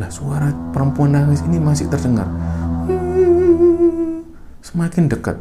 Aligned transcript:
lah 0.00 0.08
suara 0.08 0.48
perempuan 0.72 1.12
nangis 1.12 1.44
ini 1.44 1.60
masih 1.60 1.84
terdengar. 1.92 2.24
Semakin 4.64 5.12
dekat. 5.12 5.36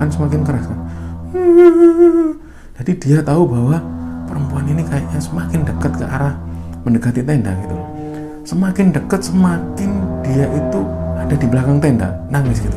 Kan 0.00 0.08
semakin 0.08 0.40
keras 0.40 0.64
kan? 0.64 0.80
Jadi 2.80 2.92
dia 2.96 3.20
tahu 3.20 3.44
bahwa 3.44 3.76
perempuan 4.24 4.64
ini 4.66 4.82
kayaknya 4.82 5.20
semakin 5.20 5.60
dekat 5.68 5.92
ke 6.00 6.04
arah 6.08 6.34
mendekati 6.84 7.24
tenda 7.24 7.52
gitu 7.64 7.76
semakin 8.44 8.92
dekat 8.92 9.20
semakin 9.24 9.90
dia 10.20 10.44
itu 10.52 10.80
ada 11.16 11.34
di 11.34 11.46
belakang 11.48 11.80
tenda 11.80 12.12
nangis 12.28 12.60
gitu 12.60 12.76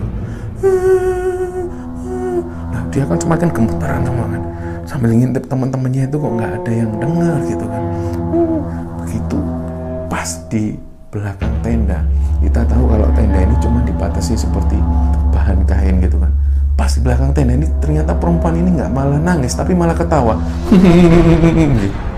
nah 2.72 2.82
dia 2.92 3.04
kan 3.04 3.20
semakin 3.20 3.48
gemetaran 3.52 4.02
semua 4.04 4.28
kan? 4.32 4.44
Sambil 4.88 5.12
ngintip 5.20 5.44
teman-temannya 5.52 6.08
itu 6.08 6.16
kok 6.16 6.32
nggak 6.40 6.52
ada 6.64 6.72
yang 6.72 6.92
dengar 6.96 7.38
gitu 7.44 7.66
kan 7.68 7.84
begitu 9.08 9.40
pas 10.12 10.28
di 10.52 10.76
belakang 11.08 11.56
tenda. 11.64 12.04
Kita 12.44 12.68
tahu 12.68 12.84
kalau 12.92 13.08
tenda 13.16 13.40
ini 13.40 13.56
cuma 13.64 13.80
dibatasi 13.88 14.36
seperti 14.36 14.76
bahan 15.32 15.64
kain 15.64 16.04
gitu 16.04 16.20
kan. 16.20 16.36
Pas 16.76 16.92
di 16.92 17.00
belakang 17.00 17.32
tenda 17.32 17.56
ini 17.56 17.72
ternyata 17.80 18.12
perempuan 18.12 18.60
ini 18.60 18.76
nggak 18.76 18.92
malah 18.92 19.16
nangis 19.16 19.56
tapi 19.56 19.72
malah 19.72 19.96
ketawa. 19.96 20.36
Dununge 20.68 21.88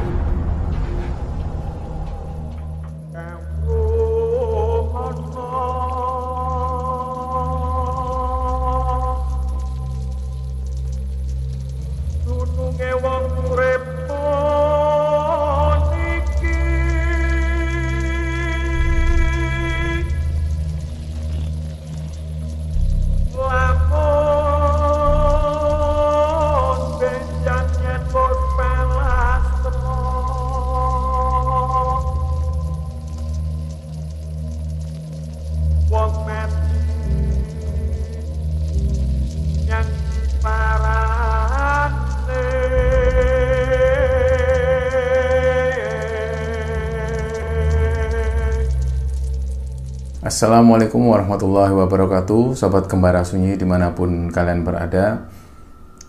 Assalamualaikum 50.39 51.03
warahmatullahi 51.03 51.75
wabarakatuh. 51.75 52.55
Sobat 52.55 52.87
Kembara 52.87 53.27
Sunyi 53.27 53.59
di 53.59 53.67
mana 53.67 53.91
pun 53.91 54.31
kalian 54.31 54.63
berada 54.63 55.27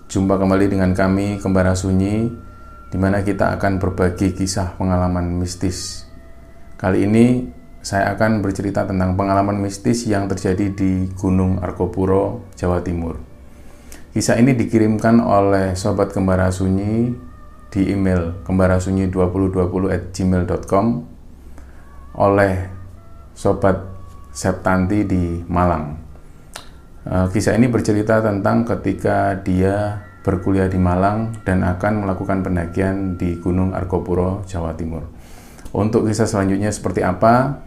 Jumpa 0.07 0.39
kembali 0.39 0.71
dengan 0.71 0.95
kami 0.95 1.43
Kembara 1.43 1.75
Sunyi 1.75 2.31
Di 2.87 2.95
mana 2.95 3.27
kita 3.27 3.51
akan 3.59 3.83
berbagi 3.83 4.31
kisah 4.31 4.79
pengalaman 4.79 5.35
mistis. 5.35 6.07
Kali 6.79 7.11
ini 7.11 7.51
saya 7.83 8.15
akan 8.15 8.39
bercerita 8.39 8.87
tentang 8.87 9.19
pengalaman 9.19 9.59
mistis 9.59 10.07
yang 10.07 10.31
terjadi 10.31 10.79
di 10.79 11.11
Gunung 11.19 11.59
Arkopuro, 11.59 12.47
Jawa 12.55 12.87
Timur. 12.87 13.19
Kisah 14.15 14.39
ini 14.39 14.55
dikirimkan 14.55 15.19
oleh 15.19 15.75
Sobat 15.75 16.15
Kembara 16.15 16.55
Sunyi 16.55 17.19
di 17.67 17.83
email 17.91 18.39
kembarasunyi2020@gmail.com 18.47 20.87
oleh 22.15 22.55
Sobat 23.35 23.90
Septanti 24.31 25.05
di 25.05 25.43
Malang. 25.47 25.99
Eh, 27.07 27.27
Kisah 27.33 27.57
ini 27.57 27.67
bercerita 27.67 28.23
tentang 28.23 28.63
ketika 28.63 29.35
dia 29.41 30.05
berkuliah 30.21 30.69
di 30.69 30.77
Malang 30.77 31.33
dan 31.49 31.65
akan 31.65 32.05
melakukan 32.05 32.45
pendakian 32.45 33.17
di 33.17 33.41
Gunung 33.41 33.73
Argopuro, 33.73 34.45
Jawa 34.45 34.77
Timur. 34.77 35.09
Untuk 35.73 36.11
kisah 36.11 36.29
selanjutnya 36.29 36.69
seperti 36.69 37.01
apa? 37.01 37.65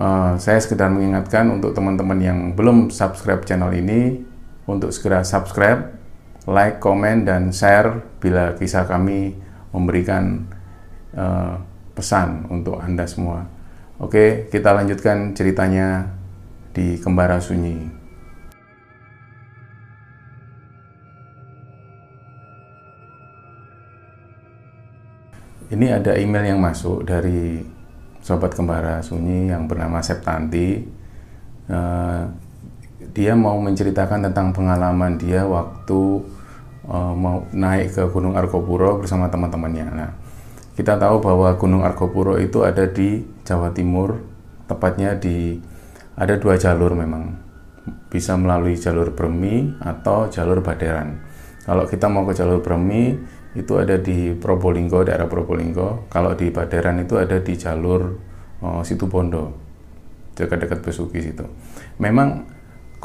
eh, 0.00 0.32
Saya 0.40 0.58
sekedar 0.58 0.88
mengingatkan 0.88 1.46
untuk 1.52 1.76
teman-teman 1.76 2.18
yang 2.18 2.38
belum 2.56 2.88
subscribe 2.88 3.44
channel 3.44 3.70
ini 3.76 4.24
untuk 4.64 4.94
segera 4.94 5.26
subscribe, 5.26 5.92
like, 6.48 6.80
komen, 6.80 7.28
dan 7.28 7.52
share 7.52 8.00
bila 8.22 8.56
kisah 8.56 8.88
kami 8.88 9.36
memberikan 9.76 10.48
eh, 11.12 11.54
pesan 11.92 12.48
untuk 12.48 12.80
Anda 12.80 13.04
semua. 13.04 13.59
Oke, 14.00 14.48
kita 14.48 14.72
lanjutkan 14.72 15.36
ceritanya 15.36 16.08
di 16.72 16.96
Kembara 16.96 17.36
Sunyi. 17.36 17.84
Ini 25.68 25.86
ada 26.00 26.16
email 26.16 26.56
yang 26.56 26.64
masuk 26.64 27.04
dari 27.04 27.60
sobat 28.24 28.56
Kembara 28.56 29.04
Sunyi 29.04 29.52
yang 29.52 29.68
bernama 29.68 30.00
Septanti. 30.00 30.80
Eh, 31.68 32.22
dia 33.12 33.36
mau 33.36 33.60
menceritakan 33.60 34.32
tentang 34.32 34.56
pengalaman 34.56 35.20
dia 35.20 35.44
waktu 35.44 36.24
eh, 36.88 37.14
mau 37.20 37.44
naik 37.52 38.00
ke 38.00 38.02
Gunung 38.08 38.32
Argopuro 38.32 38.96
bersama 38.96 39.28
teman-temannya. 39.28 39.86
Nah, 39.92 40.10
kita 40.80 40.96
tahu 40.96 41.20
bahwa 41.20 41.52
Gunung 41.60 41.84
Argopuro 41.84 42.40
itu 42.40 42.64
ada 42.64 42.88
di 42.88 43.20
Jawa 43.44 43.68
Timur, 43.76 44.16
tepatnya 44.64 45.12
di 45.12 45.60
ada 46.16 46.40
dua 46.40 46.56
jalur 46.56 46.96
memang. 46.96 47.36
Bisa 48.08 48.32
melalui 48.40 48.80
jalur 48.80 49.12
Bremi 49.12 49.76
atau 49.76 50.32
jalur 50.32 50.64
Baderan. 50.64 51.20
Kalau 51.68 51.84
kita 51.84 52.08
mau 52.08 52.24
ke 52.24 52.32
jalur 52.32 52.64
Bremi 52.64 53.12
itu 53.52 53.76
ada 53.76 54.00
di 54.00 54.32
Probolinggo, 54.32 55.04
daerah 55.04 55.28
Probolinggo. 55.28 56.08
Kalau 56.08 56.32
di 56.32 56.48
Baderan 56.48 57.04
itu 57.04 57.20
ada 57.20 57.36
di 57.36 57.52
jalur 57.60 58.16
oh, 58.64 58.80
Situbondo, 58.80 59.52
dekat-dekat 60.32 60.80
Besuki 60.80 61.20
situ. 61.20 61.44
Memang 62.00 62.48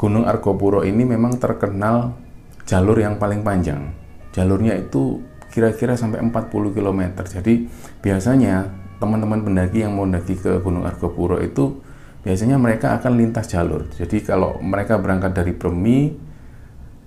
Gunung 0.00 0.24
Argopuro 0.24 0.80
ini 0.80 1.04
memang 1.04 1.36
terkenal 1.36 2.16
jalur 2.64 2.96
yang 2.96 3.20
paling 3.20 3.44
panjang. 3.44 3.92
Jalurnya 4.32 4.80
itu 4.80 5.20
kira-kira 5.56 5.96
sampai 5.96 6.20
40 6.20 6.76
km. 6.76 7.24
Jadi 7.24 7.64
biasanya 8.04 8.68
teman-teman 9.00 9.40
pendaki 9.40 9.88
yang 9.88 9.96
mau 9.96 10.04
mendaki 10.04 10.36
ke 10.36 10.60
Gunung 10.60 10.84
Argopuro 10.84 11.40
itu 11.40 11.80
biasanya 12.20 12.60
mereka 12.60 13.00
akan 13.00 13.16
lintas 13.16 13.48
jalur. 13.48 13.88
Jadi 13.88 14.20
kalau 14.20 14.60
mereka 14.60 15.00
berangkat 15.00 15.32
dari 15.32 15.56
Bremi, 15.56 16.12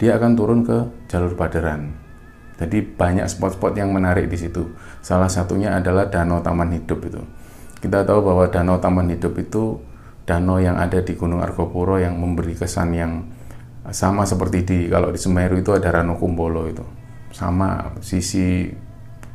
dia 0.01 0.17
akan 0.17 0.31
turun 0.33 0.65
ke 0.65 1.05
jalur 1.05 1.37
Baderan. 1.37 1.93
Jadi 2.57 2.81
banyak 2.81 3.29
spot-spot 3.29 3.77
yang 3.77 3.93
menarik 3.93 4.25
di 4.25 4.35
situ. 4.41 4.73
Salah 5.05 5.29
satunya 5.29 5.77
adalah 5.77 6.09
Danau 6.09 6.41
Taman 6.41 6.73
Hidup 6.73 7.05
itu. 7.05 7.21
Kita 7.79 8.01
tahu 8.01 8.33
bahwa 8.33 8.49
Danau 8.49 8.81
Taman 8.81 9.13
Hidup 9.13 9.37
itu 9.37 9.77
danau 10.29 10.61
yang 10.61 10.77
ada 10.77 11.01
di 11.01 11.17
Gunung 11.17 11.41
Argopuro 11.41 11.97
yang 11.97 12.13
memberi 12.13 12.53
kesan 12.53 12.93
yang 12.93 13.25
sama 13.89 14.29
seperti 14.29 14.61
di 14.61 14.77
kalau 14.85 15.09
di 15.09 15.17
Semeru 15.17 15.57
itu 15.57 15.73
ada 15.73 15.89
Rano 15.89 16.19
Kumbolo 16.21 16.69
itu. 16.69 16.98
Sama 17.31 17.95
sisi 18.01 18.69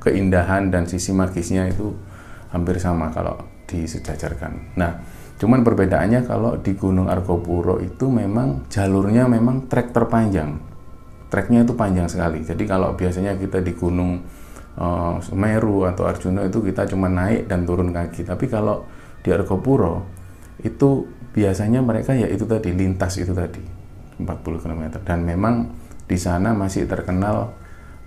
keindahan 0.05 0.69
dan 0.69 0.85
sisi 0.85 1.15
magisnya 1.17 1.71
itu 1.71 1.95
hampir 2.53 2.77
sama 2.77 3.09
kalau 3.11 3.41
disejajarkan. 3.65 4.77
Nah, 4.77 5.01
cuman 5.41 5.65
perbedaannya 5.65 6.29
kalau 6.29 6.61
di 6.61 6.77
Gunung 6.77 7.09
Argopuro 7.09 7.81
itu 7.81 8.13
memang 8.13 8.69
jalurnya 8.69 9.25
memang 9.27 9.67
trek 9.67 9.91
terpanjang. 9.91 10.61
Treknya 11.33 11.67
itu 11.67 11.75
panjang 11.75 12.07
sekali. 12.07 12.45
Jadi 12.45 12.63
kalau 12.69 12.95
biasanya 12.95 13.35
kita 13.35 13.59
di 13.65 13.73
Gunung 13.75 14.23
eh, 14.79 15.15
Semeru 15.25 15.89
atau 15.89 16.07
Arjuna 16.07 16.47
itu 16.47 16.63
kita 16.63 16.87
cuma 16.87 17.11
naik 17.11 17.49
dan 17.51 17.67
turun 17.67 17.91
kaki. 17.91 18.23
Tapi 18.23 18.47
kalau 18.47 18.87
di 19.25 19.33
Argopuro 19.33 20.05
itu 20.61 21.09
biasanya 21.35 21.83
mereka 21.83 22.15
ya 22.15 22.31
itu 22.31 22.47
tadi 22.47 22.71
lintas 22.71 23.19
itu 23.19 23.35
tadi 23.35 23.59
40 24.23 24.63
km 24.63 24.83
dan 25.03 25.27
memang 25.27 25.75
di 26.07 26.15
sana 26.15 26.55
masih 26.55 26.87
terkenal 26.87 27.51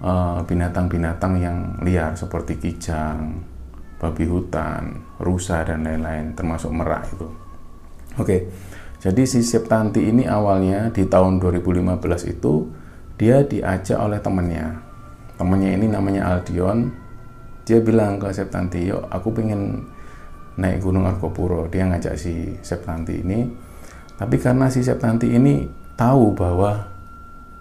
eh, 0.01 0.39
binatang-binatang 0.45 1.33
yang 1.41 1.57
liar 1.81 2.13
seperti 2.13 2.57
kijang, 2.57 3.41
babi 3.97 4.25
hutan, 4.29 5.01
rusa 5.17 5.65
dan 5.65 5.81
lain-lain 5.85 6.38
termasuk 6.38 6.69
merak 6.69 7.09
itu. 7.13 7.27
Oke. 8.17 8.38
Jadi 8.97 9.29
si 9.29 9.45
Septanti 9.45 10.09
ini 10.09 10.25
awalnya 10.25 10.89
di 10.89 11.05
tahun 11.05 11.38
2015 11.38 12.33
itu 12.33 12.65
dia 13.13 13.45
diajak 13.45 13.97
oleh 14.01 14.17
temannya. 14.17 14.73
Temannya 15.38 15.71
ini 15.77 15.85
namanya 15.85 16.33
Aldion. 16.33 16.89
Dia 17.61 17.77
bilang 17.77 18.17
ke 18.17 18.33
Septanti, 18.33 18.89
"Yuk, 18.89 19.05
aku 19.13 19.29
pengen 19.38 19.85
naik 20.57 20.81
Gunung 20.81 21.05
Argopuro." 21.05 21.69
Dia 21.69 21.85
ngajak 21.85 22.17
si 22.17 22.57
Septanti 22.65 23.21
ini. 23.21 23.45
Tapi 24.17 24.35
karena 24.41 24.65
si 24.65 24.81
Septanti 24.81 25.29
ini 25.29 25.69
tahu 25.93 26.33
bahwa 26.33 26.96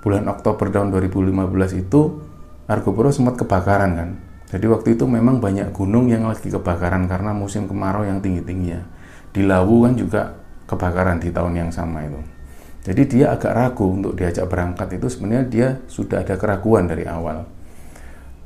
bulan 0.06 0.30
Oktober 0.30 0.70
tahun 0.70 0.94
2015 0.94 1.82
itu 1.82 2.22
Argopuro 2.70 3.10
sempat 3.10 3.42
kebakaran 3.42 3.92
kan 3.98 4.10
Jadi 4.46 4.70
waktu 4.70 4.94
itu 4.94 5.10
memang 5.10 5.42
banyak 5.42 5.74
gunung 5.74 6.06
yang 6.06 6.30
lagi 6.30 6.46
kebakaran 6.46 7.10
karena 7.10 7.34
musim 7.34 7.66
kemarau 7.66 8.06
yang 8.06 8.22
tinggi-tingginya. 8.22 8.78
Di 9.34 9.42
Lawu 9.42 9.82
kan 9.82 9.98
juga 9.98 10.38
kebakaran 10.70 11.18
di 11.18 11.34
tahun 11.34 11.66
yang 11.66 11.70
sama 11.74 12.06
itu. 12.06 12.22
Jadi 12.86 13.02
dia 13.10 13.34
agak 13.34 13.50
ragu 13.50 13.90
untuk 13.90 14.14
diajak 14.14 14.46
berangkat 14.46 15.02
itu 15.02 15.10
sebenarnya 15.10 15.44
dia 15.50 15.68
sudah 15.90 16.22
ada 16.22 16.38
keraguan 16.38 16.86
dari 16.86 17.10
awal. 17.10 17.42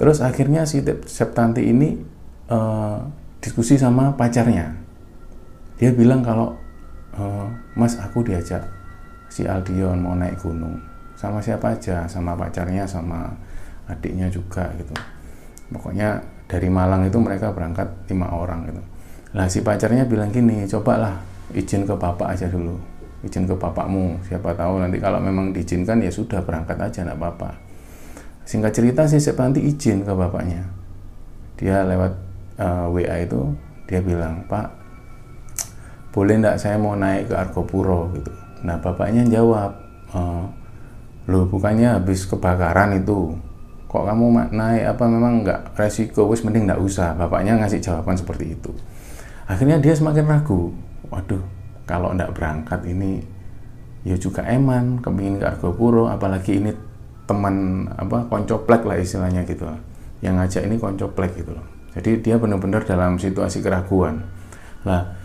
Terus 0.01 0.25
akhirnya 0.25 0.65
si 0.65 0.81
Septanti 1.05 1.69
ini 1.69 2.01
uh, 2.49 3.05
diskusi 3.45 3.77
sama 3.77 4.17
pacarnya. 4.17 4.73
Dia 5.77 5.93
bilang 5.93 6.25
kalau 6.25 6.57
uh, 7.21 7.45
Mas 7.77 8.01
aku 8.01 8.25
diajak 8.25 8.65
si 9.29 9.45
Aldion 9.45 10.01
mau 10.01 10.17
naik 10.17 10.41
gunung 10.41 10.90
sama 11.21 11.45
siapa 11.45 11.77
aja, 11.77 12.09
sama 12.09 12.33
pacarnya, 12.33 12.89
sama 12.89 13.29
adiknya 13.85 14.33
juga 14.33 14.73
gitu. 14.81 14.97
Pokoknya 15.69 16.17
dari 16.49 16.73
Malang 16.73 17.05
itu 17.05 17.21
mereka 17.21 17.53
berangkat 17.53 17.93
lima 18.09 18.33
orang 18.33 18.65
gitu. 18.73 18.83
Lah 19.37 19.47
si 19.53 19.61
pacarnya 19.61 20.09
bilang 20.09 20.33
gini 20.33 20.65
cobalah 20.65 21.21
izin 21.53 21.85
ke 21.85 21.93
bapak 21.93 22.33
aja 22.33 22.49
dulu 22.49 22.81
izin 23.25 23.45
ke 23.45 23.55
bapakmu. 23.57 24.17
Siapa 24.25 24.57
tahu 24.57 24.81
nanti 24.81 24.97
kalau 24.97 25.21
memang 25.21 25.53
diizinkan 25.53 26.01
ya 26.01 26.09
sudah 26.09 26.41
berangkat 26.41 26.81
aja 26.81 27.05
nggak 27.05 27.19
apa-apa. 27.21 27.51
Singkat 28.49 28.73
cerita 28.73 29.03
sih 29.05 29.21
nanti 29.37 29.61
izin 29.61 30.03
ke 30.03 30.13
bapaknya. 30.17 30.65
Dia 31.61 31.85
lewat 31.85 32.13
uh, 32.57 32.89
eh, 32.89 33.05
WA 33.05 33.17
itu 33.21 33.41
dia 33.85 34.01
bilang 34.01 34.47
pak 34.47 34.71
boleh 36.11 36.43
nggak 36.43 36.59
saya 36.59 36.75
mau 36.81 36.97
naik 36.97 37.31
ke 37.31 37.35
Argopuro? 37.37 38.11
Gitu. 38.17 38.33
Nah 38.67 38.81
bapaknya 38.81 39.23
jawab 39.29 39.77
uh, 40.17 40.43
loh 41.31 41.47
bukannya 41.47 41.95
habis 41.95 42.27
kebakaran 42.27 42.99
itu 42.99 43.39
kok 43.91 44.07
kamu 44.07 44.55
naik 44.55 44.85
apa 44.95 45.05
memang 45.07 45.47
nggak 45.47 45.75
resiko? 45.75 46.27
Wis 46.31 46.43
mending 46.47 46.67
nggak 46.67 46.83
usah. 46.83 47.15
Bapaknya 47.15 47.59
ngasih 47.59 47.83
jawaban 47.83 48.15
seperti 48.19 48.55
itu. 48.55 48.71
Akhirnya 49.47 49.79
dia 49.79 49.95
semakin 49.95 50.27
ragu. 50.27 50.75
Waduh 51.11 51.43
kalau 51.87 52.15
nggak 52.15 52.31
berangkat 52.35 52.87
ini 52.87 53.23
ya 54.07 54.15
juga 54.15 54.47
eman 54.47 55.03
kepingin 55.03 55.43
ke 55.43 55.47
Argopuro 55.47 56.07
apalagi 56.07 56.63
ini 56.63 56.71
teman 57.27 57.87
apa 57.95 58.31
koncoplek 58.31 58.87
lah 58.87 58.97
istilahnya 58.97 59.43
gitu 59.45 59.67
yang 60.23 60.39
ngajak 60.39 60.67
ini 60.67 60.79
koncoplek 60.79 61.35
gitu 61.35 61.55
loh. 61.55 61.67
Jadi 61.99 62.23
dia 62.23 62.39
benar-benar 62.39 62.87
dalam 62.87 63.19
situasi 63.19 63.59
keraguan. 63.59 64.23
Lah 64.87 65.19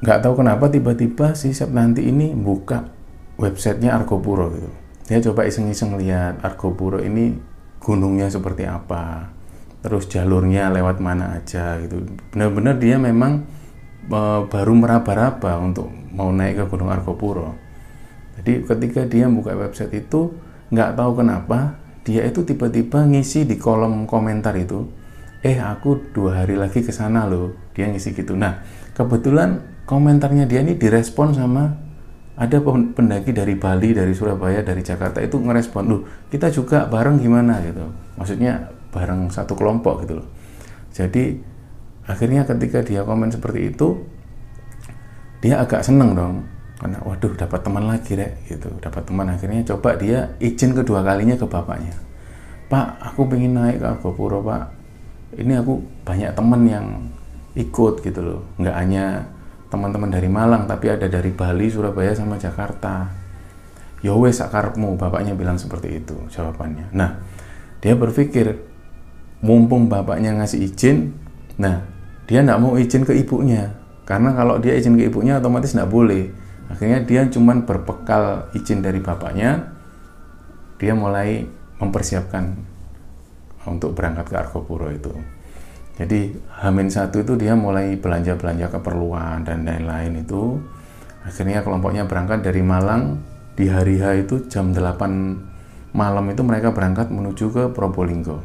nggak 0.00 0.24
tahu 0.24 0.40
kenapa 0.40 0.72
tiba-tiba 0.72 1.36
si 1.36 1.52
nanti 1.72 2.08
ini 2.08 2.32
buka 2.32 2.88
websitenya 3.36 3.96
Argopuro 3.96 4.48
gitu 4.52 4.85
dia 5.06 5.22
coba 5.22 5.46
iseng-iseng 5.46 5.94
lihat 6.02 6.42
Argopuro 6.42 6.98
ini 6.98 7.38
gunungnya 7.78 8.26
seperti 8.26 8.66
apa, 8.66 9.30
terus 9.78 10.10
jalurnya 10.10 10.74
lewat 10.74 10.98
mana 10.98 11.38
aja 11.38 11.78
gitu. 11.78 12.02
Benar-benar 12.34 12.82
dia 12.82 12.98
memang 12.98 13.46
e, 14.10 14.20
baru 14.50 14.74
meraba-raba 14.74 15.62
untuk 15.62 15.86
mau 16.10 16.34
naik 16.34 16.58
ke 16.58 16.64
Gunung 16.66 16.90
Argopuro. 16.90 17.54
Jadi 18.36 18.66
ketika 18.66 19.06
dia 19.06 19.30
buka 19.30 19.54
website 19.54 19.94
itu 19.94 20.34
nggak 20.74 20.98
tahu 20.98 21.22
kenapa 21.22 21.78
dia 22.02 22.26
itu 22.26 22.42
tiba-tiba 22.42 23.06
ngisi 23.06 23.46
di 23.46 23.54
kolom 23.54 24.10
komentar 24.10 24.58
itu, 24.58 24.90
eh 25.46 25.62
aku 25.62 26.10
dua 26.10 26.42
hari 26.42 26.58
lagi 26.58 26.82
ke 26.82 26.90
sana 26.90 27.30
loh, 27.30 27.54
dia 27.78 27.86
ngisi 27.86 28.10
gitu. 28.10 28.34
Nah 28.34 28.66
kebetulan 28.98 29.62
komentarnya 29.86 30.50
dia 30.50 30.66
ini 30.66 30.74
direspon 30.74 31.30
sama 31.30 31.85
ada 32.36 32.60
pendaki 32.92 33.32
dari 33.32 33.56
Bali, 33.56 33.96
dari 33.96 34.12
Surabaya, 34.12 34.60
dari 34.60 34.84
Jakarta 34.84 35.24
itu 35.24 35.40
ngerespon, 35.40 35.84
loh 35.88 36.04
kita 36.28 36.52
juga 36.52 36.84
bareng 36.84 37.16
gimana 37.16 37.64
gitu. 37.64 37.88
Maksudnya 38.20 38.68
bareng 38.92 39.32
satu 39.32 39.56
kelompok 39.56 40.04
gitu 40.04 40.20
loh. 40.20 40.28
Jadi 40.92 41.36
akhirnya 42.04 42.44
ketika 42.44 42.84
dia 42.84 43.00
komen 43.08 43.32
seperti 43.32 43.72
itu, 43.72 44.04
dia 45.40 45.64
agak 45.64 45.80
seneng 45.80 46.12
dong. 46.12 46.44
Karena 46.76 47.00
waduh 47.08 47.32
dapat 47.32 47.64
teman 47.64 47.88
lagi 47.88 48.12
deh 48.20 48.32
gitu. 48.44 48.68
Dapat 48.84 49.08
teman 49.08 49.32
akhirnya 49.32 49.64
coba 49.72 49.96
dia 49.96 50.36
izin 50.36 50.76
kedua 50.76 51.00
kalinya 51.00 51.40
ke 51.40 51.48
bapaknya. 51.48 51.96
Pak, 52.68 53.00
aku 53.00 53.24
pengen 53.32 53.56
naik 53.56 53.80
ke 53.80 53.86
Argopuro 53.88 54.44
pak. 54.44 54.76
Ini 55.40 55.64
aku 55.64 55.80
banyak 56.04 56.36
teman 56.36 56.68
yang 56.68 56.86
ikut 57.56 58.04
gitu 58.04 58.20
loh. 58.20 58.40
Nggak 58.60 58.76
hanya 58.76 59.24
teman-teman 59.68 60.10
dari 60.10 60.30
Malang 60.30 60.64
tapi 60.70 60.90
ada 60.90 61.06
dari 61.10 61.30
Bali, 61.34 61.66
Surabaya 61.70 62.14
sama 62.14 62.38
Jakarta. 62.38 63.06
Ya 64.04 64.12
wes 64.14 64.38
akarmu, 64.38 64.94
bapaknya 65.00 65.32
bilang 65.32 65.58
seperti 65.58 66.04
itu 66.04 66.14
jawabannya. 66.30 66.92
Nah, 66.94 67.18
dia 67.80 67.96
berpikir 67.96 68.54
mumpung 69.42 69.88
bapaknya 69.90 70.36
ngasih 70.36 70.62
izin, 70.62 71.16
nah 71.58 71.82
dia 72.28 72.44
nggak 72.44 72.60
mau 72.60 72.76
izin 72.78 73.02
ke 73.04 73.12
ibunya 73.16 73.86
karena 74.06 74.32
kalau 74.38 74.62
dia 74.62 74.78
izin 74.78 74.94
ke 74.94 75.10
ibunya 75.10 75.42
otomatis 75.42 75.74
nggak 75.74 75.90
boleh. 75.90 76.30
Akhirnya 76.70 77.02
dia 77.02 77.26
cuma 77.26 77.58
berbekal 77.58 78.50
izin 78.54 78.82
dari 78.82 79.02
bapaknya, 79.02 79.74
dia 80.78 80.94
mulai 80.94 81.42
mempersiapkan 81.82 82.54
untuk 83.66 83.98
berangkat 83.98 84.30
ke 84.30 84.36
Argopuro 84.38 84.90
itu. 84.94 85.10
Jadi 85.96 86.36
Hamin 86.60 86.92
satu 86.92 87.24
itu 87.24 87.40
dia 87.40 87.56
mulai 87.56 87.96
belanja-belanja 87.96 88.68
keperluan 88.68 89.48
dan 89.48 89.64
lain-lain 89.64 90.20
itu. 90.20 90.60
Akhirnya 91.24 91.64
kelompoknya 91.64 92.04
berangkat 92.04 92.44
dari 92.44 92.60
Malang 92.60 93.18
di 93.56 93.72
hari 93.72 93.96
H 93.96 94.28
itu 94.28 94.44
jam 94.52 94.76
8 94.76 95.96
malam 95.96 96.24
itu 96.28 96.44
mereka 96.44 96.76
berangkat 96.76 97.08
menuju 97.08 97.48
ke 97.48 97.64
Probolinggo. 97.72 98.44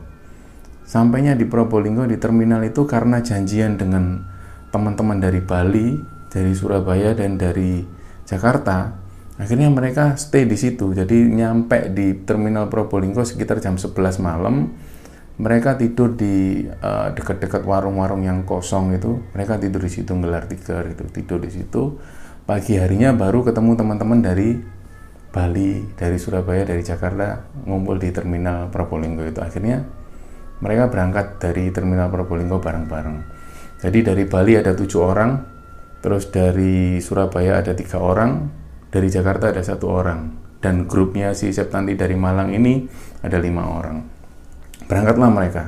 Sampainya 0.88 1.36
di 1.36 1.44
Probolinggo 1.44 2.08
di 2.08 2.16
terminal 2.16 2.64
itu 2.64 2.88
karena 2.88 3.20
janjian 3.20 3.76
dengan 3.76 4.24
teman-teman 4.72 5.20
dari 5.20 5.44
Bali, 5.44 6.00
dari 6.32 6.56
Surabaya 6.56 7.12
dan 7.12 7.36
dari 7.36 7.84
Jakarta. 8.24 8.96
Akhirnya 9.36 9.68
mereka 9.68 10.16
stay 10.16 10.48
di 10.48 10.56
situ. 10.56 10.96
Jadi 10.96 11.28
nyampe 11.28 11.92
di 11.92 12.24
terminal 12.24 12.72
Probolinggo 12.72 13.28
sekitar 13.28 13.60
jam 13.60 13.76
11 13.76 14.24
malam 14.24 14.72
mereka 15.42 15.74
tidur 15.74 16.14
di 16.14 16.62
uh, 16.70 17.10
dekat-dekat 17.18 17.66
warung-warung 17.66 18.22
yang 18.22 18.46
kosong 18.46 18.94
itu. 18.94 19.18
Mereka 19.34 19.58
tidur 19.58 19.82
di 19.82 19.90
situ 19.90 20.14
gelar 20.14 20.46
tikar 20.46 20.86
itu 20.86 21.02
tidur 21.10 21.42
di 21.42 21.50
situ. 21.50 21.98
Pagi 22.46 22.78
harinya 22.78 23.10
baru 23.18 23.42
ketemu 23.42 23.74
teman-teman 23.74 24.22
dari 24.22 24.62
Bali 25.34 25.82
dari 25.98 26.22
Surabaya 26.22 26.62
dari 26.62 26.86
Jakarta 26.86 27.42
ngumpul 27.66 27.98
di 27.98 28.14
terminal 28.14 28.70
Probolinggo 28.70 29.26
itu. 29.26 29.42
Akhirnya 29.42 29.82
mereka 30.62 30.94
berangkat 30.94 31.42
dari 31.42 31.74
terminal 31.74 32.14
Probolinggo 32.14 32.62
bareng-bareng. 32.62 33.18
Jadi 33.82 34.00
dari 34.06 34.30
Bali 34.30 34.54
ada 34.62 34.78
tujuh 34.78 35.02
orang 35.02 35.42
terus 36.06 36.30
dari 36.30 37.02
Surabaya 37.02 37.66
ada 37.66 37.74
tiga 37.74 37.98
orang 37.98 38.46
dari 38.94 39.10
Jakarta 39.10 39.50
ada 39.50 39.66
satu 39.66 39.90
orang. 39.90 40.38
Dan 40.62 40.86
grupnya 40.86 41.34
si 41.34 41.50
Septanti 41.50 41.98
dari 41.98 42.14
Malang 42.14 42.54
ini 42.54 42.86
ada 43.26 43.42
lima 43.42 43.66
orang 43.66 44.11
berangkatlah 44.92 45.32
mereka 45.32 45.64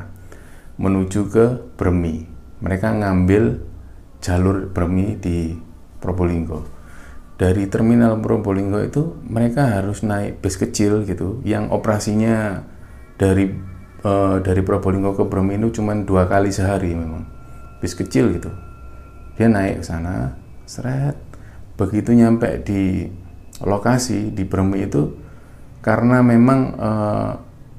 menuju 0.75 1.31
ke 1.31 1.45
Bermi. 1.79 2.27
Mereka 2.59 2.91
ngambil 2.91 3.63
jalur 4.19 4.67
Bermi 4.67 5.15
di 5.15 5.55
Probolinggo. 6.03 6.67
Dari 7.39 7.71
terminal 7.71 8.19
Probolinggo 8.19 8.83
itu 8.83 9.15
mereka 9.23 9.79
harus 9.79 10.03
naik 10.03 10.43
bus 10.43 10.59
kecil 10.59 11.07
gitu, 11.07 11.39
yang 11.47 11.71
operasinya 11.71 12.67
dari 13.15 13.47
uh, 14.03 14.43
dari 14.43 14.59
Probolinggo 14.59 15.15
ke 15.15 15.23
Bermi 15.23 15.55
itu 15.55 15.79
cuma 15.79 15.95
dua 15.95 16.27
kali 16.27 16.51
sehari 16.51 16.91
memang, 16.91 17.23
bis 17.79 17.95
kecil 17.95 18.27
gitu. 18.35 18.51
Dia 19.39 19.47
naik 19.47 19.79
ke 19.79 19.85
sana, 19.87 20.35
seret. 20.67 21.15
Begitu 21.79 22.11
nyampe 22.11 22.59
di 22.59 23.07
lokasi 23.63 24.35
di 24.35 24.43
Bermi 24.43 24.83
itu, 24.83 25.15
karena 25.79 26.19
memang 26.19 26.59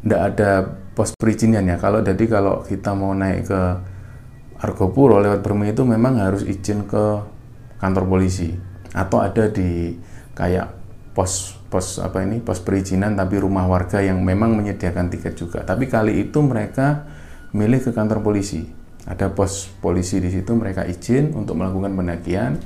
tidak 0.01 0.21
uh, 0.25 0.29
ada 0.33 0.53
pos 0.95 1.13
perizinan 1.19 1.67
ya. 1.67 1.77
Kalau 1.77 2.01
jadi 2.01 2.25
kalau 2.31 2.63
kita 2.63 2.95
mau 2.95 3.13
naik 3.13 3.51
ke 3.51 3.61
Argopuro 4.63 5.21
lewat 5.21 5.45
Bermi 5.45 5.75
itu 5.75 5.83
memang 5.85 6.23
harus 6.23 6.47
izin 6.47 6.89
ke 6.89 7.21
kantor 7.83 8.09
polisi 8.09 8.55
atau 8.95 9.21
ada 9.21 9.51
di 9.51 9.99
kayak 10.33 10.71
pos 11.13 11.59
pos 11.69 11.99
apa 11.99 12.23
ini 12.23 12.39
pos 12.39 12.63
perizinan 12.63 13.19
tapi 13.19 13.43
rumah 13.43 13.67
warga 13.67 13.99
yang 13.99 14.23
memang 14.23 14.55
menyediakan 14.55 15.11
tiket 15.11 15.35
juga. 15.35 15.67
Tapi 15.67 15.91
kali 15.91 16.23
itu 16.23 16.39
mereka 16.41 17.05
milih 17.51 17.83
ke 17.83 17.91
kantor 17.91 18.23
polisi. 18.23 18.65
Ada 19.05 19.35
pos 19.35 19.69
polisi 19.83 20.17
di 20.23 20.33
situ 20.33 20.57
mereka 20.57 20.87
izin 20.87 21.35
untuk 21.37 21.61
melakukan 21.61 21.93
pendakian. 21.93 22.57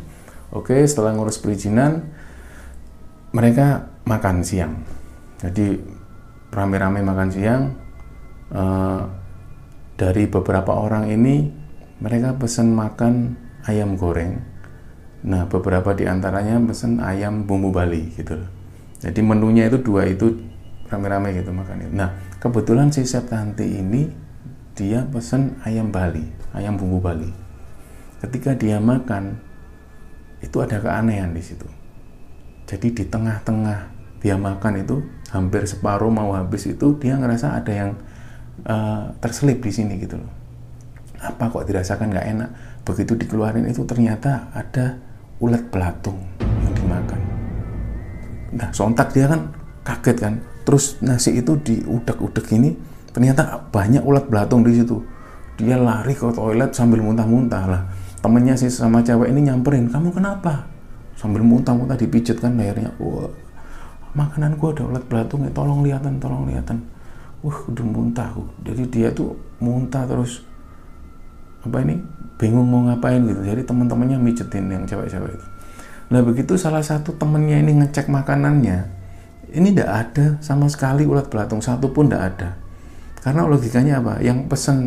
Oke, 0.54 0.80
setelah 0.86 1.12
ngurus 1.16 1.40
perizinan 1.42 2.08
mereka 3.32 3.90
makan 4.08 4.40
siang. 4.40 4.80
Jadi 5.40 5.76
rame-rame 6.48 7.04
makan 7.04 7.28
siang, 7.28 7.62
uh, 8.52 9.02
dari 9.98 10.24
beberapa 10.30 10.72
orang 10.78 11.10
ini 11.10 11.50
mereka 11.98 12.38
pesan 12.38 12.70
makan 12.72 13.34
ayam 13.66 13.98
goreng. 13.98 14.38
Nah, 15.26 15.50
beberapa 15.50 15.98
di 15.98 16.06
antaranya 16.06 16.62
pesan 16.62 17.02
ayam 17.02 17.42
bumbu 17.42 17.74
Bali 17.74 18.14
gitu 18.14 18.38
Jadi 19.02 19.18
menunya 19.18 19.66
itu 19.66 19.82
dua 19.82 20.06
itu 20.06 20.30
rame-rame 20.86 21.34
gitu 21.34 21.50
makan 21.50 21.86
itu. 21.86 21.92
Nah, 21.94 22.14
kebetulan 22.38 22.94
si 22.94 23.02
Septanti 23.02 23.66
ini 23.66 24.06
dia 24.78 25.02
pesen 25.10 25.58
ayam 25.66 25.90
Bali, 25.90 26.22
ayam 26.54 26.78
bumbu 26.78 27.02
Bali. 27.02 27.30
Ketika 28.22 28.54
dia 28.54 28.78
makan, 28.78 29.38
itu 30.38 30.56
ada 30.62 30.78
keanehan 30.78 31.34
di 31.34 31.42
situ. 31.42 31.66
Jadi 32.66 32.94
di 32.94 33.04
tengah-tengah 33.06 33.90
dia 34.18 34.34
makan 34.34 34.82
itu 34.82 35.02
hampir 35.30 35.66
separuh 35.66 36.10
mau 36.10 36.34
habis 36.34 36.66
itu 36.66 36.98
dia 36.98 37.14
ngerasa 37.14 37.58
ada 37.58 37.72
yang 37.72 37.90
uh, 38.66 39.12
terselip 39.22 39.62
di 39.62 39.70
sini 39.70 40.00
gitu 40.00 40.18
loh. 40.18 40.32
Apa 41.18 41.50
kok 41.50 41.66
dirasakan 41.66 42.14
nggak 42.14 42.26
enak? 42.34 42.50
Begitu 42.82 43.14
dikeluarin 43.14 43.66
itu 43.68 43.84
ternyata 43.84 44.50
ada 44.54 44.98
ulat 45.38 45.66
belatung 45.70 46.18
yang 46.40 46.74
dimakan. 46.74 47.20
Nah 48.54 48.68
sontak 48.74 49.14
dia 49.14 49.28
kan 49.28 49.52
kaget 49.86 50.16
kan. 50.18 50.34
Terus 50.66 51.00
nasi 51.00 51.38
itu 51.38 51.56
diudek-udek 51.58 52.46
ini 52.54 52.76
ternyata 53.12 53.66
banyak 53.72 54.04
ulat 54.04 54.30
belatung 54.30 54.62
di 54.62 54.78
situ 54.78 55.00
dia 55.58 55.74
lari 55.74 56.14
ke 56.14 56.22
toilet 56.30 56.70
sambil 56.70 57.02
muntah-muntah 57.02 57.64
lah 57.66 57.82
temennya 58.22 58.54
sih 58.54 58.70
sama 58.70 59.02
cewek 59.02 59.34
ini 59.34 59.50
nyamperin 59.50 59.90
kamu 59.90 60.14
kenapa 60.14 60.70
sambil 61.18 61.42
muntah-muntah 61.42 61.98
dipijet 61.98 62.38
kan 62.38 62.54
lehernya 62.54 62.94
wah 63.02 63.26
makanan 64.14 64.54
gua 64.54 64.70
ada 64.70 64.86
ulat 64.86 65.04
belatung 65.10 65.42
ya 65.42 65.50
tolong 65.50 65.82
lihatan 65.82 66.22
tolong 66.22 66.46
lihatan 66.46 66.78
wah 67.44 67.58
udah 67.70 67.86
muntah 67.86 68.30
jadi 68.66 68.82
dia 68.90 69.08
tuh 69.14 69.38
muntah 69.62 70.06
terus 70.06 70.42
apa 71.62 71.82
ini? 71.82 71.98
Bingung 72.38 72.70
mau 72.70 72.86
ngapain 72.86 73.18
gitu. 73.26 73.42
Jadi 73.42 73.66
teman-temannya 73.66 74.14
mijetin 74.22 74.70
yang 74.70 74.86
cewek-cewek 74.86 75.34
itu. 75.34 75.46
Nah 76.14 76.22
begitu 76.22 76.54
salah 76.54 76.80
satu 76.80 77.18
temennya 77.18 77.58
ini 77.58 77.82
ngecek 77.82 78.06
makanannya 78.06 78.98
ini 79.52 79.72
tidak 79.72 79.90
ada 79.90 80.26
sama 80.44 80.68
sekali 80.68 81.08
ulat 81.08 81.32
belatung. 81.32 81.64
Satu 81.64 81.88
pun 81.92 82.08
tidak 82.08 82.36
ada. 82.36 82.48
Karena 83.24 83.48
logikanya 83.48 84.00
apa? 84.00 84.20
Yang 84.20 84.38
pesan 84.48 84.78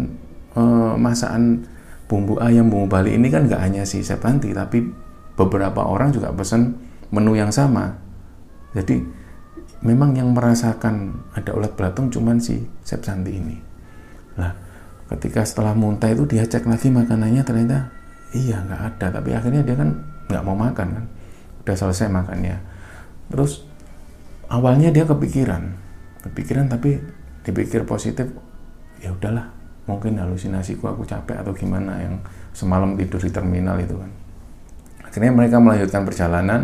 e, 0.54 0.64
masakan 0.98 1.66
bumbu 2.06 2.38
ayam 2.38 2.70
bumbu 2.70 2.86
Bali 2.86 3.18
ini 3.18 3.34
kan 3.34 3.50
nggak 3.50 3.62
hanya 3.62 3.84
si 3.90 4.06
Sepanti, 4.06 4.54
tapi 4.54 4.86
beberapa 5.34 5.82
orang 5.82 6.14
juga 6.14 6.30
pesan 6.30 6.78
menu 7.10 7.34
yang 7.34 7.50
sama. 7.50 7.98
Jadi 8.78 9.02
memang 9.82 10.14
yang 10.14 10.30
merasakan 10.34 11.26
ada 11.34 11.52
ulat 11.58 11.74
belatung 11.74 12.14
cuman 12.14 12.38
si 12.38 12.62
Sepsanti 12.86 13.34
ini. 13.34 13.58
Nah, 14.38 14.54
ketika 15.14 15.42
setelah 15.42 15.74
muntah 15.74 16.10
itu 16.14 16.24
dia 16.30 16.46
cek 16.46 16.70
lagi 16.70 16.94
makanannya 16.94 17.42
ternyata 17.42 17.90
iya 18.32 18.62
nggak 18.62 18.82
ada, 18.96 19.20
tapi 19.20 19.34
akhirnya 19.36 19.66
dia 19.66 19.76
kan 19.76 19.90
nggak 20.30 20.44
mau 20.46 20.56
makan 20.56 20.88
kan, 20.96 21.06
udah 21.66 21.76
selesai 21.76 22.08
makannya. 22.08 22.56
Terus 23.28 23.66
awalnya 24.48 24.94
dia 24.94 25.04
kepikiran, 25.04 25.76
kepikiran 26.30 26.70
tapi 26.72 27.02
dipikir 27.42 27.84
positif 27.84 28.30
ya 29.02 29.10
udahlah 29.10 29.50
mungkin 29.90 30.22
halusinasiku 30.22 30.94
aku 30.94 31.04
capek 31.10 31.42
atau 31.42 31.52
gimana 31.58 31.98
yang 31.98 32.22
semalam 32.54 32.94
tidur 32.94 33.18
di 33.18 33.34
terminal 33.34 33.82
itu 33.82 33.98
kan. 33.98 34.12
Akhirnya 35.10 35.34
mereka 35.34 35.58
melanjutkan 35.58 36.06
perjalanan 36.06 36.62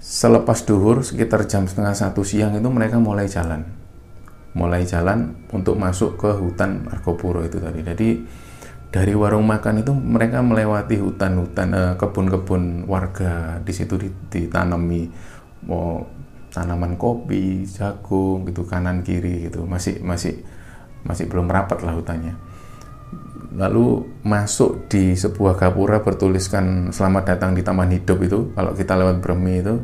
selepas 0.00 0.62
duhur 0.64 1.02
sekitar 1.02 1.48
jam 1.50 1.66
setengah 1.66 1.96
satu 1.96 2.22
siang 2.22 2.54
itu 2.56 2.68
mereka 2.70 3.00
mulai 3.00 3.26
jalan. 3.26 3.64
Mulai 4.56 4.88
jalan 4.88 5.36
untuk 5.52 5.76
masuk 5.76 6.16
ke 6.16 6.30
hutan 6.32 6.88
Argopuro 6.88 7.44
itu 7.44 7.60
tadi. 7.60 7.84
Jadi 7.84 8.08
dari 8.88 9.12
warung 9.12 9.44
makan 9.44 9.84
itu 9.84 9.92
mereka 9.92 10.40
melewati 10.40 10.96
hutan-hutan 10.96 11.68
eh, 11.76 11.94
kebun-kebun 12.00 12.88
warga. 12.88 13.60
Di 13.60 13.72
situ 13.76 14.00
ditanami 14.32 15.10
mau 15.68 16.00
tanaman 16.48 16.96
kopi, 16.96 17.68
jagung 17.68 18.48
gitu 18.48 18.64
kanan 18.64 19.04
kiri 19.04 19.52
gitu. 19.52 19.68
Masih 19.68 20.00
masih 20.00 20.40
masih 21.04 21.28
belum 21.28 21.52
rapat 21.52 21.84
lah 21.84 21.92
hutannya. 21.92 22.45
Lalu 23.56 24.04
masuk 24.22 24.90
di 24.92 25.16
sebuah 25.16 25.56
gapura 25.56 26.04
bertuliskan 26.04 26.92
selamat 26.92 27.36
datang 27.36 27.56
di 27.56 27.64
Taman 27.64 27.92
Hidup 27.92 28.18
itu 28.24 28.52
kalau 28.52 28.72
kita 28.76 28.96
lewat 28.98 29.24
Bremi 29.24 29.64
itu 29.64 29.80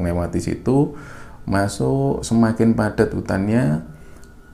melewati 0.00 0.42
situ 0.42 0.98
masuk 1.44 2.24
semakin 2.24 2.74
padat 2.74 3.14
hutannya 3.14 3.84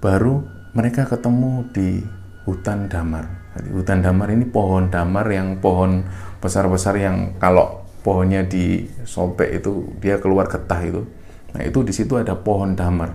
baru 0.03 0.45
mereka 0.77 1.09
ketemu 1.09 1.65
di 1.73 2.05
hutan 2.45 2.91
damar. 2.91 3.51
Hutan 3.71 4.05
damar 4.05 4.31
ini 4.31 4.47
pohon 4.47 4.91
damar 4.91 5.27
yang 5.31 5.59
pohon 5.59 6.07
besar-besar 6.43 6.99
yang 6.99 7.39
kalau 7.39 7.83
pohonnya 8.01 8.45
disobek 8.47 9.61
itu 9.63 9.93
dia 9.99 10.19
keluar 10.23 10.49
getah 10.49 10.81
itu 10.83 11.03
Nah, 11.55 11.63
itu 11.67 11.83
di 11.83 11.93
situ 11.95 12.15
ada 12.19 12.39
pohon 12.39 12.79
damar. 12.79 13.15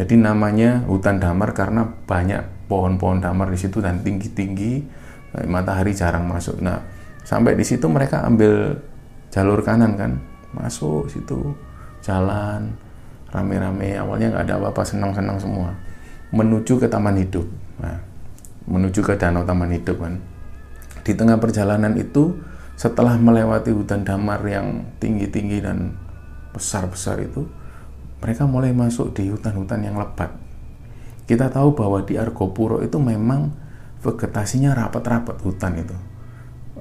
Jadi 0.00 0.16
namanya 0.16 0.80
hutan 0.88 1.20
damar 1.20 1.52
karena 1.52 1.84
banyak 2.08 2.61
pohon-pohon 2.72 3.20
damar 3.20 3.52
di 3.52 3.60
situ 3.60 3.84
dan 3.84 4.00
tinggi-tinggi, 4.00 4.72
eh, 5.36 5.44
matahari 5.44 5.92
jarang 5.92 6.24
masuk. 6.24 6.64
Nah, 6.64 6.80
sampai 7.20 7.52
di 7.52 7.64
situ 7.68 7.84
mereka 7.92 8.24
ambil 8.24 8.80
jalur 9.28 9.60
kanan 9.60 9.92
kan, 10.00 10.16
masuk 10.56 11.12
situ, 11.12 11.52
jalan 12.00 12.72
rame-rame. 13.28 14.00
Awalnya 14.00 14.32
nggak 14.32 14.44
ada 14.48 14.54
apa-apa, 14.56 14.82
senang-senang 14.88 15.36
semua. 15.36 15.76
Menuju 16.32 16.80
ke 16.80 16.88
Taman 16.88 17.20
Hidup. 17.20 17.44
Nah, 17.84 18.00
menuju 18.64 19.04
ke 19.04 19.20
Danau 19.20 19.44
Taman 19.44 19.68
Hidup 19.68 20.00
kan. 20.00 20.16
Di 21.04 21.12
tengah 21.12 21.36
perjalanan 21.36 21.92
itu, 22.00 22.40
setelah 22.80 23.20
melewati 23.20 23.68
hutan 23.68 24.00
damar 24.06 24.40
yang 24.48 24.96
tinggi-tinggi 24.96 25.60
dan 25.60 25.92
besar-besar 26.56 27.20
itu, 27.20 27.44
mereka 28.22 28.46
mulai 28.46 28.70
masuk 28.70 29.12
di 29.12 29.28
hutan-hutan 29.28 29.82
yang 29.82 29.98
lebat. 29.98 30.30
Kita 31.26 31.48
tahu 31.48 31.72
bahwa 31.78 32.02
di 32.02 32.18
Argopuro 32.18 32.82
itu 32.82 32.98
memang 32.98 33.52
vegetasinya 34.02 34.74
rapat-rapat 34.74 35.38
hutan 35.46 35.78
itu. 35.78 35.96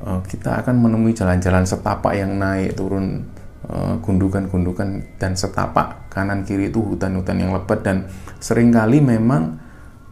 Eh, 0.01 0.21
kita 0.25 0.65
akan 0.65 0.81
menemui 0.81 1.13
jalan-jalan 1.13 1.61
setapak 1.61 2.17
yang 2.17 2.41
naik 2.41 2.73
turun 2.73 3.21
eh, 3.69 3.95
gundukan-gundukan 4.01 5.19
dan 5.21 5.37
setapak 5.37 6.09
kanan 6.09 6.41
kiri 6.41 6.73
itu 6.73 6.81
hutan-hutan 6.81 7.37
yang 7.37 7.53
lebat 7.53 7.85
dan 7.85 8.09
sering 8.41 8.73
kali 8.73 8.99
memang 8.99 9.61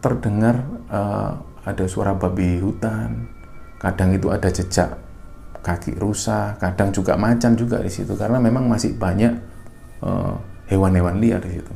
terdengar 0.00 0.64
uh, 0.88 1.36
ada 1.60 1.84
suara 1.84 2.16
babi 2.16 2.56
hutan 2.56 3.28
kadang 3.76 4.16
itu 4.16 4.32
ada 4.32 4.48
jejak 4.48 4.96
kaki 5.60 5.92
rusa 6.00 6.56
kadang 6.56 6.88
juga 6.88 7.20
macan 7.20 7.52
juga 7.52 7.84
di 7.84 7.92
situ 7.92 8.16
karena 8.16 8.40
memang 8.40 8.64
masih 8.64 8.96
banyak 8.96 9.36
hewan 10.00 10.40
hewan-hewan 10.72 11.20
liar 11.20 11.40
di 11.44 11.60
situ. 11.60 11.74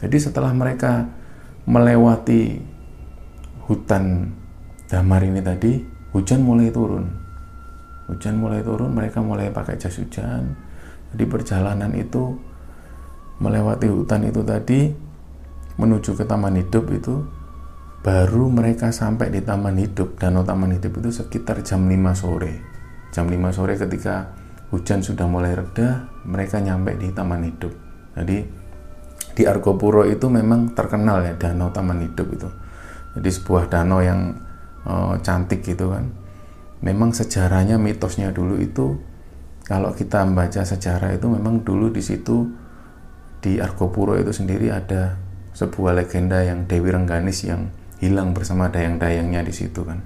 Jadi 0.00 0.16
setelah 0.16 0.56
mereka 0.56 1.04
melewati 1.68 2.60
hutan 3.66 4.32
damar 4.86 5.24
ini 5.24 5.40
tadi, 5.40 5.80
hujan 6.12 6.40
mulai 6.44 6.68
turun. 6.72 7.06
Hujan 8.10 8.38
mulai 8.38 8.60
turun, 8.64 8.90
mereka 8.90 9.22
mulai 9.22 9.52
pakai 9.52 9.78
jas 9.78 9.96
hujan. 9.98 10.56
Jadi 11.10 11.24
perjalanan 11.26 11.90
itu 11.94 12.38
melewati 13.40 13.86
hutan 13.88 14.26
itu 14.28 14.44
tadi 14.44 14.92
menuju 15.80 16.12
ke 16.12 16.24
taman 16.28 16.60
hidup 16.60 16.86
itu 16.92 17.24
baru 18.04 18.52
mereka 18.52 18.92
sampai 18.92 19.32
di 19.32 19.40
taman 19.40 19.80
hidup 19.80 20.20
danau 20.20 20.44
taman 20.44 20.76
hidup 20.76 21.00
itu 21.00 21.08
sekitar 21.24 21.64
jam 21.64 21.88
5 21.88 22.20
sore 22.20 22.60
jam 23.10 23.26
5 23.26 23.56
sore 23.56 23.74
ketika 23.80 24.36
hujan 24.70 25.02
sudah 25.02 25.26
mulai 25.26 25.58
reda, 25.58 26.06
mereka 26.22 26.62
nyampe 26.62 26.94
di 26.94 27.10
Taman 27.10 27.42
Hidup. 27.42 27.74
Jadi 28.14 28.46
di 29.34 29.46
Argopuro 29.46 30.06
itu 30.06 30.26
memang 30.26 30.74
terkenal 30.74 31.22
ya 31.24 31.34
danau 31.38 31.70
Taman 31.70 32.02
Hidup 32.04 32.28
itu. 32.34 32.48
Jadi 33.18 33.30
sebuah 33.30 33.70
danau 33.70 34.00
yang 34.02 34.34
uh, 34.86 35.18
cantik 35.22 35.62
gitu 35.66 35.90
kan. 35.90 36.10
Memang 36.80 37.12
sejarahnya 37.12 37.76
mitosnya 37.76 38.32
dulu 38.32 38.56
itu 38.56 38.96
kalau 39.68 39.94
kita 39.94 40.24
membaca 40.24 40.64
sejarah 40.64 41.14
itu 41.14 41.26
memang 41.30 41.62
dulu 41.62 41.92
di 41.92 42.02
situ 42.02 42.48
di 43.40 43.60
Argopuro 43.60 44.16
itu 44.16 44.32
sendiri 44.34 44.72
ada 44.72 45.16
sebuah 45.54 45.96
legenda 45.96 46.40
yang 46.40 46.64
Dewi 46.66 46.90
Rengganis 46.90 47.44
yang 47.44 47.70
hilang 48.00 48.32
bersama 48.32 48.72
dayang-dayangnya 48.72 49.44
di 49.44 49.52
situ 49.52 49.84
kan. 49.84 50.00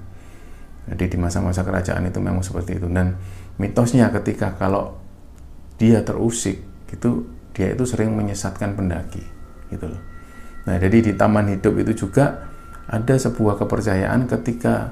Jadi 0.85 1.15
di 1.15 1.17
masa-masa 1.17 1.65
kerajaan 1.65 2.05
itu 2.05 2.19
memang 2.21 2.45
seperti 2.45 2.77
itu 2.77 2.85
dan 2.91 3.17
mitosnya 3.57 4.11
ketika 4.13 4.53
kalau 4.53 4.99
dia 5.81 6.05
terusik 6.05 6.61
gitu 6.91 7.25
dia 7.55 7.71
itu 7.71 7.87
sering 7.87 8.11
menyesatkan 8.11 8.75
pendaki 8.75 9.23
gitu 9.71 9.87
loh. 9.87 10.01
Nah, 10.67 10.75
jadi 10.75 10.97
di 10.99 11.11
taman 11.15 11.55
hidup 11.55 11.79
itu 11.79 12.05
juga 12.05 12.51
ada 12.85 13.15
sebuah 13.15 13.57
kepercayaan 13.57 14.27
ketika 14.27 14.91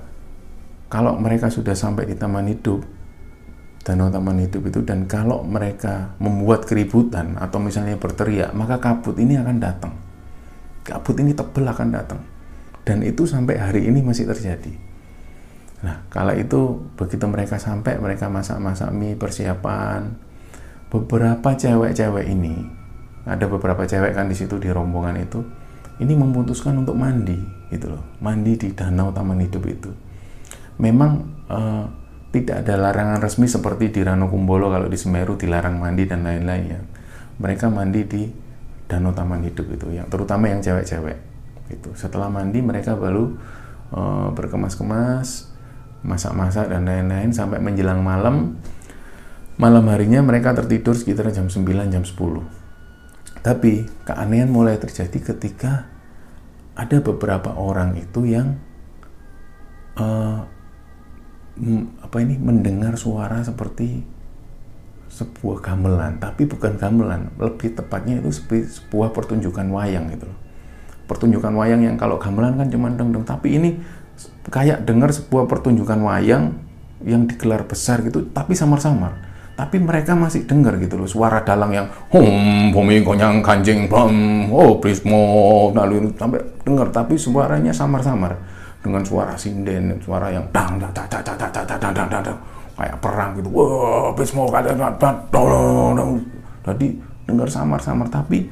kalau 0.88 1.20
mereka 1.20 1.52
sudah 1.52 1.76
sampai 1.76 2.08
di 2.08 2.16
taman 2.16 2.50
hidup 2.50 2.82
danau 3.84 4.08
taman 4.08 4.40
hidup 4.40 4.64
itu 4.64 4.80
dan 4.88 5.04
kalau 5.12 5.44
mereka 5.44 6.16
membuat 6.24 6.64
keributan 6.64 7.36
atau 7.36 7.60
misalnya 7.60 8.00
berteriak 8.00 8.56
maka 8.56 8.80
kabut 8.80 9.20
ini 9.20 9.36
akan 9.36 9.60
datang 9.60 9.94
kabut 10.88 11.20
ini 11.20 11.36
tebel 11.36 11.68
akan 11.68 11.90
datang 11.92 12.24
dan 12.88 13.04
itu 13.04 13.28
sampai 13.28 13.60
hari 13.60 13.84
ini 13.92 14.00
masih 14.00 14.24
terjadi 14.24 14.72
Nah, 15.84 16.00
kala 16.08 16.40
itu 16.40 16.80
begitu 16.96 17.28
mereka 17.28 17.60
sampai, 17.60 18.00
mereka 18.00 18.32
masak-masak 18.32 18.90
mie, 18.96 19.20
persiapan. 19.20 20.16
Beberapa 20.94 21.58
cewek-cewek 21.58 22.30
ini, 22.30 22.54
ada 23.26 23.50
beberapa 23.50 23.82
cewek 23.82 24.14
kan 24.14 24.30
di 24.30 24.38
situ 24.38 24.62
di 24.62 24.70
rombongan 24.70 25.18
itu, 25.18 25.42
ini 25.98 26.14
memutuskan 26.14 26.86
untuk 26.86 26.94
mandi 26.94 27.42
gitu 27.74 27.98
loh. 27.98 28.04
Mandi 28.22 28.54
di 28.54 28.70
danau 28.78 29.10
taman 29.10 29.42
hidup 29.42 29.66
itu. 29.66 29.90
Memang 30.78 31.12
eh, 31.50 31.86
tidak 32.30 32.66
ada 32.66 32.78
larangan 32.78 33.22
resmi 33.22 33.50
seperti 33.50 33.94
di 33.94 34.02
Ranokumbolo 34.02 34.70
kalau 34.74 34.90
di 34.90 34.98
Semeru 34.98 35.38
dilarang 35.38 35.78
mandi 35.82 36.06
dan 36.06 36.26
lain-lain 36.26 36.66
ya. 36.70 36.82
Mereka 37.42 37.74
mandi 37.74 38.02
di 38.06 38.22
danau 38.94 39.16
taman 39.16 39.42
hidup 39.42 39.66
itu 39.74 39.88
yang 39.96 40.06
terutama 40.12 40.52
yang 40.52 40.62
cewek-cewek 40.62 41.18
itu 41.72 41.90
setelah 41.98 42.30
mandi 42.30 42.60
mereka 42.62 42.94
baru 42.94 43.34
eh, 43.96 44.28
berkemas-kemas 44.36 45.50
masak-masak 46.04 46.68
dan 46.68 46.84
lain-lain 46.84 47.32
sampai 47.32 47.64
menjelang 47.64 48.04
malam 48.04 48.60
malam 49.58 49.86
harinya 49.90 50.24
mereka 50.26 50.54
tertidur 50.58 50.98
sekitar 50.98 51.30
jam 51.30 51.50
9 51.50 51.62
jam 51.94 52.04
10 52.04 52.14
tapi 53.44 53.86
keanehan 54.08 54.48
mulai 54.48 54.80
terjadi 54.80 55.36
ketika 55.36 55.92
ada 56.74 56.98
beberapa 57.04 57.54
orang 57.54 58.00
itu 58.00 58.26
yang 58.26 58.58
uh, 60.00 60.42
apa 62.02 62.18
ini 62.24 62.42
mendengar 62.42 62.98
suara 62.98 63.46
seperti 63.46 64.02
sebuah 65.14 65.62
gamelan, 65.62 66.18
tapi 66.18 66.50
bukan 66.50 66.82
gamelan, 66.82 67.30
lebih 67.38 67.78
tepatnya 67.78 68.18
itu 68.18 68.34
sebuah 68.66 69.14
pertunjukan 69.14 69.70
wayang 69.70 70.10
gitu 70.10 70.26
loh. 70.26 70.40
Pertunjukan 71.06 71.54
wayang 71.54 71.86
yang 71.86 71.96
kalau 72.02 72.18
gamelan 72.18 72.58
kan 72.58 72.74
cuma 72.74 72.90
deng-deng, 72.90 73.22
tapi 73.22 73.62
ini 73.62 73.78
kayak 74.50 74.82
dengar 74.90 75.14
sebuah 75.14 75.46
pertunjukan 75.46 76.02
wayang 76.02 76.58
yang 77.06 77.30
digelar 77.30 77.70
besar 77.70 78.02
gitu, 78.02 78.26
tapi 78.34 78.58
samar-samar 78.58 79.33
tapi 79.64 79.80
mereka 79.80 80.12
masih 80.12 80.44
dengar 80.44 80.76
gitu 80.76 81.00
loh 81.00 81.08
suara 81.08 81.40
dalang 81.40 81.72
yang 81.72 81.88
hum 82.12 82.76
bumi 82.76 83.00
konyang 83.00 83.40
kanjeng 83.40 83.88
bam 83.88 84.12
oh 84.52 84.76
prismo 84.76 85.72
lalu 85.72 86.12
sampai 86.20 86.44
dengar 86.68 86.92
tapi 86.92 87.16
suaranya 87.16 87.72
samar-samar 87.72 88.36
dengan 88.84 89.00
suara 89.08 89.40
sinden 89.40 89.96
suara 90.04 90.28
yang 90.36 90.44
dang 90.52 90.76
dang 90.76 90.92
dang 90.92 91.08
dang 91.08 91.24
dang 91.24 91.48
dang 91.48 91.80
dang 91.80 91.96
dang 91.96 92.24
dang 92.28 92.40
kayak 92.76 93.00
perang 93.00 93.32
gitu 93.40 93.48
wah 93.56 94.12
prismo 94.12 94.52
jadi 96.64 96.88
dengar 97.24 97.48
samar-samar 97.48 98.12
tapi 98.12 98.52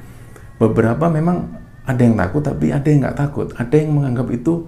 beberapa 0.64 1.12
memang 1.12 1.44
ada 1.84 2.00
yang 2.00 2.16
takut 2.16 2.40
tapi 2.40 2.72
ada 2.72 2.88
yang 2.88 3.04
nggak 3.04 3.20
takut 3.20 3.52
ada 3.60 3.76
yang 3.76 4.00
menganggap 4.00 4.32
itu 4.32 4.64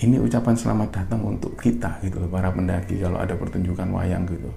ini 0.00 0.16
ucapan 0.16 0.56
selamat 0.56 0.88
datang 0.96 1.20
untuk 1.28 1.60
kita 1.60 2.00
gitu 2.00 2.24
loh 2.24 2.30
para 2.32 2.48
pendaki 2.48 3.04
kalau 3.04 3.20
ada 3.20 3.36
pertunjukan 3.36 3.92
wayang 3.92 4.24
gitu 4.32 4.48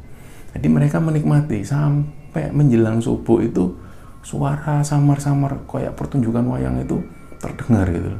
jadi 0.57 0.73
mereka 0.73 0.97
menikmati 0.97 1.61
sampai 1.61 2.49
menjelang 2.49 2.97
subuh 2.97 3.45
itu 3.45 3.77
suara 4.25 4.81
samar-samar 4.81 5.69
kayak 5.69 5.93
pertunjukan 5.93 6.41
wayang 6.49 6.81
itu 6.81 6.97
terdengar 7.37 7.85
gitu 7.93 8.17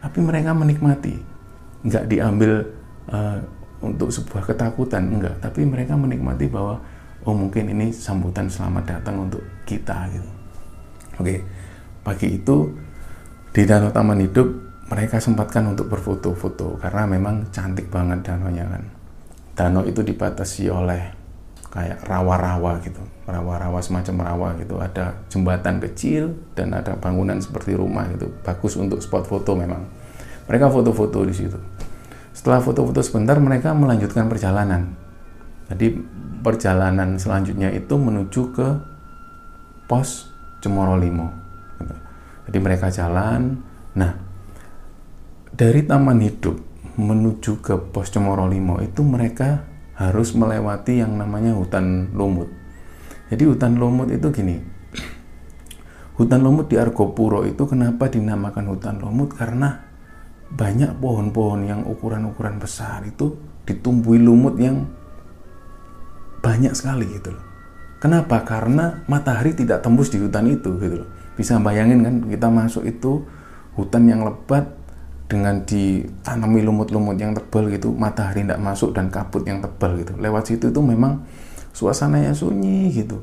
Tapi 0.00 0.18
mereka 0.24 0.56
menikmati, 0.56 1.12
nggak 1.84 2.08
diambil 2.08 2.64
uh, 3.12 3.36
untuk 3.84 4.08
sebuah 4.08 4.48
ketakutan, 4.48 5.12
enggak. 5.12 5.36
Tapi 5.44 5.60
mereka 5.68 5.92
menikmati 5.92 6.48
bahwa 6.48 6.80
oh 7.28 7.36
mungkin 7.36 7.68
ini 7.68 7.92
sambutan 7.92 8.48
selamat 8.48 8.96
datang 8.96 9.28
untuk 9.28 9.44
kita 9.68 10.08
gitu. 10.08 10.30
Oke, 11.20 11.44
pagi 12.00 12.32
itu 12.32 12.72
di 13.52 13.68
Danau 13.68 13.92
Taman 13.92 14.24
Hidup 14.24 14.48
mereka 14.88 15.20
sempatkan 15.20 15.68
untuk 15.68 15.92
berfoto-foto 15.92 16.80
karena 16.80 17.04
memang 17.04 17.52
cantik 17.52 17.92
banget 17.92 18.24
danaunya 18.24 18.64
kan. 18.72 18.84
Danau 19.52 19.84
itu 19.84 20.00
dibatasi 20.00 20.72
oleh 20.72 21.19
kayak 21.70 22.02
rawa-rawa 22.04 22.82
gitu. 22.82 23.00
Rawa-rawa 23.30 23.78
semacam 23.78 24.26
rawa 24.26 24.48
gitu. 24.58 24.76
Ada 24.76 25.14
jembatan 25.30 25.78
kecil 25.78 26.34
dan 26.58 26.74
ada 26.74 26.98
bangunan 26.98 27.38
seperti 27.38 27.78
rumah 27.78 28.10
gitu. 28.10 28.28
Bagus 28.42 28.74
untuk 28.74 28.98
spot 28.98 29.24
foto 29.30 29.54
memang. 29.54 29.86
Mereka 30.50 30.66
foto-foto 30.66 31.22
di 31.22 31.34
situ. 31.34 31.58
Setelah 32.34 32.58
foto-foto 32.58 32.98
sebentar 33.00 33.38
mereka 33.38 33.70
melanjutkan 33.70 34.26
perjalanan. 34.26 34.98
Jadi 35.70 35.94
perjalanan 36.42 37.14
selanjutnya 37.20 37.70
itu 37.70 37.94
menuju 37.94 38.42
ke 38.50 38.68
pos 39.86 40.30
Cemoro 40.60 40.96
Limo 40.98 41.30
gitu. 41.78 41.94
jadi 42.50 42.58
mereka 42.58 42.86
jalan. 42.90 43.62
Nah 43.94 44.12
dari 45.54 45.86
Taman 45.86 46.18
Hidup 46.18 46.56
menuju 46.98 47.62
ke 47.62 47.74
pos 47.94 48.10
Cemoro 48.10 48.50
Limo 48.50 48.82
itu 48.82 49.06
mereka 49.06 49.69
harus 50.00 50.32
melewati 50.32 51.04
yang 51.04 51.20
namanya 51.20 51.52
hutan 51.52 52.08
lumut. 52.16 52.48
Jadi 53.28 53.44
hutan 53.44 53.76
lumut 53.76 54.08
itu 54.08 54.32
gini. 54.32 54.56
Hutan 56.16 56.40
lumut 56.40 56.72
di 56.72 56.80
Argopuro 56.80 57.44
itu 57.44 57.68
kenapa 57.68 58.08
dinamakan 58.08 58.64
hutan 58.72 58.96
lumut? 58.96 59.36
Karena 59.36 59.76
banyak 60.50 60.96
pohon-pohon 60.98 61.68
yang 61.68 61.80
ukuran-ukuran 61.84 62.56
besar 62.56 63.04
itu 63.04 63.36
ditumbuhi 63.68 64.18
lumut 64.18 64.56
yang 64.56 64.88
banyak 66.40 66.72
sekali 66.72 67.04
gitu 67.20 67.36
loh. 67.36 67.44
Kenapa? 68.00 68.40
Karena 68.48 69.04
matahari 69.04 69.52
tidak 69.52 69.84
tembus 69.84 70.08
di 70.08 70.16
hutan 70.16 70.48
itu 70.48 70.80
gitu 70.80 71.04
loh. 71.04 71.08
Bisa 71.36 71.60
bayangin 71.60 72.00
kan 72.00 72.14
kita 72.24 72.48
masuk 72.48 72.88
itu 72.88 73.20
hutan 73.76 74.08
yang 74.08 74.24
lebat 74.24 74.79
dengan 75.30 75.62
ditanami 75.62 76.58
lumut-lumut 76.66 77.14
yang 77.14 77.30
tebal 77.30 77.70
gitu 77.70 77.94
matahari 77.94 78.42
tidak 78.42 78.58
masuk 78.58 78.90
dan 78.90 79.14
kabut 79.14 79.46
yang 79.46 79.62
tebal 79.62 79.94
gitu. 79.94 80.18
Lewat 80.18 80.50
situ 80.50 80.74
itu 80.74 80.80
memang 80.82 81.22
suasananya 81.70 82.34
sunyi 82.34 82.90
gitu. 82.90 83.22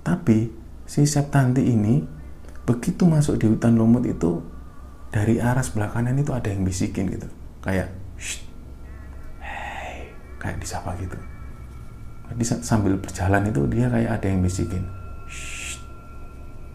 Tapi 0.00 0.48
si 0.88 1.04
Septanti 1.04 1.60
ini 1.60 2.00
begitu 2.64 3.04
masuk 3.04 3.36
di 3.36 3.52
hutan 3.52 3.76
lumut 3.76 4.08
itu 4.08 4.40
dari 5.12 5.36
arah 5.44 5.60
sebelah 5.60 5.92
kanan 5.92 6.16
itu 6.16 6.32
ada 6.32 6.48
yang 6.48 6.64
bisikin 6.64 7.12
gitu. 7.12 7.28
Kayak 7.60 7.92
hey, 9.44 10.08
kayak 10.40 10.56
disapa 10.56 10.96
gitu. 11.04 11.20
Jadi 12.32 12.64
sambil 12.64 12.96
berjalan 12.96 13.44
itu 13.44 13.60
dia 13.68 13.92
kayak 13.92 14.08
ada 14.08 14.24
yang 14.24 14.40
bisikin. 14.40 14.88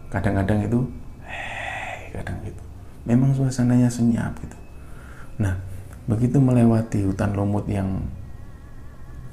Kadang-kadang 0.06 0.70
itu 0.70 0.86
hey, 1.26 2.14
kadang 2.14 2.38
gitu. 2.46 2.62
Memang 3.10 3.34
suasananya 3.34 3.90
senyap 3.90 4.38
gitu 4.38 4.57
Nah, 5.38 5.54
begitu 6.10 6.42
melewati 6.42 7.06
hutan 7.06 7.34
lumut 7.34 7.64
yang 7.70 8.02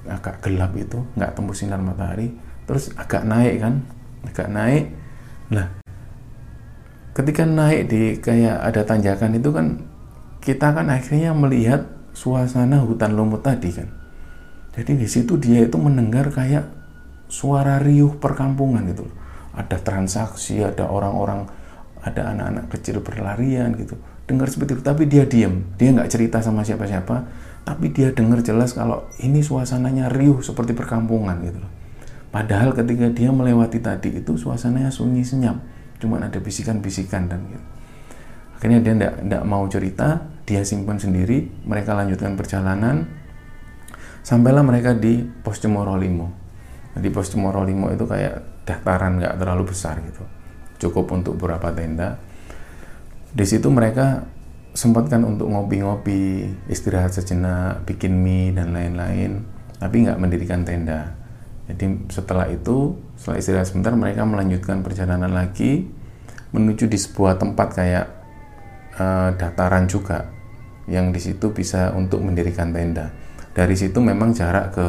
agak 0.06 0.42
gelap 0.46 0.72
itu, 0.78 1.02
nggak 1.18 1.34
tembus 1.34 1.66
sinar 1.66 1.82
matahari, 1.82 2.30
terus 2.70 2.94
agak 2.94 3.26
naik 3.26 3.58
kan, 3.58 3.82
agak 4.26 4.48
naik. 4.54 4.86
Nah, 5.50 5.66
ketika 7.18 7.44
naik 7.46 7.90
di 7.90 8.02
kayak 8.22 8.62
ada 8.62 8.82
tanjakan 8.86 9.38
itu 9.38 9.50
kan, 9.50 9.82
kita 10.46 10.78
kan 10.78 10.94
akhirnya 10.94 11.34
melihat 11.34 11.90
suasana 12.14 12.86
hutan 12.86 13.18
lumut 13.18 13.42
tadi 13.42 13.74
kan. 13.74 13.90
Jadi 14.78 14.92
di 14.94 15.08
situ 15.10 15.40
dia 15.42 15.66
itu 15.66 15.80
mendengar 15.80 16.30
kayak 16.30 16.70
suara 17.32 17.82
riuh 17.82 18.20
perkampungan 18.22 18.86
gitu. 18.92 19.08
Ada 19.56 19.80
transaksi, 19.80 20.60
ada 20.62 20.86
orang-orang, 20.92 21.48
ada 22.06 22.32
anak-anak 22.38 22.70
kecil 22.70 23.02
berlarian 23.02 23.74
gitu. 23.74 23.98
Dengar 24.30 24.46
seperti 24.46 24.78
itu. 24.78 24.84
Tapi 24.86 25.10
dia 25.10 25.26
diam 25.26 25.66
dia 25.76 25.90
nggak 25.90 26.10
cerita 26.14 26.38
sama 26.40 26.62
siapa-siapa. 26.62 27.26
Tapi 27.66 27.90
dia 27.90 28.14
dengar 28.14 28.46
jelas 28.46 28.78
kalau 28.78 29.10
ini 29.18 29.42
suasananya 29.42 30.14
riuh 30.14 30.38
seperti 30.46 30.78
perkampungan 30.78 31.42
gitu 31.42 31.58
loh. 31.58 31.72
Padahal 32.30 32.78
ketika 32.78 33.10
dia 33.10 33.34
melewati 33.34 33.82
tadi 33.82 34.22
itu 34.22 34.38
suasananya 34.38 34.94
sunyi 34.94 35.26
senyap. 35.26 35.58
Cuman 35.98 36.30
ada 36.30 36.38
bisikan-bisikan 36.38 37.26
dan 37.26 37.42
gitu. 37.50 37.66
Akhirnya 38.62 38.80
dia 38.86 38.94
tidak 39.10 39.44
mau 39.50 39.66
cerita. 39.66 40.30
Dia 40.46 40.62
simpan 40.62 41.02
sendiri. 41.02 41.50
Mereka 41.66 41.98
lanjutkan 41.98 42.38
perjalanan. 42.38 43.10
Sampailah 44.22 44.62
mereka 44.62 44.94
di 44.94 45.26
pos 45.26 45.58
Cemoro 45.58 45.98
Limo. 45.98 46.30
Di 46.94 47.10
pos 47.10 47.34
Cemoro 47.34 47.66
Limo 47.66 47.90
itu 47.90 48.06
kayak 48.06 48.66
dataran 48.66 49.18
nggak 49.18 49.38
terlalu 49.42 49.74
besar 49.74 50.02
gitu 50.02 50.35
cukup 50.86 51.10
untuk 51.12 51.42
beberapa 51.42 51.74
tenda 51.74 52.22
di 53.36 53.44
situ 53.44 53.68
mereka 53.68 54.24
sempatkan 54.72 55.28
untuk 55.28 55.52
ngopi-ngopi, 55.52 56.48
istirahat 56.72 57.12
sejenak, 57.12 57.84
bikin 57.84 58.16
mie 58.16 58.56
dan 58.56 58.72
lain-lain, 58.72 59.44
tapi 59.76 60.08
nggak 60.08 60.16
mendirikan 60.16 60.64
tenda. 60.64 61.20
Jadi 61.68 62.08
setelah 62.08 62.48
itu, 62.48 62.96
setelah 63.20 63.38
istirahat 63.44 63.68
sebentar, 63.68 63.92
mereka 63.92 64.24
melanjutkan 64.24 64.80
perjalanan 64.88 65.36
lagi 65.36 65.84
menuju 66.56 66.88
di 66.88 66.96
sebuah 66.96 67.36
tempat 67.36 67.68
kayak 67.76 68.08
uh, 69.04 69.36
dataran 69.36 69.92
juga, 69.92 70.32
yang 70.88 71.12
di 71.12 71.20
situ 71.20 71.52
bisa 71.52 71.92
untuk 71.92 72.24
mendirikan 72.24 72.72
tenda. 72.72 73.12
Dari 73.52 73.76
situ 73.76 74.00
memang 74.00 74.32
jarak 74.32 74.72
ke 74.72 74.88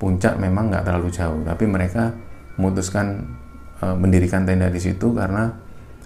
puncak 0.00 0.40
memang 0.40 0.72
nggak 0.72 0.88
terlalu 0.88 1.12
jauh, 1.12 1.44
tapi 1.44 1.68
mereka 1.68 2.16
memutuskan 2.56 3.35
mendirikan 3.82 4.48
tenda 4.48 4.72
di 4.72 4.80
situ 4.80 5.12
karena 5.12 5.52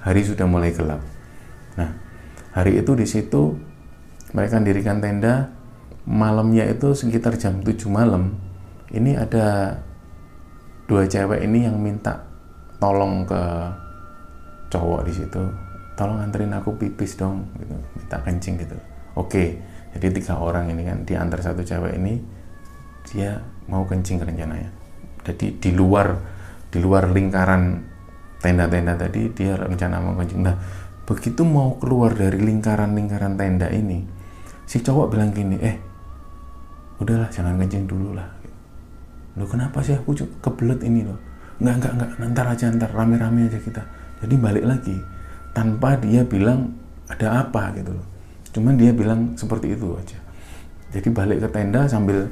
hari 0.02 0.26
sudah 0.26 0.46
mulai 0.48 0.74
gelap. 0.74 1.02
Nah, 1.78 1.90
hari 2.56 2.82
itu 2.82 2.92
di 2.98 3.06
situ 3.06 3.54
mereka 4.34 4.58
mendirikan 4.58 4.98
tenda. 4.98 5.54
Malamnya 6.10 6.66
itu 6.66 6.96
sekitar 6.96 7.36
jam 7.36 7.60
7 7.62 7.86
malam. 7.86 8.34
Ini 8.90 9.20
ada 9.20 9.78
dua 10.90 11.06
cewek 11.06 11.46
ini 11.46 11.70
yang 11.70 11.78
minta 11.78 12.18
tolong 12.82 13.22
ke 13.22 13.42
cowok 14.74 15.06
di 15.06 15.14
situ. 15.14 15.44
tolong 15.94 16.16
anterin 16.16 16.56
aku 16.56 16.80
pipis 16.80 17.20
dong 17.20 17.44
gitu 17.60 17.76
minta 17.76 18.16
kencing 18.24 18.56
gitu 18.56 18.72
oke 19.20 19.60
jadi 19.92 20.06
tiga 20.16 20.40
orang 20.40 20.72
ini 20.72 20.88
kan 20.88 21.04
diantar 21.04 21.44
satu 21.44 21.60
cewek 21.60 22.00
ini 22.00 22.16
dia 23.12 23.36
mau 23.68 23.84
kencing 23.84 24.16
rencananya 24.16 24.72
jadi 25.28 25.60
di 25.60 25.70
luar 25.76 26.16
di 26.70 26.78
luar 26.78 27.10
lingkaran 27.10 27.82
tenda-tenda 28.40 28.96
tadi 28.96 29.28
dia 29.34 29.58
rencana 29.58 30.00
kencing. 30.00 30.40
Nah 30.40 30.56
begitu 31.04 31.42
mau 31.42 31.74
keluar 31.82 32.14
dari 32.14 32.38
lingkaran-lingkaran 32.38 33.34
tenda 33.34 33.66
ini 33.68 34.06
si 34.64 34.78
cowok 34.78 35.06
bilang 35.10 35.34
gini 35.34 35.58
eh 35.58 35.76
udahlah 37.02 37.26
jangan 37.28 37.58
kencing 37.58 37.90
dulu 37.90 38.14
lah. 38.14 38.26
Lo 39.34 39.46
kenapa 39.46 39.82
sih 39.82 39.98
aku 39.98 40.14
kebelet 40.38 40.80
ini 40.86 41.02
loh? 41.02 41.18
Nggak 41.60 41.74
nggak 41.82 41.92
nggak 41.98 42.10
nanti 42.22 42.40
aja 42.40 42.64
ntar 42.72 42.90
rame-rame 42.94 43.50
aja 43.50 43.58
kita. 43.58 43.82
Jadi 44.22 44.34
balik 44.38 44.64
lagi 44.64 44.96
tanpa 45.50 45.98
dia 45.98 46.22
bilang 46.22 46.70
ada 47.10 47.42
apa 47.44 47.74
gitu 47.74 47.90
loh. 47.92 48.06
Cuman 48.50 48.78
dia 48.78 48.94
bilang 48.94 49.34
seperti 49.34 49.74
itu 49.74 49.94
aja. 49.98 50.18
Jadi 50.90 51.08
balik 51.10 51.38
ke 51.42 51.48
tenda 51.50 51.86
sambil 51.86 52.26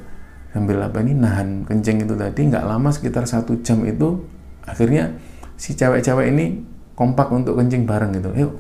sambil 0.53 0.81
apa 0.81 1.05
ini? 1.05 1.13
Nahan 1.17 1.69
kencing 1.69 2.05
itu 2.05 2.15
tadi 2.17 2.41
nggak 2.49 2.65
lama 2.65 2.89
sekitar 2.89 3.29
satu 3.29 3.61
jam 3.61 3.85
itu 3.85 4.25
akhirnya 4.65 5.17
si 5.59 5.75
cewek-cewek 5.77 6.33
ini 6.33 6.63
kompak 6.97 7.29
untuk 7.31 7.59
kencing 7.59 7.85
bareng 7.85 8.17
gitu. 8.17 8.31
Yuk 8.35 8.53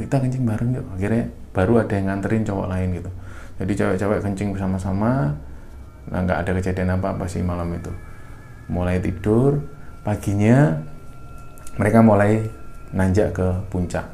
kita 0.00 0.18
kencing 0.18 0.44
bareng 0.48 0.72
yuk. 0.76 0.86
Akhirnya 0.96 1.28
baru 1.52 1.84
ada 1.84 1.92
yang 1.94 2.06
nganterin 2.08 2.42
cowok 2.42 2.66
lain 2.68 2.88
gitu. 2.96 3.10
Jadi 3.60 3.72
cewek-cewek 3.76 4.18
kencing 4.24 4.48
bersama-sama 4.56 5.36
nah 6.02 6.18
nggak 6.18 6.42
ada 6.42 6.50
kejadian 6.58 6.98
apa-apa 6.98 7.30
sih 7.30 7.44
malam 7.44 7.70
itu. 7.76 7.92
Mulai 8.72 8.98
tidur 8.98 9.62
paginya 10.02 10.82
mereka 11.78 12.02
mulai 12.02 12.42
nanjak 12.90 13.36
ke 13.36 13.48
puncak. 13.70 14.04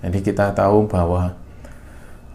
Jadi 0.00 0.18
kita 0.24 0.56
tahu 0.56 0.88
bahwa 0.88 1.36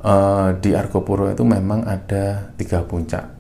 uh, 0.06 0.54
di 0.62 0.78
Argopuro 0.78 1.28
itu 1.28 1.42
memang 1.42 1.82
ada 1.84 2.54
tiga 2.56 2.86
puncak 2.86 3.35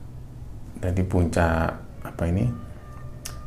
jadi 0.79 1.01
puncak 1.05 1.79
apa 2.03 2.23
ini? 2.27 2.45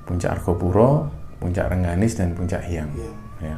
Puncak 0.09 0.41
Argopuro 0.41 1.13
puncak 1.39 1.71
Rengganis 1.71 2.19
dan 2.19 2.35
puncak 2.35 2.67
Hyang. 2.67 2.91
Yeah. 2.99 3.15
ya. 3.55 3.57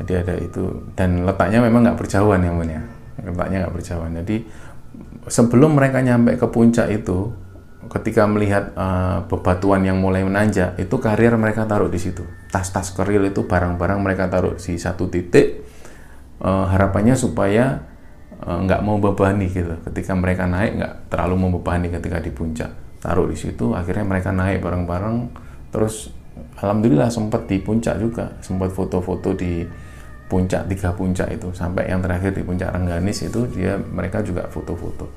Jadi 0.00 0.12
ada 0.24 0.34
itu 0.40 0.64
dan 0.96 1.28
letaknya 1.28 1.60
memang 1.60 1.84
nggak 1.84 1.98
berjauhan 2.00 2.40
ya 2.40 2.52
ya? 2.64 2.82
Letaknya 3.20 3.56
nggak 3.66 3.74
berjauhan. 3.76 4.12
Jadi 4.24 4.36
sebelum 5.28 5.76
mereka 5.76 6.00
nyampe 6.00 6.40
ke 6.40 6.46
puncak 6.48 6.88
itu 6.88 7.28
ketika 7.92 8.24
melihat 8.24 8.72
uh, 8.76 9.24
bebatuan 9.28 9.84
yang 9.84 10.00
mulai 10.00 10.24
menanjak 10.24 10.76
itu 10.80 10.96
karier 10.96 11.36
mereka 11.36 11.68
taruh 11.68 11.92
di 11.92 12.00
situ. 12.00 12.24
Tas-tas 12.48 12.96
keril 12.96 13.28
itu 13.28 13.44
barang-barang 13.44 14.00
mereka 14.00 14.32
taruh 14.32 14.56
di 14.56 14.80
satu 14.80 15.12
titik 15.12 15.60
uh, 16.40 16.64
harapannya 16.72 17.12
supaya 17.12 17.90
Eh, 18.40 18.58
nggak 18.64 18.80
mau 18.80 18.96
bebani 18.96 19.52
gitu. 19.52 19.76
Ketika 19.84 20.16
mereka 20.16 20.48
naik 20.48 20.80
nggak 20.80 20.94
terlalu 21.12 21.36
membebani 21.44 21.92
ketika 21.92 22.24
di 22.24 22.32
puncak 22.32 22.72
taruh 23.00 23.26
di 23.26 23.36
situ 23.36 23.72
akhirnya 23.72 24.04
mereka 24.04 24.30
naik 24.30 24.60
bareng-bareng. 24.60 25.16
Terus 25.72 26.12
alhamdulillah 26.60 27.08
sempat 27.08 27.48
di 27.48 27.58
puncak 27.58 27.96
juga 27.98 28.36
sempat 28.44 28.70
foto-foto 28.70 29.32
di 29.34 29.64
puncak 30.30 30.68
tiga 30.70 30.94
puncak 30.94 31.28
itu. 31.34 31.50
Sampai 31.56 31.90
yang 31.90 32.04
terakhir 32.04 32.36
di 32.36 32.44
puncak 32.44 32.70
Rengganis 32.70 33.26
itu 33.26 33.48
dia 33.50 33.80
mereka 33.80 34.22
juga 34.22 34.46
foto-foto. 34.46 35.10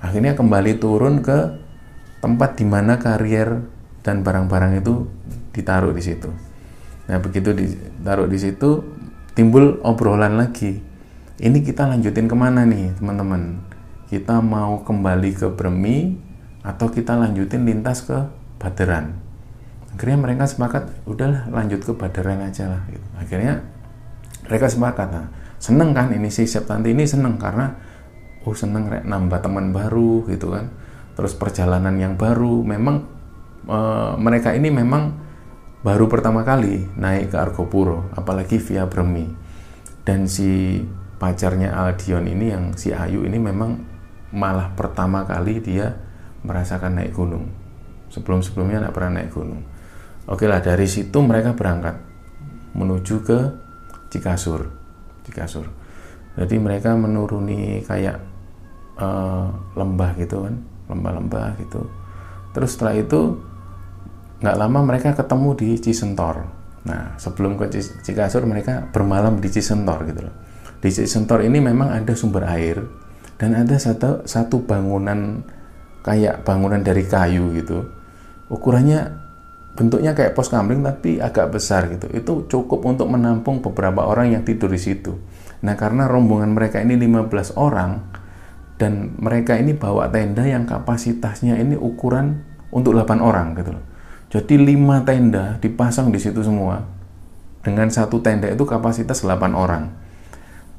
Akhirnya 0.00 0.32
kembali 0.32 0.80
turun 0.80 1.20
ke 1.20 1.38
tempat 2.24 2.56
di 2.56 2.64
mana 2.64 2.96
karier 2.96 3.60
dan 4.00 4.24
barang-barang 4.24 4.80
itu 4.80 5.04
ditaruh 5.52 5.92
di 5.92 6.00
situ. 6.00 6.30
Nah 7.10 7.20
begitu 7.20 7.52
ditaruh 7.52 8.24
di 8.30 8.38
situ 8.40 8.80
timbul 9.36 9.82
obrolan 9.84 10.40
lagi. 10.40 10.80
Ini 11.40 11.58
kita 11.64 11.88
lanjutin 11.88 12.28
ke 12.28 12.36
mana 12.36 12.68
nih 12.68 12.96
teman-teman? 13.00 13.60
Kita 14.08 14.44
mau 14.44 14.84
kembali 14.84 15.30
ke 15.36 15.48
Bremi 15.52 16.29
atau 16.60 16.86
kita 16.92 17.16
lanjutin 17.16 17.64
lintas 17.64 18.04
ke 18.04 18.16
Baderan. 18.60 19.16
Akhirnya 19.96 20.18
mereka 20.20 20.44
sepakat 20.44 20.92
udahlah 21.08 21.48
lanjut 21.48 21.80
ke 21.82 21.92
Baderan 21.96 22.44
aja 22.44 22.68
lah 22.68 22.82
gitu. 22.88 23.06
akhirnya 23.16 23.64
mereka 24.46 24.66
sepakat. 24.68 25.08
Nah, 25.12 25.26
seneng 25.60 25.92
kan 25.96 26.12
ini 26.12 26.28
si 26.28 26.44
Septanti 26.44 26.92
ini 26.92 27.04
seneng 27.04 27.36
karena 27.36 27.72
oh 28.44 28.56
seneng 28.56 28.88
rek 28.88 29.04
nambah 29.04 29.40
teman 29.40 29.72
baru 29.72 30.24
gitu 30.28 30.52
kan. 30.52 30.68
Terus 31.16 31.36
perjalanan 31.36 31.96
yang 32.00 32.14
baru 32.16 32.64
memang 32.64 33.04
e, 33.68 33.78
mereka 34.16 34.56
ini 34.56 34.72
memang 34.72 35.16
baru 35.80 36.08
pertama 36.08 36.44
kali 36.44 36.88
naik 36.96 37.32
ke 37.32 37.36
Argopuro 37.36 38.08
apalagi 38.16 38.60
via 38.60 38.88
Bremi. 38.88 39.28
Dan 40.00 40.24
si 40.24 40.80
pacarnya 41.20 41.76
Aldion 41.76 42.24
ini 42.24 42.46
yang 42.48 42.64
si 42.72 42.90
Ayu 42.90 43.28
ini 43.28 43.36
memang 43.36 43.76
malah 44.32 44.72
pertama 44.72 45.28
kali 45.28 45.60
dia 45.60 46.09
merasakan 46.46 47.00
naik 47.00 47.12
gunung. 47.14 47.48
Sebelum-sebelumnya 48.10 48.82
tidak 48.82 48.94
pernah 48.96 49.20
naik 49.20 49.30
gunung. 49.30 49.62
Oke 50.30 50.46
lah 50.46 50.62
dari 50.62 50.86
situ 50.86 51.18
mereka 51.22 51.54
berangkat 51.54 51.98
menuju 52.74 53.14
ke 53.22 53.38
Cikasur. 54.10 54.66
Cikasur. 55.26 55.66
Jadi 56.38 56.56
mereka 56.58 56.94
menuruni 56.94 57.82
kayak 57.86 58.18
uh, 58.98 59.50
lembah 59.74 60.10
gitu 60.18 60.46
kan, 60.46 60.54
lembah-lembah 60.90 61.58
gitu. 61.62 61.86
Terus 62.50 62.74
setelah 62.74 62.98
itu 62.98 63.38
nggak 64.40 64.56
lama 64.56 64.80
mereka 64.82 65.14
ketemu 65.14 65.50
di 65.54 65.68
Cisentor. 65.78 66.36
Nah 66.86 67.14
sebelum 67.18 67.54
ke 67.58 67.70
Cikasur 67.78 68.42
mereka 68.46 68.88
bermalam 68.90 69.38
di 69.38 69.48
Cisentor 69.50 70.06
gitu 70.10 70.22
loh 70.26 70.50
di 70.80 70.88
Sentor 70.88 71.44
ini 71.44 71.60
memang 71.60 71.92
ada 71.92 72.16
sumber 72.16 72.48
air 72.48 72.80
dan 73.36 73.52
ada 73.52 73.76
satu 73.76 74.24
satu 74.24 74.64
bangunan 74.64 75.44
kayak 76.00 76.42
bangunan 76.44 76.80
dari 76.80 77.04
kayu 77.04 77.52
gitu. 77.56 77.86
Ukurannya 78.50 79.20
bentuknya 79.78 80.12
kayak 80.12 80.34
pos 80.34 80.50
kamling 80.50 80.82
tapi 80.82 81.22
agak 81.22 81.54
besar 81.54 81.88
gitu. 81.88 82.10
Itu 82.10 82.32
cukup 82.50 82.84
untuk 82.84 83.06
menampung 83.08 83.62
beberapa 83.62 84.04
orang 84.04 84.34
yang 84.34 84.42
tidur 84.42 84.72
di 84.72 84.80
situ. 84.80 85.16
Nah, 85.60 85.76
karena 85.76 86.08
rombongan 86.08 86.56
mereka 86.56 86.80
ini 86.80 86.96
15 86.96 87.56
orang 87.60 88.00
dan 88.80 89.12
mereka 89.20 89.60
ini 89.60 89.76
bawa 89.76 90.08
tenda 90.08 90.48
yang 90.48 90.64
kapasitasnya 90.64 91.60
ini 91.60 91.76
ukuran 91.76 92.40
untuk 92.72 92.96
8 92.96 93.20
orang 93.20 93.52
gitu 93.60 93.76
loh. 93.76 93.84
Jadi 94.30 94.54
5 94.56 95.04
tenda 95.04 95.60
dipasang 95.60 96.08
di 96.08 96.16
situ 96.16 96.40
semua. 96.40 96.80
Dengan 97.60 97.92
satu 97.92 98.24
tenda 98.24 98.48
itu 98.48 98.64
kapasitas 98.64 99.20
8 99.20 99.52
orang. 99.52 99.92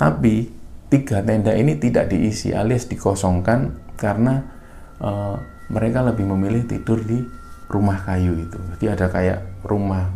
Tapi 0.01 0.49
tiga 0.89 1.21
tenda 1.21 1.53
ini 1.53 1.77
tidak 1.77 2.09
diisi 2.09 2.57
alias 2.57 2.89
dikosongkan 2.89 3.77
karena 4.01 4.60
uh, 5.01 5.35
mereka 5.73 6.05
lebih 6.05 6.29
memilih 6.29 6.63
tidur 6.69 7.01
di 7.01 7.25
rumah 7.67 7.99
kayu 8.03 8.37
itu. 8.37 8.59
Jadi 8.77 8.85
ada 8.87 9.05
kayak 9.09 9.65
rumah 9.65 10.11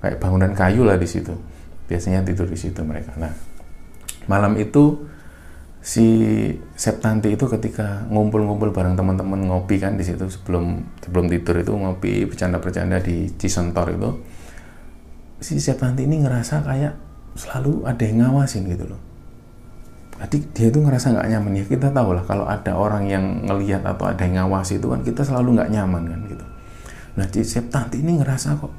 kayak 0.00 0.18
bangunan 0.18 0.52
kayu 0.56 0.82
lah 0.88 0.96
di 0.96 1.06
situ. 1.06 1.34
Biasanya 1.86 2.24
tidur 2.24 2.48
di 2.48 2.56
situ 2.56 2.80
mereka. 2.82 3.12
Nah, 3.20 3.34
malam 4.26 4.56
itu 4.56 5.12
si 5.82 6.06
Septanti 6.78 7.34
itu 7.34 7.50
ketika 7.50 8.06
ngumpul-ngumpul 8.06 8.70
bareng 8.70 8.94
teman-teman 8.94 9.50
ngopi 9.50 9.82
kan 9.82 9.98
di 9.98 10.06
situ 10.06 10.30
sebelum 10.30 10.78
sebelum 11.02 11.26
tidur 11.26 11.58
itu 11.58 11.74
ngopi 11.74 12.22
bercanda-bercanda 12.30 13.02
di 13.02 13.26
Cisentor 13.34 13.98
itu 13.98 14.10
si 15.42 15.58
Septanti 15.58 16.06
ini 16.06 16.22
ngerasa 16.22 16.62
kayak 16.62 16.94
selalu 17.34 17.82
ada 17.82 18.02
yang 18.06 18.30
ngawasin 18.30 18.70
gitu 18.70 18.94
loh 18.94 19.11
jadi 20.20 20.38
dia 20.54 20.66
itu 20.72 20.78
ngerasa 20.80 21.12
nggak 21.12 21.28
nyaman 21.28 21.52
ya? 21.60 21.64
Kita 21.68 21.88
tahu 21.92 22.16
lah 22.16 22.24
kalau 22.24 22.44
ada 22.48 22.72
orang 22.72 23.04
yang 23.04 23.24
ngelihat 23.44 23.84
atau 23.84 24.08
ada 24.08 24.22
yang 24.24 24.46
ngawasi 24.46 24.80
itu 24.80 24.86
kan 24.88 25.00
kita 25.04 25.22
selalu 25.28 25.60
nggak 25.60 25.70
nyaman 25.72 26.02
kan 26.08 26.20
gitu. 26.24 26.44
Nah 27.20 27.26
si 27.28 27.40
Septanti 27.44 28.00
ini 28.00 28.16
ngerasa 28.16 28.56
kok 28.56 28.72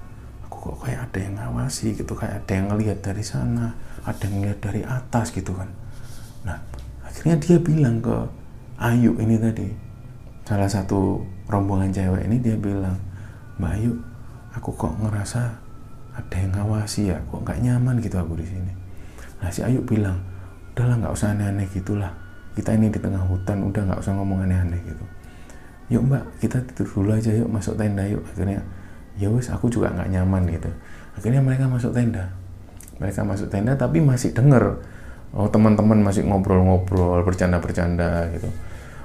aku 0.50 0.58
kok 0.58 0.78
kayak 0.88 1.12
ada 1.12 1.20
yang 1.22 1.36
ngawasi 1.38 1.94
gitu 1.94 2.18
kayak 2.18 2.42
ada 2.42 2.52
yang 2.58 2.68
ngelihat 2.74 2.98
dari 3.06 3.22
sana 3.22 3.78
ada 4.02 4.24
yang 4.26 4.34
ngelihat 4.42 4.60
dari 4.66 4.82
atas 4.82 5.30
gitu 5.30 5.54
kan. 5.54 5.70
Nah 6.42 6.58
akhirnya 7.06 7.38
dia 7.38 7.58
bilang 7.62 8.02
ke 8.02 8.18
Ayu 8.82 9.14
ini 9.22 9.38
tadi 9.38 9.70
salah 10.44 10.68
satu 10.68 11.22
rombongan 11.48 11.94
cewek 11.94 12.26
ini 12.26 12.42
dia 12.42 12.58
bilang 12.58 12.98
Mbak 13.62 13.72
Ayu 13.78 13.94
aku 14.58 14.74
kok 14.74 14.98
ngerasa 14.98 15.62
ada 16.18 16.36
yang 16.40 16.56
ngawasi 16.58 17.14
ya? 17.14 17.18
Kok 17.30 17.46
nggak 17.46 17.62
nyaman 17.62 18.02
gitu 18.02 18.18
aku 18.18 18.40
di 18.40 18.48
sini? 18.50 18.74
Nah 19.44 19.54
si 19.54 19.62
Ayu 19.62 19.86
bilang 19.86 20.33
udahlah 20.74 20.98
nggak 21.06 21.14
usah 21.14 21.38
aneh-aneh 21.38 21.70
gitulah. 21.70 22.10
Kita 22.58 22.74
ini 22.74 22.90
di 22.90 22.98
tengah 22.98 23.22
hutan 23.22 23.62
udah 23.62 23.82
nggak 23.94 24.00
usah 24.02 24.14
ngomong 24.18 24.42
aneh-aneh 24.50 24.82
gitu. 24.82 25.06
Yuk 25.94 26.02
mbak 26.10 26.24
kita 26.42 26.66
tidur 26.74 26.90
dulu 26.90 27.14
aja 27.14 27.30
yuk 27.30 27.50
masuk 27.50 27.78
tenda 27.78 28.02
yuk. 28.10 28.26
Akhirnya 28.26 28.66
ya 29.22 29.30
wes 29.30 29.54
aku 29.54 29.70
juga 29.70 29.94
nggak 29.94 30.10
nyaman 30.10 30.50
gitu. 30.50 30.70
Akhirnya 31.14 31.46
mereka 31.46 31.70
masuk 31.70 31.94
tenda. 31.94 32.34
Mereka 32.98 33.22
masuk 33.22 33.54
tenda 33.54 33.78
tapi 33.78 34.02
masih 34.02 34.34
denger. 34.34 34.82
Oh 35.34 35.50
teman-teman 35.50 36.02
masih 36.02 36.26
ngobrol-ngobrol 36.26 37.22
bercanda-bercanda 37.22 38.34
gitu. 38.34 38.50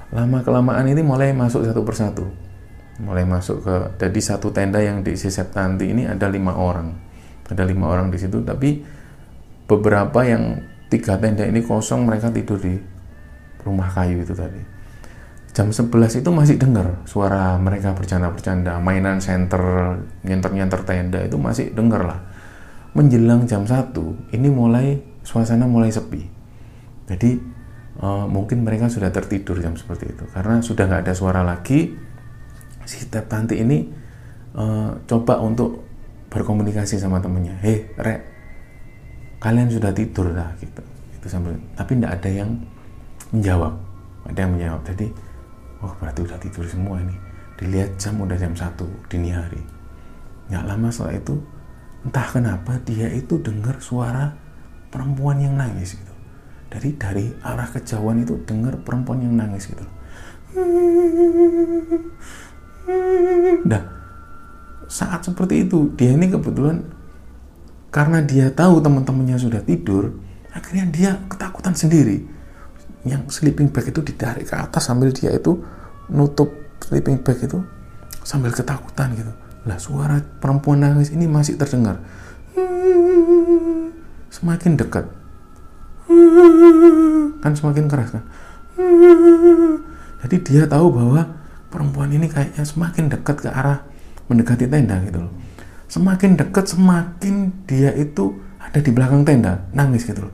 Lama 0.09 0.41
kelamaan 0.41 0.89
ini 0.89 1.05
mulai 1.05 1.33
masuk 1.37 1.65
satu 1.65 1.85
persatu. 1.85 2.25
Mulai 3.01 3.29
masuk 3.29 3.61
ke 3.61 3.75
jadi 4.01 4.21
satu 4.21 4.49
tenda 4.49 4.81
yang 4.81 5.05
di 5.05 5.13
Septanti 5.13 5.89
ini 5.89 6.09
ada 6.09 6.25
lima 6.25 6.57
orang. 6.57 6.97
Ada 7.49 7.65
lima 7.65 7.89
orang 7.89 8.13
di 8.13 8.17
situ 8.17 8.41
tapi 8.45 8.81
beberapa 9.65 10.21
yang 10.25 10.68
tiga 10.89 11.15
tenda 11.21 11.45
ini 11.45 11.61
kosong 11.61 12.09
mereka 12.09 12.33
tidur 12.33 12.57
di 12.57 12.75
rumah 13.61 13.87
kayu 13.87 14.25
itu 14.25 14.33
tadi. 14.33 14.61
Jam 15.49 15.73
11 15.73 16.21
itu 16.21 16.29
masih 16.29 16.55
dengar 16.61 17.01
suara 17.09 17.57
mereka 17.57 17.93
bercanda-bercanda 17.97 18.77
mainan 18.81 19.17
center 19.17 19.97
nyenter-nyenter 20.21 20.81
tenda 20.85 21.19
itu 21.25 21.37
masih 21.37 21.73
dengar 21.73 22.05
lah. 22.05 22.19
Menjelang 22.97 23.45
jam 23.45 23.65
1 23.65 23.93
ini 24.33 24.49
mulai 24.49 25.01
suasana 25.21 25.69
mulai 25.69 25.93
sepi. 25.93 26.25
Jadi 27.09 27.37
uh, 28.01 28.25
mungkin 28.29 28.65
mereka 28.65 28.89
sudah 28.89 29.13
tertidur 29.13 29.61
jam 29.61 29.77
seperti 29.77 30.13
itu. 30.13 30.25
Karena 30.33 30.61
sudah 30.61 30.85
nggak 30.89 31.01
ada 31.05 31.13
suara 31.13 31.41
lagi 31.45 31.93
si 32.85 33.05
Tep 33.09 33.29
Tanti 33.29 33.61
ini 33.61 33.85
uh, 34.57 34.97
coba 35.05 35.41
untuk 35.41 35.85
berkomunikasi 36.29 36.97
sama 36.97 37.21
temennya. 37.21 37.57
Hei 37.61 37.89
rek 37.97 38.38
kalian 39.39 39.71
sudah 39.71 39.91
tidur 39.95 40.35
lah 40.35 40.51
gitu. 40.59 40.83
Itu 41.15 41.27
sambil 41.31 41.55
tapi 41.75 41.95
tidak 41.97 42.19
ada 42.19 42.29
yang 42.29 42.51
menjawab. 43.31 43.73
Ada 44.27 44.39
yang 44.45 44.51
menjawab. 44.55 44.81
Jadi 44.83 45.07
oh 45.79 45.93
berarti 45.97 46.19
udah 46.27 46.37
tidur 46.39 46.65
semua 46.67 46.99
ini. 46.99 47.15
Dilihat 47.59 47.99
jam 47.99 48.19
udah 48.19 48.37
jam 48.39 48.53
satu 48.55 48.87
dini 49.07 49.31
hari. 49.31 49.59
Nggak 50.51 50.63
lama 50.67 50.87
setelah 50.91 51.15
itu 51.15 51.35
entah 51.99 52.27
kenapa 52.31 52.71
dia 52.87 53.11
itu 53.11 53.35
dengar 53.43 53.79
suara 53.83 54.31
perempuan 54.91 55.39
yang 55.39 55.55
nangis 55.55 55.95
gitu. 55.95 56.13
Dari 56.69 56.95
dari 56.95 57.25
arah 57.41 57.67
kejauhan 57.67 58.21
itu 58.23 58.39
dengar 58.45 58.77
perempuan 58.83 59.23
yang 59.23 59.35
nangis 59.35 59.67
gitu. 59.67 59.85
Nah 63.67 63.83
saat 64.89 65.21
seperti 65.21 65.69
itu 65.69 65.93
dia 65.93 66.17
ini 66.17 66.33
kebetulan 66.33 66.81
karena 67.89 68.21
dia 68.21 68.53
tahu 68.53 68.81
teman-temannya 68.81 69.37
sudah 69.41 69.61
tidur 69.65 70.13
akhirnya 70.53 70.85
dia 70.89 71.11
ketakutan 71.29 71.73
sendiri. 71.73 72.25
Yang 73.07 73.41
sleeping 73.41 73.71
bag 73.71 73.89
itu 73.89 74.01
ditarik 74.03 74.49
ke 74.49 74.55
atas 74.57 74.89
sambil 74.89 75.13
dia 75.13 75.31
itu 75.31 75.61
nutup 76.11 76.51
sleeping 76.83 77.21
bag 77.21 77.39
itu 77.41 77.61
sambil 78.25 78.51
ketakutan 78.51 79.13
gitu. 79.15 79.31
Lah 79.65 79.77
suara 79.79 80.19
perempuan 80.19 80.83
nangis 80.83 81.13
ini 81.13 81.25
masih 81.25 81.55
terdengar. 81.55 82.01
Semakin 84.29 84.77
dekat. 84.77 85.05
Kan 87.39 87.53
semakin 87.55 87.85
keras 87.87 88.09
kan? 88.13 88.23
Jadi 90.25 90.35
dia 90.43 90.63
tahu 90.67 90.91
bahwa 90.91 91.39
perempuan 91.71 92.11
ini 92.11 92.27
kayaknya 92.27 92.67
semakin 92.67 93.07
dekat 93.07 93.47
ke 93.47 93.49
arah 93.49 93.85
mendekati 94.27 94.67
tenda 94.69 94.99
gitu 95.07 95.25
loh 95.25 95.33
semakin 95.89 96.37
dekat 96.37 96.69
semakin 96.69 97.51
dia 97.65 97.91
itu 97.97 98.37
ada 98.61 98.79
di 98.79 98.93
belakang 98.93 99.25
tenda 99.25 99.65
nangis 99.73 100.05
gitu 100.05 100.29
loh 100.29 100.33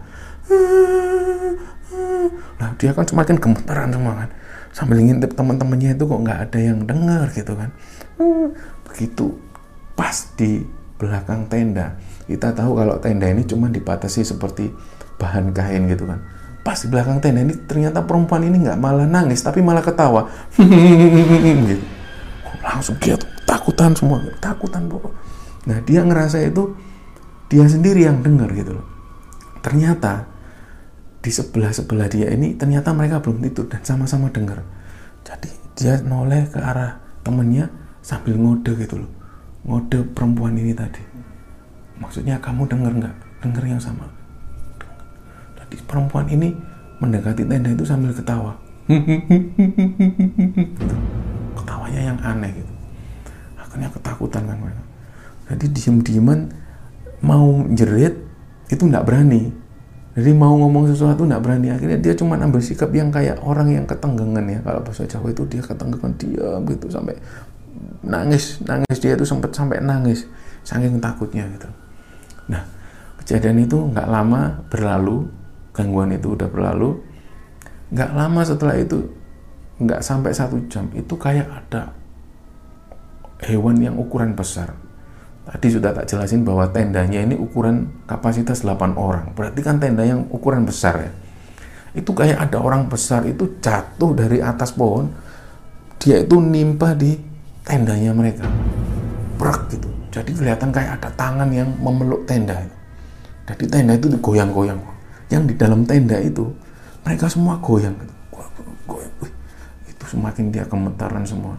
Nah 2.56 2.74
dia 2.80 2.92
kan 2.96 3.06
semakin 3.06 3.36
gemetaran 3.38 3.90
semua 3.92 4.14
kan. 4.26 4.30
Sambil 4.76 5.00
ngintip 5.04 5.32
teman-temannya 5.36 5.96
itu 5.96 6.04
kok 6.04 6.20
nggak 6.20 6.40
ada 6.50 6.60
yang 6.60 6.80
dengar 6.84 7.28
gitu 7.32 7.54
kan. 7.56 7.70
Begitu 8.92 9.36
pas 9.96 10.16
di 10.36 10.64
belakang 11.00 11.48
tenda. 11.48 11.96
Kita 12.26 12.52
tahu 12.56 12.80
kalau 12.80 12.96
tenda 13.00 13.28
ini 13.30 13.44
cuma 13.48 13.72
dibatasi 13.72 14.26
seperti 14.26 14.72
bahan 15.20 15.52
kain 15.56 15.88
gitu 15.88 16.08
kan. 16.08 16.20
Pas 16.66 16.76
di 16.80 16.88
belakang 16.90 17.22
tenda 17.22 17.44
ini 17.44 17.56
ternyata 17.68 18.04
perempuan 18.04 18.44
ini 18.44 18.66
nggak 18.68 18.80
malah 18.80 19.08
nangis 19.08 19.44
tapi 19.44 19.64
malah 19.64 19.84
ketawa. 19.84 20.28
gitu. 21.70 21.84
Langsung 22.66 22.98
dia 22.98 23.16
takutan 23.46 23.94
semua, 23.94 24.20
takutan 24.42 24.90
pokok. 24.90 25.14
Nah 25.66 25.82
dia 25.82 26.06
ngerasa 26.06 26.46
itu 26.46 26.78
dia 27.50 27.66
sendiri 27.66 28.06
yang 28.06 28.22
dengar 28.22 28.50
gitu 28.54 28.78
loh. 28.78 28.86
Ternyata 29.62 30.26
di 31.26 31.34
sebelah-sebelah 31.34 32.08
dia 32.10 32.30
ini 32.30 32.54
ternyata 32.54 32.94
mereka 32.94 33.22
belum 33.22 33.42
tidur 33.42 33.66
dan 33.66 33.82
sama-sama 33.82 34.30
dengar. 34.30 34.62
Jadi 35.26 35.50
dia 35.74 35.98
noleh 36.06 36.46
ke 36.50 36.62
arah 36.62 37.02
temennya 37.26 37.70
sambil 38.06 38.38
ngode 38.38 38.78
gitu 38.78 39.02
loh. 39.02 39.10
Ngode 39.66 40.06
perempuan 40.14 40.54
ini 40.54 40.78
tadi. 40.78 41.02
Maksudnya 41.98 42.38
kamu 42.38 42.70
dengar 42.70 42.94
nggak? 42.94 43.16
Dengar 43.42 43.66
yang 43.66 43.82
sama. 43.82 44.06
Jadi 45.58 45.82
perempuan 45.90 46.30
ini 46.30 46.54
mendekati 47.02 47.42
tenda 47.42 47.74
itu 47.74 47.82
sambil 47.82 48.14
ketawa. 48.14 48.54
gitu. 50.78 50.94
Ketawanya 51.58 52.14
yang 52.14 52.20
aneh 52.22 52.54
gitu. 52.54 52.74
Akhirnya 53.58 53.90
ketakutan 53.90 54.46
kan 54.46 54.58
mereka. 54.62 54.84
Jadi 55.56 55.72
diem-dieman 55.72 56.52
mau 57.24 57.64
jerit 57.72 58.20
itu 58.68 58.84
nggak 58.84 59.08
berani. 59.08 59.56
Jadi 60.16 60.32
mau 60.36 60.52
ngomong 60.60 60.92
sesuatu 60.92 61.24
nggak 61.24 61.40
berani. 61.40 61.72
Akhirnya 61.72 61.96
dia 61.96 62.12
cuma 62.12 62.36
ambil 62.36 62.60
sikap 62.60 62.92
yang 62.92 63.08
kayak 63.08 63.40
orang 63.40 63.72
yang 63.72 63.88
ketenggengan 63.88 64.44
ya. 64.52 64.60
Kalau 64.60 64.84
bahasa 64.84 65.08
Jawa 65.08 65.32
itu 65.32 65.48
dia 65.48 65.64
ketenggengan 65.64 66.12
diam 66.20 66.68
gitu 66.68 66.92
sampai 66.92 67.16
nangis. 68.04 68.60
Nangis 68.68 68.98
dia 69.00 69.16
itu 69.16 69.24
sempat 69.24 69.56
sampai 69.56 69.80
nangis 69.80 70.28
saking 70.68 71.00
takutnya 71.00 71.48
gitu. 71.56 71.72
Nah 72.52 72.68
kejadian 73.24 73.64
itu 73.64 73.80
nggak 73.80 74.08
lama 74.12 74.60
berlalu 74.68 75.32
gangguan 75.72 76.12
itu 76.12 76.36
udah 76.36 76.52
berlalu. 76.52 77.00
Nggak 77.96 78.12
lama 78.12 78.42
setelah 78.44 78.76
itu 78.76 79.08
nggak 79.80 80.04
sampai 80.04 80.32
satu 80.36 80.60
jam 80.68 80.88
itu 80.96 81.16
kayak 81.16 81.48
ada 81.48 81.92
hewan 83.44 83.80
yang 83.84 83.96
ukuran 84.00 84.32
besar 84.32 84.85
Tadi 85.56 85.72
sudah 85.72 85.96
tak 85.96 86.12
jelasin 86.12 86.44
bahwa 86.44 86.68
tendanya 86.68 87.24
ini 87.24 87.32
ukuran 87.32 87.88
kapasitas 88.12 88.68
8 88.68 89.00
orang. 89.00 89.32
Berarti 89.40 89.64
kan 89.64 89.80
tenda 89.80 90.04
yang 90.04 90.28
ukuran 90.28 90.68
besar 90.68 91.00
ya. 91.00 91.12
Itu 91.96 92.12
kayak 92.12 92.52
ada 92.52 92.60
orang 92.60 92.92
besar 92.92 93.24
itu 93.24 93.56
jatuh 93.64 94.12
dari 94.12 94.44
atas 94.44 94.76
pohon. 94.76 95.08
Dia 95.96 96.28
itu 96.28 96.44
nimpa 96.44 96.92
di 96.92 97.16
tendanya 97.64 98.12
mereka. 98.12 98.44
Berak 99.40 99.72
gitu. 99.72 99.88
Jadi 100.12 100.36
kelihatan 100.36 100.76
kayak 100.76 101.00
ada 101.00 101.08
tangan 101.16 101.48
yang 101.48 101.72
memeluk 101.80 102.28
tenda. 102.28 102.60
Jadi 103.48 103.64
tenda 103.72 103.96
itu 103.96 104.12
digoyang-goyang. 104.12 104.84
Yang 105.32 105.44
di 105.48 105.54
dalam 105.56 105.88
tenda 105.88 106.20
itu 106.20 106.52
mereka 107.08 107.32
semua 107.32 107.56
goyang. 107.64 107.96
Gitu. 107.96 108.14
Goyang. 108.92 109.16
Itu 109.88 110.04
semakin 110.04 110.52
dia 110.52 110.68
gemetaran 110.68 111.24
semua 111.24 111.56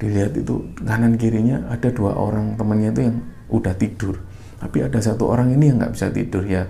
dilihat 0.00 0.32
itu 0.32 0.64
kanan 0.80 1.20
kirinya 1.20 1.68
ada 1.68 1.92
dua 1.92 2.16
orang 2.16 2.56
temannya 2.56 2.90
itu 2.90 3.00
yang 3.04 3.16
udah 3.52 3.74
tidur. 3.76 4.16
Tapi 4.56 4.80
ada 4.80 4.96
satu 4.96 5.28
orang 5.28 5.52
ini 5.52 5.68
yang 5.68 5.76
nggak 5.76 5.92
bisa 5.92 6.08
tidur 6.08 6.44
ya 6.48 6.64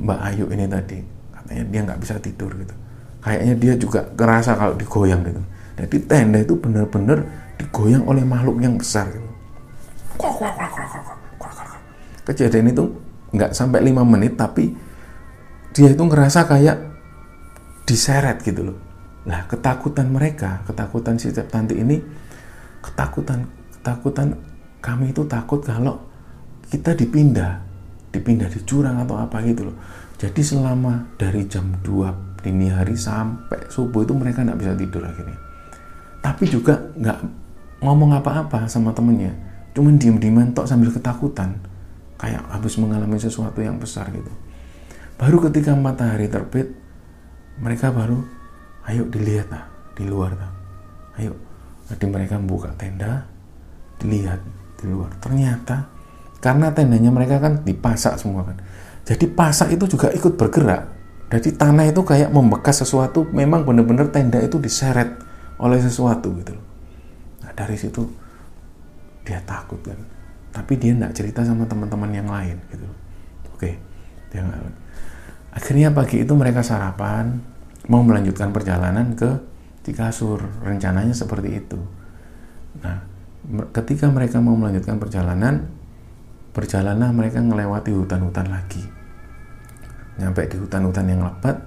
Mbak 0.00 0.20
Ayu 0.32 0.44
ini 0.48 0.64
tadi. 0.64 0.98
Katanya 1.30 1.64
dia 1.68 1.80
nggak 1.84 2.00
bisa 2.00 2.14
tidur 2.18 2.50
gitu. 2.56 2.74
Kayaknya 3.20 3.54
dia 3.60 3.74
juga 3.76 4.00
kerasa 4.16 4.56
kalau 4.56 4.74
digoyang 4.80 5.20
gitu. 5.28 5.42
Jadi 5.76 5.96
tenda 6.08 6.40
itu 6.40 6.56
benar-benar 6.56 7.20
digoyang 7.60 8.08
oleh 8.08 8.24
makhluk 8.24 8.56
yang 8.64 8.80
besar 8.80 9.12
gitu. 9.12 9.28
kejadian 12.24 12.72
itu 12.72 12.84
nggak 13.36 13.52
sampai 13.52 13.84
lima 13.84 14.00
menit 14.00 14.34
tapi 14.40 14.72
dia 15.76 15.92
itu 15.92 16.00
ngerasa 16.00 16.48
kayak 16.48 16.76
diseret 17.84 18.40
gitu 18.40 18.72
loh. 18.72 18.78
Nah 19.28 19.44
ketakutan 19.44 20.08
mereka 20.08 20.64
ketakutan 20.64 21.20
si 21.20 21.28
tanti 21.34 21.76
ini 21.76 22.00
ketakutan 22.84 23.48
ketakutan 23.80 24.36
kami 24.84 25.10
itu 25.16 25.24
takut 25.24 25.64
kalau 25.64 25.96
kita 26.68 26.92
dipindah 26.92 27.64
dipindah 28.12 28.46
di 28.46 28.60
jurang 28.62 29.00
atau 29.02 29.18
apa 29.18 29.42
gitu 29.42 29.72
loh. 29.72 29.76
Jadi 30.14 30.40
selama 30.40 31.16
dari 31.18 31.44
jam 31.50 31.74
2 31.82 32.44
dini 32.44 32.70
hari 32.70 32.94
sampai 32.94 33.66
subuh 33.66 34.06
itu 34.06 34.14
mereka 34.14 34.46
nggak 34.46 34.58
bisa 34.60 34.72
tidur 34.78 35.02
akhirnya. 35.02 35.38
Tapi 36.22 36.44
juga 36.46 36.78
nggak 36.94 37.18
ngomong 37.82 38.22
apa-apa 38.22 38.70
sama 38.70 38.94
temennya. 38.94 39.34
Cuman 39.74 39.98
diem-dieman 39.98 40.54
tok 40.54 40.70
sambil 40.70 40.94
ketakutan. 40.94 41.58
Kayak 42.14 42.46
habis 42.46 42.78
mengalami 42.78 43.18
sesuatu 43.18 43.58
yang 43.58 43.82
besar 43.82 44.06
gitu. 44.14 44.30
Baru 45.18 45.42
ketika 45.42 45.74
matahari 45.74 46.30
terbit 46.30 46.70
mereka 47.58 47.90
baru 47.90 48.22
ayo 48.90 49.06
dilihat 49.06 49.48
lah 49.50 49.64
di 49.94 50.04
luar 50.04 50.34
lah 50.34 50.50
ayo 51.22 51.38
jadi 51.88 52.04
mereka 52.08 52.40
membuka 52.40 52.72
tenda, 52.76 53.28
dilihat 54.00 54.40
di 54.80 54.84
luar. 54.88 55.12
Ternyata 55.20 55.88
karena 56.40 56.72
tendanya 56.72 57.08
mereka 57.12 57.40
kan 57.40 57.64
dipasak 57.64 58.16
semua 58.20 58.44
kan. 58.44 58.56
Jadi 59.04 59.28
pasak 59.28 59.76
itu 59.76 59.84
juga 59.96 60.08
ikut 60.12 60.36
bergerak. 60.36 60.88
Jadi 61.28 61.56
tanah 61.56 61.88
itu 61.88 62.00
kayak 62.00 62.32
membekas 62.32 62.84
sesuatu. 62.84 63.28
Memang 63.32 63.64
benar-benar 63.64 64.08
tenda 64.08 64.40
itu 64.40 64.56
diseret 64.56 65.12
oleh 65.60 65.80
sesuatu 65.80 66.32
gitu. 66.40 66.56
Nah 67.44 67.52
dari 67.52 67.76
situ 67.76 68.04
dia 69.24 69.40
takut 69.44 69.80
kan. 69.84 69.96
Tapi 70.54 70.78
dia 70.78 70.94
tidak 70.96 71.12
cerita 71.12 71.40
sama 71.44 71.68
teman-teman 71.68 72.10
yang 72.12 72.28
lain 72.30 72.56
gitu. 72.70 72.86
Oke, 73.56 73.76
dia 74.30 74.40
gak... 74.44 74.60
Akhirnya 75.54 75.90
pagi 75.90 76.22
itu 76.22 76.32
mereka 76.34 76.62
sarapan, 76.62 77.42
mau 77.90 78.02
melanjutkan 78.02 78.54
perjalanan 78.54 79.14
ke 79.18 79.53
di 79.84 79.92
kasur. 79.92 80.40
Rencananya 80.64 81.12
seperti 81.12 81.60
itu. 81.60 81.78
Nah, 82.80 83.04
ketika 83.76 84.08
mereka 84.08 84.40
mau 84.40 84.56
melanjutkan 84.56 84.96
perjalanan, 84.96 85.68
perjalanan 86.56 87.12
mereka 87.12 87.44
melewati 87.44 87.92
hutan-hutan 87.92 88.48
lagi. 88.48 88.82
nyampe 90.14 90.46
di 90.46 90.54
hutan-hutan 90.62 91.10
yang 91.10 91.26
lebat 91.26 91.58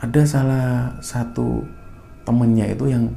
ada 0.00 0.22
salah 0.24 0.96
satu 1.04 1.60
temennya 2.24 2.72
itu 2.72 2.88
yang 2.88 3.12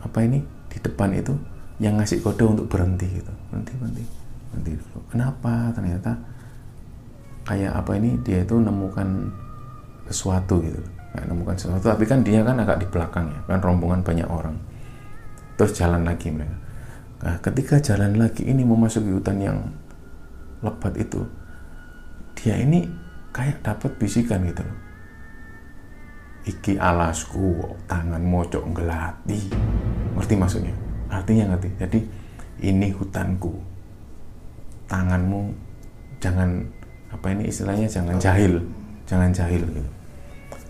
apa 0.00 0.24
ini 0.24 0.40
di 0.72 0.80
depan 0.80 1.12
itu 1.12 1.36
yang 1.76 2.00
ngasih 2.00 2.24
kode 2.24 2.48
untuk 2.48 2.66
berhenti 2.72 3.04
gitu 3.12 3.32
berhenti 3.52 3.72
berhenti 3.76 4.02
berhenti 4.48 4.70
dulu 4.80 4.98
kenapa 5.12 5.68
ternyata 5.76 6.16
kayak 7.44 7.76
apa 7.76 7.92
ini 8.00 8.16
dia 8.24 8.40
itu 8.40 8.56
nemukan 8.56 9.28
sesuatu 10.08 10.64
gitu 10.64 10.80
nggak 11.12 11.24
nemukan 11.28 11.56
sesuatu. 11.56 11.92
Tapi 11.92 12.04
kan 12.08 12.24
dia 12.24 12.40
kan 12.40 12.56
agak 12.56 12.80
di 12.80 12.86
belakang 12.88 13.28
ya 13.28 13.40
kan 13.44 13.60
rombongan 13.60 14.00
banyak 14.00 14.28
orang. 14.28 14.56
Terus 15.60 15.72
jalan 15.76 16.02
lagi 16.08 16.32
mereka. 16.32 16.56
Nah 17.22 17.36
ketika 17.38 17.76
jalan 17.78 18.18
lagi 18.18 18.48
ini 18.48 18.64
memasuki 18.64 19.12
hutan 19.12 19.38
yang 19.38 19.58
lebat 20.64 20.96
itu 20.96 21.22
dia 22.34 22.58
ini 22.58 22.88
kayak 23.30 23.60
dapat 23.60 23.92
bisikan 24.00 24.42
gitu 24.48 24.64
loh. 24.64 24.78
Iki 26.42 26.74
alasku 26.80 27.78
tangan 27.86 28.18
mocok 28.24 28.64
ngelati. 28.74 29.52
Ngerti 30.18 30.34
maksudnya? 30.34 30.74
Artinya 31.06 31.54
ngerti. 31.54 31.68
Jadi 31.78 32.00
ini 32.66 32.90
hutanku. 32.90 33.54
Tanganmu 34.90 35.54
jangan 36.18 36.66
apa 37.14 37.26
ini 37.30 37.46
istilahnya? 37.46 37.86
Jangan 37.86 38.18
jahil. 38.18 38.58
Jangan 39.06 39.30
jahil 39.30 39.62
gitu 39.70 40.01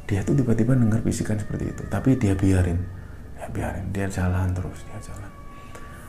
dia 0.07 0.21
tuh 0.27 0.35
tiba-tiba 0.35 0.75
dengar 0.75 1.01
bisikan 1.01 1.39
seperti 1.39 1.71
itu 1.71 1.83
tapi 1.87 2.19
dia 2.19 2.35
biarin. 2.35 2.79
Ya 3.39 3.47
biarin. 3.51 3.91
Dia 3.95 4.07
jalan 4.11 4.51
terus 4.55 4.83
dia 4.87 4.99
jalan. 4.99 5.31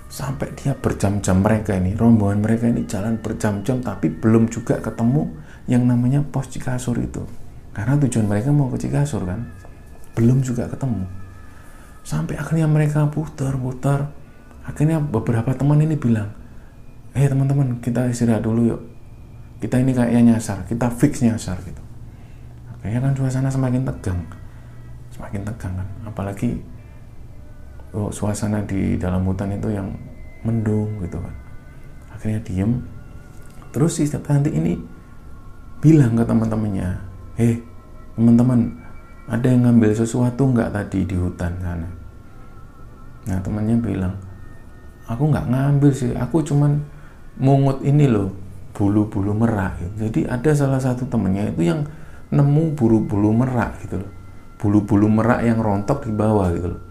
Sampai 0.09 0.53
dia 0.53 0.77
berjam-jam 0.77 1.41
mereka 1.41 1.73
ini 1.73 1.97
rombongan 1.97 2.45
mereka 2.45 2.69
ini 2.69 2.85
jalan 2.85 3.17
berjam-jam 3.17 3.81
tapi 3.81 4.13
belum 4.13 4.49
juga 4.49 4.77
ketemu 4.77 5.29
yang 5.65 5.85
namanya 5.89 6.21
pos 6.21 6.49
Cikasur 6.49 6.97
itu. 7.01 7.25
Karena 7.73 7.97
tujuan 7.97 8.29
mereka 8.29 8.53
mau 8.53 8.69
ke 8.69 8.77
Cikasur 8.85 9.25
kan? 9.25 9.49
Belum 10.13 10.45
juga 10.45 10.69
ketemu. 10.69 11.09
Sampai 12.05 12.37
akhirnya 12.37 12.69
mereka 12.69 13.09
putar-putar. 13.09 14.13
Akhirnya 14.63 15.01
beberapa 15.01 15.51
teman 15.57 15.81
ini 15.81 15.97
bilang 15.97 16.31
eh 17.13 17.29
teman-teman 17.29 17.81
kita 17.81 18.09
istirahat 18.09 18.45
dulu 18.45 18.61
yuk. 18.73 18.81
Kita 19.59 19.79
ini 19.79 19.95
kayaknya 19.95 20.35
nyasar 20.35 20.67
kita 20.67 20.91
fix 20.91 21.23
nyasar 21.23 21.55
gitu 21.63 21.82
akhirnya 22.83 22.99
kan 22.99 23.13
suasana 23.15 23.47
semakin 23.47 23.87
tegang. 23.87 24.19
Semakin 25.15 25.41
tegang 25.47 25.73
kan. 25.79 25.87
Apalagi 26.03 26.59
oh, 27.95 28.11
suasana 28.11 28.59
di 28.67 28.99
dalam 28.99 29.23
hutan 29.23 29.55
itu 29.55 29.71
yang 29.71 29.87
mendung 30.43 30.99
gitu 30.99 31.15
kan. 31.15 31.35
Akhirnya 32.11 32.43
diem. 32.43 32.83
Terus 33.71 33.97
si 33.97 34.05
nanti 34.11 34.51
ini 34.51 34.75
bilang 35.79 36.13
ke 36.13 36.23
teman-temannya 36.27 36.89
eh 37.41 37.57
teman-teman 38.13 38.69
ada 39.25 39.47
yang 39.49 39.65
ngambil 39.65 39.91
sesuatu 39.95 40.51
nggak 40.51 40.69
tadi 40.75 41.07
di 41.07 41.15
hutan 41.15 41.55
sana? 41.63 41.89
Nah 43.31 43.39
temannya 43.39 43.79
bilang 43.79 44.13
aku 45.07 45.31
nggak 45.31 45.47
ngambil 45.47 45.91
sih. 45.95 46.11
Aku 46.19 46.43
cuman 46.43 46.77
mungut 47.39 47.81
ini 47.81 48.05
loh 48.11 48.43
bulu-bulu 48.73 49.37
gitu. 49.37 50.09
jadi 50.09 50.19
ada 50.33 50.51
salah 50.57 50.81
satu 50.81 51.05
temennya 51.05 51.53
itu 51.53 51.69
yang 51.69 51.85
nemu 52.33 52.73
bulu-bulu 52.73 53.29
merak 53.31 53.85
gitu 53.85 54.01
loh 54.01 54.11
bulu-bulu 54.57 55.07
merak 55.07 55.45
yang 55.45 55.61
rontok 55.61 56.09
di 56.09 56.11
bawah 56.11 56.49
gitu 56.49 56.67
loh 56.73 56.81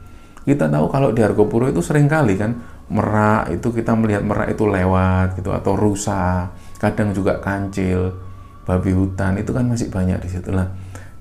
kita 0.43 0.71
tahu 0.71 0.87
kalau 0.91 1.11
di 1.11 1.23
Argopuro 1.23 1.67
itu 1.67 1.83
sering 1.83 2.07
kali 2.07 2.39
kan 2.39 2.55
merak 2.91 3.51
itu 3.51 3.75
kita 3.75 3.95
melihat 3.99 4.23
merak 4.23 4.55
itu 4.55 4.65
lewat 4.67 5.39
gitu 5.39 5.51
atau 5.51 5.75
rusa 5.75 6.51
kadang 6.79 7.11
juga 7.11 7.43
kancil 7.43 8.15
babi 8.63 8.95
hutan 8.95 9.39
itu 9.39 9.51
kan 9.51 9.67
masih 9.67 9.91
banyak 9.91 10.23
di 10.23 10.29
situ 10.31 10.51
lah 10.55 10.67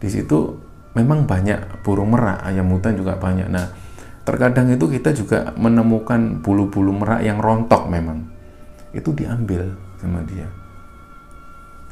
di 0.01 0.09
situ 0.09 0.57
memang 0.97 1.23
banyak 1.23 1.83
burung 1.85 2.11
merak, 2.11 2.43
ayam 2.43 2.67
hutan 2.71 2.99
juga 2.99 3.15
banyak. 3.15 3.47
Nah, 3.47 3.71
terkadang 4.27 4.71
itu 4.71 4.85
kita 4.91 5.15
juga 5.15 5.55
menemukan 5.55 6.43
bulu-bulu 6.43 6.91
merak 6.91 7.23
yang 7.23 7.39
rontok 7.39 7.87
memang. 7.87 8.27
Itu 8.91 9.15
diambil 9.15 9.71
sama 9.99 10.19
dia. 10.27 10.47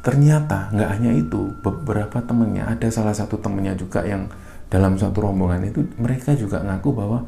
Ternyata 0.00 0.72
nggak 0.72 0.90
hanya 0.96 1.12
itu, 1.12 1.52
beberapa 1.60 2.24
temennya, 2.24 2.68
ada 2.68 2.88
salah 2.88 3.12
satu 3.12 3.36
temennya 3.36 3.76
juga 3.76 4.00
yang 4.04 4.28
dalam 4.72 4.96
satu 4.96 5.20
rombongan 5.20 5.66
itu 5.66 5.82
mereka 5.98 6.32
juga 6.32 6.62
ngaku 6.62 6.88
bahwa 6.94 7.26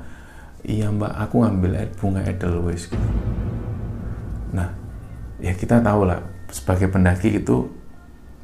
iya 0.62 0.88
mbak 0.88 1.10
aku 1.10 1.42
ambil 1.42 1.84
bunga 1.98 2.22
edelweiss 2.22 2.86
gitu. 2.88 3.08
Nah, 4.54 4.72
ya 5.42 5.52
kita 5.52 5.82
tahu 5.82 6.06
lah 6.06 6.22
sebagai 6.48 6.86
pendaki 6.92 7.42
itu 7.42 7.66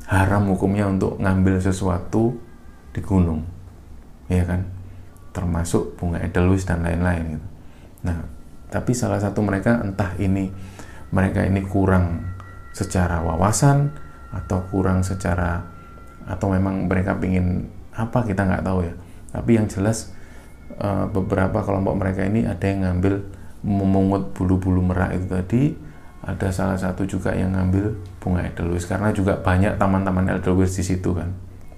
haram 0.09 0.49
hukumnya 0.49 0.89
untuk 0.89 1.21
ngambil 1.21 1.61
sesuatu 1.61 2.33
di 2.97 3.01
gunung 3.05 3.45
ya 4.33 4.43
kan 4.49 4.65
termasuk 5.37 6.01
bunga 6.01 6.25
edelweiss 6.25 6.65
dan 6.65 6.81
lain-lain 6.81 7.37
gitu. 7.37 7.47
nah 8.09 8.25
tapi 8.73 8.97
salah 8.97 9.21
satu 9.21 9.45
mereka 9.45 9.85
entah 9.85 10.17
ini 10.17 10.49
mereka 11.13 11.45
ini 11.45 11.61
kurang 11.65 12.25
secara 12.73 13.21
wawasan 13.21 13.93
atau 14.33 14.61
kurang 14.69 15.01
secara 15.01 15.65
atau 16.29 16.53
memang 16.53 16.85
mereka 16.85 17.17
pingin 17.17 17.65
apa 17.97 18.23
kita 18.23 18.45
nggak 18.45 18.65
tahu 18.65 18.85
ya. 18.85 18.95
Tapi 19.33 19.51
yang 19.57 19.67
jelas 19.67 20.13
eh, 20.77 21.07
beberapa 21.09 21.65
kelompok 21.65 21.95
mereka 21.97 22.23
ini 22.29 22.45
ada 22.45 22.65
yang 22.69 22.85
ngambil 22.85 23.25
memungut 23.65 24.37
bulu-bulu 24.37 24.85
merak 24.85 25.17
itu 25.19 25.27
tadi. 25.27 25.63
Ada 26.19 26.53
salah 26.53 26.77
satu 26.77 27.09
juga 27.09 27.33
yang 27.33 27.57
ngambil 27.57 27.95
bunga 28.21 28.45
edelweiss 28.45 28.85
karena 28.85 29.15
juga 29.15 29.39
banyak 29.41 29.81
taman-taman 29.81 30.37
edelweiss 30.37 30.77
di 30.77 30.85
situ 30.85 31.17
kan. 31.17 31.31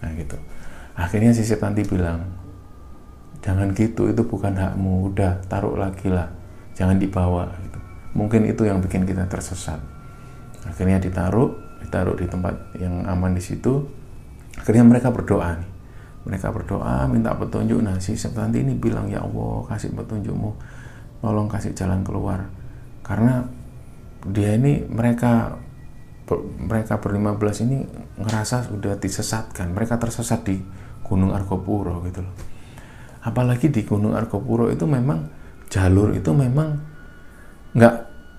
Nah 0.03 0.11
gitu. 0.19 0.35
Akhirnya 0.99 1.31
si 1.31 1.47
nanti 1.47 1.87
bilang 1.87 2.27
jangan 3.41 3.73
gitu 3.73 4.11
itu 4.11 4.21
bukan 4.27 4.53
hakmu 4.53 5.15
udah 5.15 5.39
taruh 5.47 5.79
lagi 5.79 6.11
lah. 6.11 6.29
Jangan 6.75 6.97
dibawa 6.97 7.47
gitu. 7.63 7.79
mungkin 8.11 8.43
itu 8.43 8.67
yang 8.67 8.83
bikin 8.83 9.07
kita 9.07 9.23
tersesat. 9.31 9.79
Akhirnya 10.67 10.99
ditaruh 10.99 11.70
ditaruh 11.85 12.17
di 12.17 12.27
tempat 12.29 12.77
yang 12.79 13.05
aman 13.09 13.33
di 13.35 13.43
situ. 13.43 13.85
Akhirnya 14.61 14.85
mereka 14.85 15.09
berdoa 15.09 15.57
nih. 15.57 15.71
Mereka 16.29 16.53
berdoa 16.53 17.09
minta 17.09 17.33
petunjuk. 17.33 17.81
Nah 17.81 17.97
si 17.99 18.15
nanti 18.37 18.61
ini 18.61 18.77
bilang 18.77 19.09
ya 19.09 19.25
Allah 19.25 19.65
kasih 19.73 19.97
petunjukmu. 19.97 20.51
Tolong 21.21 21.49
kasih 21.49 21.73
jalan 21.73 22.05
keluar. 22.05 22.49
Karena 23.01 23.45
dia 24.29 24.55
ini 24.55 24.85
mereka 24.85 25.57
mereka 26.61 27.03
berlima 27.03 27.35
belas 27.35 27.59
ini 27.65 27.83
ngerasa 28.21 28.69
sudah 28.69 29.01
disesatkan. 29.01 29.73
Mereka 29.73 29.97
tersesat 29.97 30.45
di 30.47 30.61
Gunung 31.03 31.35
Argopuro 31.35 32.05
gitu 32.07 32.23
loh. 32.23 32.35
Apalagi 33.27 33.73
di 33.73 33.83
Gunung 33.83 34.15
Argopuro 34.15 34.71
itu 34.71 34.87
memang 34.87 35.27
jalur 35.67 36.15
itu 36.15 36.31
memang 36.31 36.79
nggak 37.75 37.95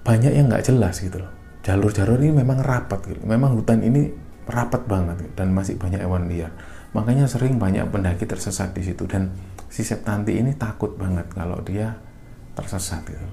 banyak 0.07 0.31
yang 0.31 0.47
nggak 0.47 0.65
jelas 0.65 1.01
gitu 1.03 1.19
loh. 1.19 1.40
Jalur-jalur 1.61 2.17
ini 2.21 2.41
memang 2.41 2.61
rapat 2.61 3.05
gitu. 3.05 3.21
Memang 3.25 3.53
hutan 3.57 3.85
ini 3.85 4.09
rapat 4.49 4.83
banget 4.89 5.21
gitu, 5.25 5.33
dan 5.37 5.53
masih 5.53 5.77
banyak 5.77 6.01
hewan 6.01 6.25
liar. 6.25 6.51
Makanya 6.91 7.29
sering 7.29 7.55
banyak 7.55 7.87
pendaki 7.87 8.27
tersesat 8.27 8.75
di 8.75 8.83
situ 8.83 9.07
dan 9.07 9.31
si 9.71 9.85
Septanti 9.85 10.35
ini 10.35 10.51
takut 10.57 10.97
banget 10.99 11.29
kalau 11.31 11.61
dia 11.63 11.95
tersesat 12.57 13.05
gitu. 13.07 13.27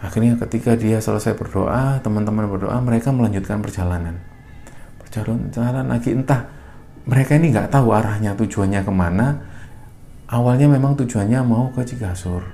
Akhirnya 0.00 0.32
ketika 0.40 0.80
dia 0.80 0.96
selesai 0.96 1.36
berdoa, 1.36 2.00
teman-teman 2.00 2.48
berdoa, 2.48 2.80
mereka 2.80 3.12
melanjutkan 3.12 3.60
perjalanan. 3.60 4.16
Perjalanan 5.04 5.92
lagi 5.92 6.16
entah 6.16 6.48
mereka 7.04 7.36
ini 7.36 7.52
nggak 7.52 7.68
tahu 7.74 7.90
arahnya 7.90 8.38
tujuannya 8.38 8.80
ke 8.86 8.92
mana 8.92 9.26
awalnya 10.30 10.70
memang 10.70 10.94
tujuannya 10.94 11.40
mau 11.42 11.72
ke 11.74 11.82
Cikasur 11.82 12.44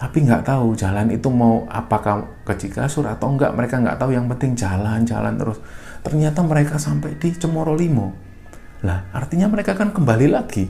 tapi 0.00 0.24
nggak 0.24 0.48
tahu 0.48 0.72
jalan 0.72 1.12
itu 1.12 1.28
mau 1.28 1.68
apakah 1.68 2.40
ke 2.48 2.56
Cikasur 2.56 3.04
atau 3.04 3.36
enggak. 3.36 3.52
Mereka 3.52 3.84
nggak 3.84 4.00
tahu. 4.00 4.16
Yang 4.16 4.32
penting 4.32 4.50
jalan-jalan 4.56 5.36
terus. 5.36 5.60
Ternyata 6.00 6.40
mereka 6.40 6.80
sampai 6.80 7.20
di 7.20 7.36
Cemoro 7.36 7.76
Limo. 7.76 8.16
Lah 8.80 9.12
artinya 9.12 9.52
mereka 9.52 9.76
kan 9.76 9.92
kembali 9.92 10.32
lagi. 10.32 10.64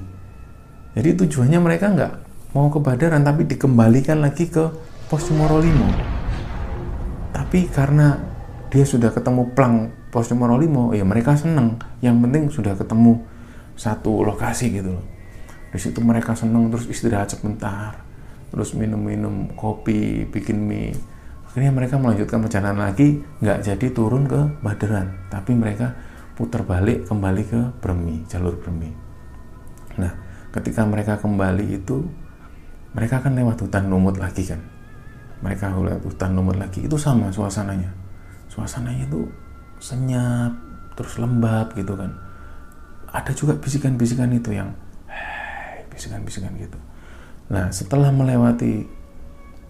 Jadi 0.99 1.15
tujuannya 1.15 1.63
mereka 1.63 1.95
nggak 1.95 2.13
mau 2.59 2.67
ke 2.75 2.83
Badaran 2.83 3.23
tapi 3.23 3.47
dikembalikan 3.47 4.19
lagi 4.19 4.51
ke 4.51 4.67
pos 5.07 5.23
Cemoro 5.31 5.63
Limo. 5.63 5.87
Tapi 7.31 7.71
karena 7.71 8.19
dia 8.67 8.83
sudah 8.83 9.15
ketemu 9.15 9.55
plang 9.55 9.95
pos 10.11 10.27
nomor 10.35 10.59
5 10.59 10.99
ya 10.99 11.07
mereka 11.07 11.39
seneng. 11.39 11.79
Yang 12.03 12.17
penting 12.19 12.43
sudah 12.51 12.75
ketemu 12.75 13.23
satu 13.79 14.27
lokasi 14.27 14.75
gitu 14.75 14.91
loh. 14.99 15.07
Di 15.71 15.79
situ 15.79 16.03
mereka 16.03 16.35
seneng 16.35 16.67
terus 16.67 16.91
istirahat 16.91 17.31
sebentar 17.31 18.10
terus 18.51 18.75
minum-minum 18.75 19.55
kopi 19.55 20.27
bikin 20.27 20.59
mie. 20.67 20.93
Akhirnya 21.47 21.75
mereka 21.75 21.99
melanjutkan 21.99 22.43
perjalanan 22.43 22.91
lagi 22.91 23.23
nggak 23.43 23.59
jadi 23.67 23.87
turun 23.91 24.27
ke 24.31 24.39
Baderan 24.63 25.31
tapi 25.31 25.55
mereka 25.55 25.95
putar 26.39 26.63
balik 26.63 27.11
kembali 27.11 27.43
ke 27.47 27.61
Bremi 27.83 28.23
jalur 28.27 28.55
Bremi. 28.59 28.91
Nah 29.99 30.13
ketika 30.55 30.87
mereka 30.87 31.19
kembali 31.19 31.67
itu 31.75 32.07
mereka 32.91 33.23
kan 33.23 33.39
lewat 33.39 33.63
hutan 33.63 33.87
lumut 33.87 34.19
lagi 34.19 34.47
kan? 34.47 34.59
Mereka 35.41 35.75
lewat 35.75 36.03
hutan 36.07 36.35
lumut 36.35 36.59
lagi. 36.59 36.87
Itu 36.87 36.99
sama 36.99 37.31
suasananya. 37.31 37.91
Suasananya 38.51 39.07
itu 39.07 39.31
senyap 39.79 40.53
terus 40.99 41.19
lembab 41.23 41.71
gitu 41.79 41.95
kan. 41.95 42.11
Ada 43.11 43.35
juga 43.35 43.59
bisikan-bisikan 43.59 44.31
itu 44.31 44.55
yang 44.55 44.71
bisikan-bisikan 45.91 46.55
gitu 46.55 46.79
nah 47.51 47.67
setelah 47.75 48.15
melewati 48.15 48.87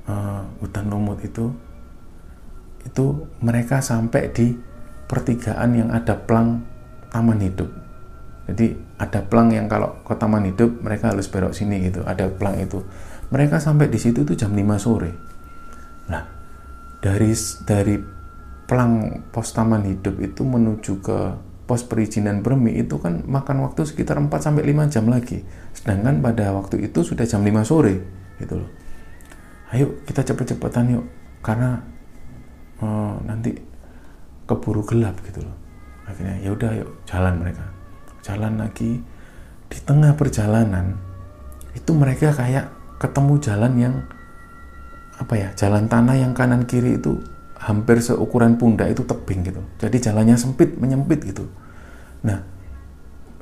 uh, 0.05 0.45
hutan 0.61 0.87
lumut 0.93 1.24
itu 1.24 1.49
itu 2.85 3.28
mereka 3.41 3.81
sampai 3.81 4.33
di 4.33 4.57
pertigaan 5.11 5.70
yang 5.74 5.91
ada 5.91 6.16
plang 6.16 6.64
taman 7.11 7.43
hidup. 7.43 7.68
Jadi 8.51 8.72
ada 8.99 9.20
plang 9.26 9.53
yang 9.53 9.66
kalau 9.66 10.01
ke 10.07 10.14
taman 10.16 10.49
hidup 10.49 10.81
mereka 10.83 11.12
harus 11.12 11.26
belok 11.26 11.53
sini 11.53 11.83
gitu 11.87 12.07
ada 12.07 12.31
plang 12.31 12.57
itu. 12.62 12.83
Mereka 13.31 13.62
sampai 13.62 13.87
di 13.91 13.99
situ 13.99 14.22
itu 14.26 14.35
jam 14.35 14.55
5 14.55 14.78
sore. 14.78 15.11
Nah 16.09 16.22
dari 17.03 17.31
dari 17.66 17.97
plang 18.70 19.26
pos 19.35 19.51
taman 19.51 19.83
hidup 19.87 20.18
itu 20.22 20.47
menuju 20.47 20.93
ke 21.03 21.18
pos 21.71 21.87
perizinan 21.87 22.43
Bermi 22.43 22.75
itu 22.75 22.99
kan 22.99 23.23
makan 23.23 23.62
waktu 23.62 23.87
sekitar 23.87 24.18
4 24.18 24.27
sampai 24.27 24.66
5 24.66 24.91
jam 24.91 25.07
lagi. 25.07 25.47
Sedangkan 25.71 26.18
pada 26.18 26.51
waktu 26.51 26.83
itu 26.91 27.07
sudah 27.07 27.23
jam 27.23 27.47
5 27.47 27.62
sore 27.62 28.03
gitu 28.43 28.59
loh. 28.59 28.71
Ayo 29.71 30.03
kita 30.03 30.27
cepet-cepetan 30.27 30.99
yuk 30.99 31.07
karena 31.47 31.79
uh, 32.83 33.14
nanti 33.23 33.55
keburu 34.51 34.83
gelap 34.83 35.14
gitu 35.23 35.47
loh. 35.47 35.55
Akhirnya 36.11 36.43
ya 36.43 36.51
udah 36.51 36.71
yuk 36.75 36.91
jalan 37.07 37.39
mereka. 37.39 37.62
Jalan 38.27 38.59
lagi 38.59 38.99
di 39.71 39.79
tengah 39.87 40.18
perjalanan 40.18 40.99
itu 41.79 41.95
mereka 41.95 42.35
kayak 42.35 42.66
ketemu 42.99 43.35
jalan 43.39 43.73
yang 43.79 43.95
apa 45.23 45.35
ya 45.39 45.49
jalan 45.55 45.87
tanah 45.87 46.18
yang 46.18 46.35
kanan 46.35 46.66
kiri 46.66 46.99
itu 46.99 47.23
hampir 47.61 48.01
seukuran 48.01 48.57
pundak 48.57 48.89
itu 48.89 49.05
tebing 49.05 49.45
gitu. 49.45 49.61
Jadi 49.77 49.97
jalannya 50.01 50.37
sempit 50.41 50.81
menyempit 50.81 51.21
gitu. 51.29 51.45
Nah 52.25 52.41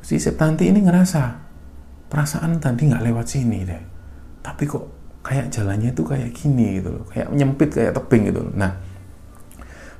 si 0.02 0.18
Septanti 0.18 0.66
ini 0.66 0.82
ngerasa 0.82 1.38
perasaan 2.10 2.58
tadi 2.58 2.90
nggak 2.90 3.04
lewat 3.06 3.26
sini 3.30 3.62
deh. 3.62 3.82
Tapi 4.42 4.66
kok 4.66 4.84
kayak 5.22 5.54
jalannya 5.54 5.94
itu 5.94 6.02
kayak 6.02 6.34
gini 6.34 6.82
gitu 6.82 6.98
loh. 6.98 7.04
Kayak 7.06 7.30
menyempit 7.30 7.70
kayak 7.70 7.94
tebing 7.94 8.34
gitu 8.34 8.40
loh. 8.42 8.54
Nah 8.58 8.74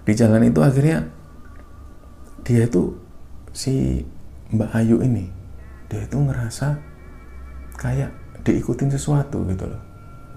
di 0.02 0.12
jalan 0.18 0.42
itu 0.50 0.60
akhirnya 0.66 1.06
dia 2.42 2.66
itu 2.66 2.98
si 3.54 4.02
Mbak 4.50 4.70
Ayu 4.74 4.98
ini 5.04 5.30
dia 5.86 6.02
itu 6.02 6.18
ngerasa 6.18 6.74
kayak 7.78 8.10
diikutin 8.42 8.90
sesuatu 8.90 9.46
gitu 9.46 9.70
loh. 9.70 9.82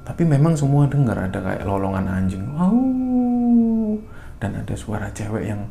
Tapi 0.06 0.22
memang 0.22 0.54
semua 0.54 0.86
dengar 0.86 1.18
ada 1.18 1.42
kayak 1.42 1.66
lolongan 1.66 2.06
anjing. 2.06 2.46
Wow 2.54 3.02
dan 4.42 4.58
ada 4.58 4.74
suara 4.74 5.14
cewek 5.14 5.54
yang 5.54 5.70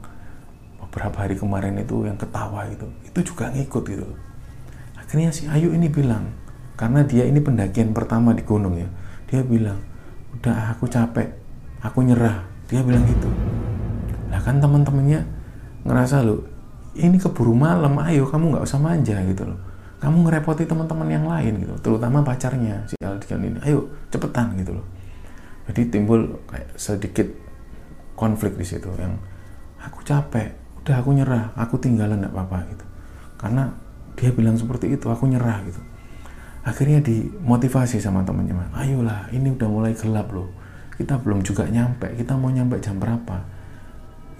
beberapa 0.78 1.26
hari 1.26 1.34
kemarin 1.34 1.74
itu 1.82 2.06
yang 2.06 2.14
ketawa 2.14 2.70
itu 2.70 2.86
itu 3.02 3.34
juga 3.34 3.50
ngikut 3.50 3.84
gitu. 3.90 4.06
Akhirnya 4.94 5.34
si 5.34 5.50
Ayu 5.50 5.74
ini 5.74 5.90
bilang 5.90 6.30
karena 6.78 7.02
dia 7.02 7.26
ini 7.26 7.42
pendakian 7.42 7.90
pertama 7.90 8.30
di 8.30 8.46
gunung 8.46 8.78
ya 8.78 8.86
dia 9.26 9.42
bilang 9.42 9.82
udah 10.38 10.78
aku 10.78 10.86
capek 10.86 11.34
aku 11.82 12.06
nyerah. 12.06 12.46
Dia 12.70 12.86
bilang 12.86 13.02
gitu. 13.10 13.26
Nah 14.30 14.38
kan 14.38 14.62
teman-temannya 14.62 15.26
ngerasa 15.82 16.22
lo 16.22 16.46
ini 16.94 17.18
keburu 17.18 17.54
malam 17.54 17.98
ayo 18.06 18.30
kamu 18.30 18.54
nggak 18.54 18.64
usah 18.64 18.78
manja 18.78 19.18
gitu 19.26 19.50
loh. 19.50 19.58
Kamu 19.98 20.24
ngerepoti 20.24 20.64
teman-teman 20.64 21.10
yang 21.10 21.26
lain 21.26 21.60
gitu. 21.66 21.74
Terutama 21.82 22.22
pacarnya 22.22 22.86
si 22.86 22.94
Aldian 23.02 23.42
ini. 23.42 23.58
Ayo 23.66 23.90
cepetan 24.14 24.54
gitu 24.54 24.78
loh. 24.78 24.86
Jadi 25.66 25.90
timbul 25.90 26.38
kayak 26.46 26.70
sedikit 26.78 27.26
konflik 28.20 28.60
di 28.60 28.68
situ 28.68 28.92
yang 29.00 29.16
aku 29.80 30.04
capek 30.04 30.52
udah 30.84 31.00
aku 31.00 31.10
nyerah 31.16 31.56
aku 31.56 31.80
tinggalan 31.80 32.20
nggak 32.20 32.36
apa-apa 32.36 32.58
gitu. 32.76 32.84
Karena 33.40 33.72
dia 34.20 34.28
bilang 34.36 34.60
seperti 34.60 34.92
itu 34.92 35.08
aku 35.08 35.24
nyerah 35.24 35.64
gitu. 35.64 35.80
Akhirnya 36.60 37.00
dimotivasi 37.00 37.96
sama 37.96 38.20
temannya 38.20 38.52
ayolah 38.76 39.32
ini 39.32 39.48
udah 39.56 39.68
mulai 39.72 39.96
gelap 39.96 40.28
loh. 40.36 40.52
Kita 41.00 41.16
belum 41.16 41.40
juga 41.40 41.64
nyampe 41.64 42.12
kita 42.20 42.36
mau 42.36 42.52
nyampe 42.52 42.76
jam 42.84 43.00
berapa? 43.00 43.40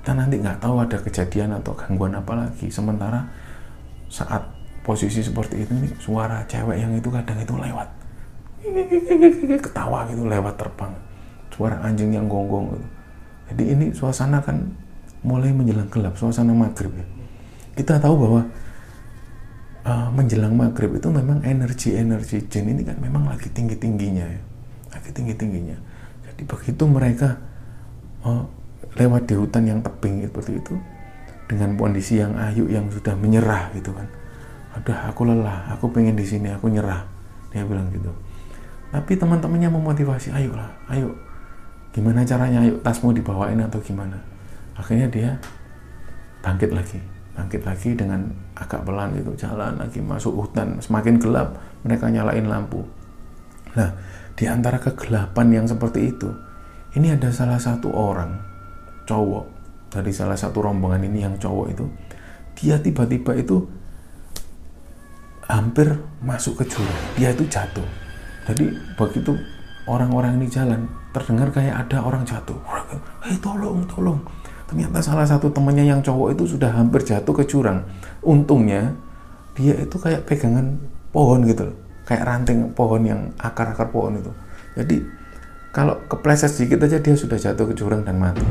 Kita 0.05 0.13
nanti 0.13 0.37
nggak 0.37 0.61
tahu 0.61 0.85
ada 0.85 1.01
kejadian 1.01 1.57
atau 1.57 1.73
gangguan 1.73 2.13
apa 2.13 2.37
lagi. 2.37 2.69
Sementara 2.69 3.25
saat 4.13 4.45
posisi 4.85 5.25
seperti 5.25 5.65
itu 5.65 5.73
nih 5.73 5.93
suara 5.97 6.45
cewek 6.45 6.77
yang 6.77 6.93
itu 6.93 7.09
kadang 7.09 7.41
itu 7.41 7.57
lewat. 7.57 7.89
Ketawa 9.65 10.05
gitu 10.13 10.29
lewat 10.29 10.61
terbang. 10.61 10.93
Suara 11.49 11.81
anjing 11.81 12.13
yang 12.13 12.29
gonggong 12.29 12.77
gitu 12.77 13.00
jadi 13.51 13.63
ini 13.77 13.87
suasana 13.93 14.41
kan 14.41 14.71
mulai 15.27 15.53
menjelang 15.53 15.91
gelap 15.93 16.17
suasana 16.17 16.55
maghrib 16.57 16.95
ya. 16.97 17.07
Kita 17.77 18.01
tahu 18.01 18.15
bahwa 18.17 18.41
uh, 19.85 20.09
menjelang 20.15 20.57
maghrib 20.57 20.97
itu 20.97 21.09
memang 21.13 21.45
energi 21.45 21.99
energi 21.99 22.41
jin 22.49 22.73
ini 22.73 22.83
kan 22.87 22.97
memang 23.03 23.29
lagi 23.29 23.53
tinggi 23.53 23.77
tingginya 23.77 24.25
ya. 24.25 24.43
Lagi 24.91 25.11
tinggi 25.15 25.35
tingginya 25.37 25.79
jadi 26.41 26.57
begitu 26.57 26.89
mereka 26.89 27.37
uh, 28.25 28.49
lewat 28.97 29.29
di 29.29 29.37
hutan 29.37 29.69
yang 29.69 29.85
tebing 29.85 30.25
seperti 30.25 30.57
itu 30.57 30.73
dengan 31.53 31.77
kondisi 31.77 32.17
yang 32.17 32.33
ayu 32.41 32.65
yang 32.65 32.89
sudah 32.89 33.13
menyerah 33.13 33.69
gitu 33.77 33.93
kan. 33.93 34.09
Udah 34.73 35.13
aku 35.13 35.29
lelah 35.29 35.69
aku 35.77 35.93
pengen 35.93 36.17
di 36.17 36.25
sini 36.25 36.49
aku 36.49 36.73
nyerah. 36.73 37.05
Dia 37.53 37.69
bilang 37.69 37.93
gitu. 37.93 38.09
Tapi 38.89 39.21
teman-temannya 39.21 39.69
memotivasi 39.69 40.33
ayolah 40.33 40.73
ayo 40.97 41.13
gimana 41.91 42.23
caranya 42.23 42.63
ayo 42.63 42.79
tasmu 42.83 43.11
dibawain 43.11 43.59
atau 43.59 43.83
gimana? 43.83 44.19
Akhirnya 44.79 45.11
dia 45.11 45.31
bangkit 46.41 46.71
lagi. 46.71 46.99
Bangkit 47.35 47.63
lagi 47.67 47.95
dengan 47.95 48.31
agak 48.55 48.85
pelan 48.85 49.17
itu 49.17 49.33
jalan 49.35 49.79
lagi 49.79 49.99
masuk 49.99 50.35
hutan. 50.35 50.79
Semakin 50.79 51.19
gelap 51.19 51.59
mereka 51.83 52.07
nyalain 52.07 52.47
lampu. 52.47 52.85
Nah 53.75 53.91
di 54.35 54.45
antara 54.47 54.79
kegelapan 54.81 55.63
yang 55.63 55.67
seperti 55.67 56.15
itu 56.15 56.31
ini 56.95 57.15
ada 57.15 57.31
salah 57.31 57.59
satu 57.59 57.91
orang 57.91 58.39
cowok. 59.07 59.59
Dari 59.91 60.15
salah 60.15 60.39
satu 60.39 60.63
rombongan 60.63 61.03
ini 61.03 61.27
yang 61.27 61.35
cowok 61.35 61.67
itu 61.75 61.85
dia 62.55 62.79
tiba-tiba 62.79 63.35
itu 63.35 63.67
hampir 65.51 65.99
masuk 66.23 66.63
ke 66.63 66.65
jurang. 66.71 67.03
Dia 67.19 67.35
itu 67.35 67.43
jatuh. 67.51 67.87
Jadi 68.47 68.71
begitu 68.95 69.35
orang-orang 69.91 70.39
ini 70.39 70.47
jalan 70.47 70.87
terdengar 71.11 71.51
kayak 71.51 71.87
ada 71.87 72.03
orang 72.03 72.23
jatuh. 72.23 72.57
Hei 73.23 73.35
tolong 73.43 73.83
tolong. 73.91 74.19
Ternyata 74.71 75.03
salah 75.03 75.27
satu 75.27 75.51
temannya 75.51 75.83
yang 75.83 75.99
cowok 75.99 76.39
itu 76.39 76.55
sudah 76.55 76.71
hampir 76.71 77.03
jatuh 77.03 77.35
ke 77.35 77.43
jurang. 77.47 77.83
Untungnya 78.23 78.95
dia 79.59 79.75
itu 79.75 79.99
kayak 79.99 80.27
pegangan 80.31 80.79
pohon 81.11 81.43
gitu 81.43 81.71
loh. 81.71 81.77
Kayak 82.07 82.27
ranting 82.27 82.71
pohon 82.75 83.03
yang 83.03 83.21
akar-akar 83.43 83.91
pohon 83.91 84.23
itu. 84.23 84.31
Jadi 84.79 84.97
kalau 85.75 85.99
kepleset 86.07 86.51
sedikit 86.51 86.87
aja 86.87 87.03
dia 87.03 87.15
sudah 87.19 87.39
jatuh 87.39 87.67
ke 87.71 87.75
jurang 87.75 88.07
dan 88.07 88.19
mati. 88.19 88.47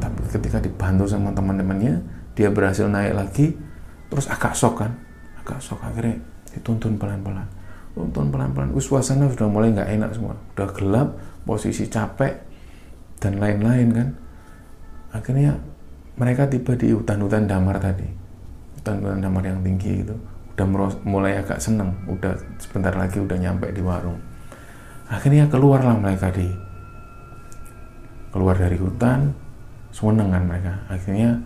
Tapi 0.00 0.20
ketika 0.28 0.60
dibantu 0.60 1.08
sama 1.08 1.32
teman-temannya 1.32 2.04
dia 2.36 2.52
berhasil 2.52 2.84
naik 2.84 3.16
lagi 3.16 3.56
terus 4.12 4.28
agak 4.28 4.52
sok 4.52 4.84
kan. 4.84 4.92
Agak 5.40 5.64
sok 5.64 5.80
akhirnya 5.80 6.20
dituntun 6.52 7.00
pelan-pelan 7.00 7.59
tuntun 7.94 8.30
pelan-pelan. 8.30 8.70
Suasana 8.78 9.26
sudah 9.30 9.48
mulai 9.50 9.74
nggak 9.74 9.90
enak 10.00 10.10
semua. 10.14 10.34
Udah 10.54 10.68
gelap 10.74 11.08
posisi 11.42 11.86
capek 11.90 12.34
dan 13.18 13.36
lain-lain 13.42 13.88
kan. 13.92 14.08
Akhirnya 15.10 15.58
mereka 16.14 16.46
tiba 16.46 16.76
di 16.78 16.94
hutan-hutan 16.94 17.50
damar 17.50 17.82
tadi. 17.82 18.06
Hutan-hutan 18.78 19.20
damar 19.20 19.42
yang 19.44 19.60
tinggi 19.60 20.06
itu 20.06 20.14
udah 20.54 20.66
mulai 21.02 21.40
agak 21.40 21.58
seneng. 21.58 21.90
Udah 22.06 22.36
sebentar 22.60 22.94
lagi 22.94 23.18
udah 23.18 23.36
nyampe 23.36 23.72
di 23.72 23.82
warung. 23.82 24.20
Akhirnya 25.10 25.50
keluarlah 25.50 25.98
mereka 25.98 26.30
di 26.30 26.46
keluar 28.30 28.54
dari 28.54 28.78
hutan 28.78 29.34
sewenengan 29.90 30.46
mereka. 30.46 30.86
Akhirnya 30.86 31.42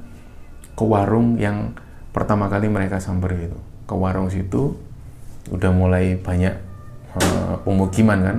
ke 0.76 0.84
warung 0.84 1.40
yang 1.40 1.72
pertama 2.12 2.52
kali 2.52 2.68
mereka 2.68 3.00
samper 3.00 3.32
itu. 3.38 3.58
Ke 3.88 3.96
warung 3.96 4.28
situ 4.28 4.76
udah 5.52 5.70
mulai 5.74 6.16
banyak 6.16 6.54
uh, 7.16 7.60
pemukiman 7.64 8.18
kan? 8.20 8.36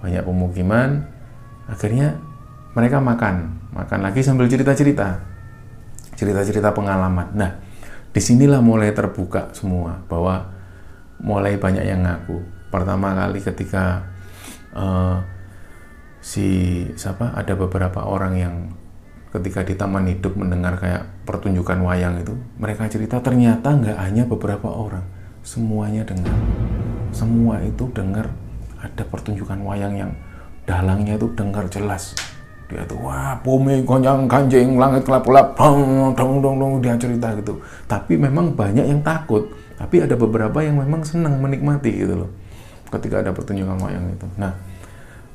Banyak 0.00 0.22
pemukiman. 0.24 0.88
Akhirnya 1.68 2.16
mereka 2.72 3.02
makan. 3.02 3.60
Makan 3.74 4.00
lagi 4.00 4.24
sambil 4.24 4.48
cerita-cerita. 4.48 5.20
Cerita-cerita 6.16 6.72
pengalaman. 6.72 7.32
Nah 7.36 7.50
di 8.12 8.20
sinilah 8.24 8.64
mulai 8.64 8.96
terbuka 8.96 9.52
semua 9.52 10.00
bahwa 10.08 10.48
mulai 11.20 11.60
banyak 11.60 11.84
yang 11.84 12.04
ngaku. 12.04 12.40
Pertama 12.72 13.12
kali 13.12 13.44
ketika 13.44 14.08
uh, 14.72 15.20
si 16.24 16.48
siapa? 16.96 17.36
Ada 17.36 17.52
beberapa 17.52 18.08
orang 18.08 18.34
yang 18.36 18.54
ketika 19.36 19.60
di 19.60 19.76
taman 19.76 20.08
hidup 20.08 20.32
mendengar 20.32 20.80
kayak 20.80 21.04
pertunjukan 21.28 21.76
wayang 21.84 22.24
itu 22.24 22.32
mereka 22.56 22.88
cerita 22.88 23.20
ternyata 23.20 23.68
nggak 23.68 23.98
hanya 24.00 24.24
beberapa 24.24 24.72
orang 24.72 25.04
semuanya 25.46 26.02
dengar. 26.02 26.34
Semua 27.14 27.62
itu 27.62 27.86
dengar 27.94 28.26
ada 28.82 29.02
pertunjukan 29.06 29.62
wayang 29.62 29.94
yang 29.94 30.10
dalangnya 30.66 31.14
itu 31.14 31.30
dengar 31.38 31.70
jelas. 31.70 32.18
Dia 32.66 32.82
tuh 32.82 32.98
wah 32.98 33.38
bumi 33.46 33.86
gonjang 33.86 34.26
ganjing 34.26 34.74
langit 34.74 35.06
kelap 35.06 35.22
kelap 35.22 35.54
dong 35.54 36.10
dong 36.18 36.42
dong 36.42 36.58
dong 36.58 36.72
dia 36.82 36.98
cerita 36.98 37.30
gitu. 37.38 37.62
Tapi 37.86 38.18
memang 38.18 38.58
banyak 38.58 38.90
yang 38.90 38.98
takut. 39.06 39.46
Tapi 39.78 40.02
ada 40.02 40.18
beberapa 40.18 40.58
yang 40.66 40.82
memang 40.82 41.06
senang 41.06 41.38
menikmati 41.38 41.94
gitu 41.94 42.26
loh 42.26 42.30
ketika 42.90 43.22
ada 43.22 43.30
pertunjukan 43.30 43.78
wayang 43.78 44.10
itu. 44.10 44.26
Nah 44.34 44.50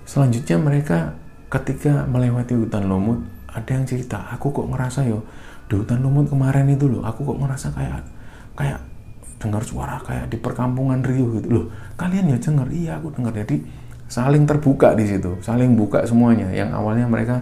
selanjutnya 0.03 0.59
mereka 0.59 1.15
ketika 1.47 2.03
melewati 2.03 2.59
hutan 2.59 2.83
lumut 2.83 3.23
ada 3.47 3.71
yang 3.71 3.87
cerita 3.87 4.27
aku 4.31 4.51
kok 4.51 4.67
ngerasa 4.67 5.07
yo 5.07 5.23
di 5.71 5.79
hutan 5.79 6.03
lumut 6.03 6.27
kemarin 6.27 6.67
itu 6.67 6.87
loh 6.87 7.03
aku 7.03 7.23
kok 7.23 7.39
ngerasa 7.39 7.71
kayak 7.75 8.03
kayak 8.59 8.79
dengar 9.41 9.65
suara 9.65 9.97
kayak 10.05 10.29
di 10.29 10.37
perkampungan 10.37 11.01
Rio 11.01 11.41
gitu 11.41 11.49
loh 11.49 11.65
kalian 11.97 12.29
ya 12.29 12.37
dengar 12.37 12.69
iya 12.69 13.01
aku 13.01 13.09
dengar 13.17 13.33
jadi 13.33 13.57
saling 14.11 14.43
terbuka 14.43 14.91
di 14.91 15.07
situ, 15.07 15.39
saling 15.39 15.79
buka 15.79 16.03
semuanya. 16.03 16.51
Yang 16.51 16.75
awalnya 16.75 17.07
mereka 17.07 17.39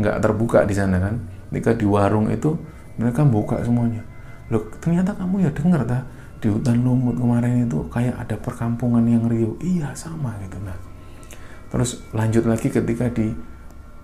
nggak 0.00 0.16
terbuka 0.24 0.64
di 0.64 0.72
sana 0.72 0.96
kan, 0.96 1.20
ketika 1.52 1.76
di 1.76 1.84
warung 1.84 2.32
itu 2.32 2.56
mereka 2.96 3.20
buka 3.28 3.60
semuanya. 3.60 4.00
Loh, 4.48 4.64
ternyata 4.80 5.12
kamu 5.12 5.44
ya 5.44 5.50
dengar 5.52 5.84
dah 5.84 6.02
di 6.40 6.48
hutan 6.48 6.80
lumut 6.80 7.20
kemarin 7.20 7.68
itu 7.68 7.84
kayak 7.92 8.16
ada 8.16 8.36
perkampungan 8.40 9.04
yang 9.04 9.28
riuh. 9.28 9.60
Iya 9.60 9.92
sama 9.92 10.32
gitu 10.40 10.56
nah. 10.64 10.76
Terus 11.68 12.00
lanjut 12.16 12.48
lagi 12.48 12.72
ketika 12.72 13.12
di 13.12 13.36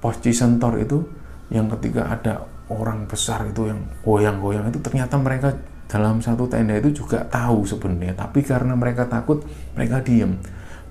pos 0.04 0.20
Cisentor 0.20 0.84
itu 0.84 1.00
yang 1.48 1.72
ketika 1.72 2.12
ada 2.12 2.44
orang 2.68 3.08
besar 3.08 3.48
itu 3.48 3.72
yang 3.72 3.80
goyang-goyang 4.04 4.68
itu 4.68 4.80
ternyata 4.84 5.16
mereka 5.16 5.56
dalam 5.92 6.24
satu 6.24 6.48
tenda 6.48 6.72
itu 6.80 7.04
juga 7.04 7.20
tahu 7.28 7.68
sebenarnya 7.68 8.16
tapi 8.16 8.40
karena 8.40 8.72
mereka 8.72 9.04
takut 9.04 9.44
mereka 9.76 10.00
diem. 10.00 10.40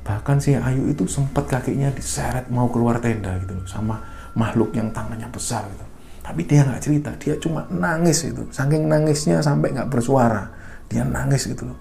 Bahkan 0.06 0.38
si 0.38 0.54
Ayu 0.54 0.94
itu 0.94 1.10
sempat 1.10 1.50
kakinya 1.50 1.90
diseret 1.90 2.54
mau 2.54 2.70
keluar 2.70 3.02
tenda 3.02 3.34
gitu 3.42 3.58
loh 3.58 3.66
sama 3.66 3.98
makhluk 4.38 4.78
yang 4.78 4.94
tangannya 4.94 5.26
besar 5.34 5.66
gitu. 5.74 5.86
Tapi 6.22 6.46
dia 6.46 6.62
nggak 6.62 6.82
cerita 6.86 7.10
dia 7.18 7.34
cuma 7.42 7.66
nangis 7.74 8.30
itu 8.30 8.46
saking 8.54 8.86
nangisnya 8.86 9.42
sampai 9.42 9.74
nggak 9.74 9.90
bersuara 9.90 10.54
dia 10.86 11.02
nangis 11.02 11.50
gitu 11.50 11.66
loh. 11.66 11.78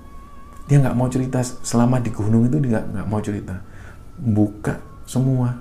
Dia 0.64 0.80
nggak 0.80 0.96
mau 0.96 1.12
cerita 1.12 1.44
selama 1.44 2.00
di 2.00 2.08
gunung 2.08 2.48
itu 2.48 2.56
dia 2.56 2.80
nggak 2.80 3.04
mau 3.04 3.20
cerita. 3.20 3.52
Buka 4.16 4.80
semua. 5.04 5.52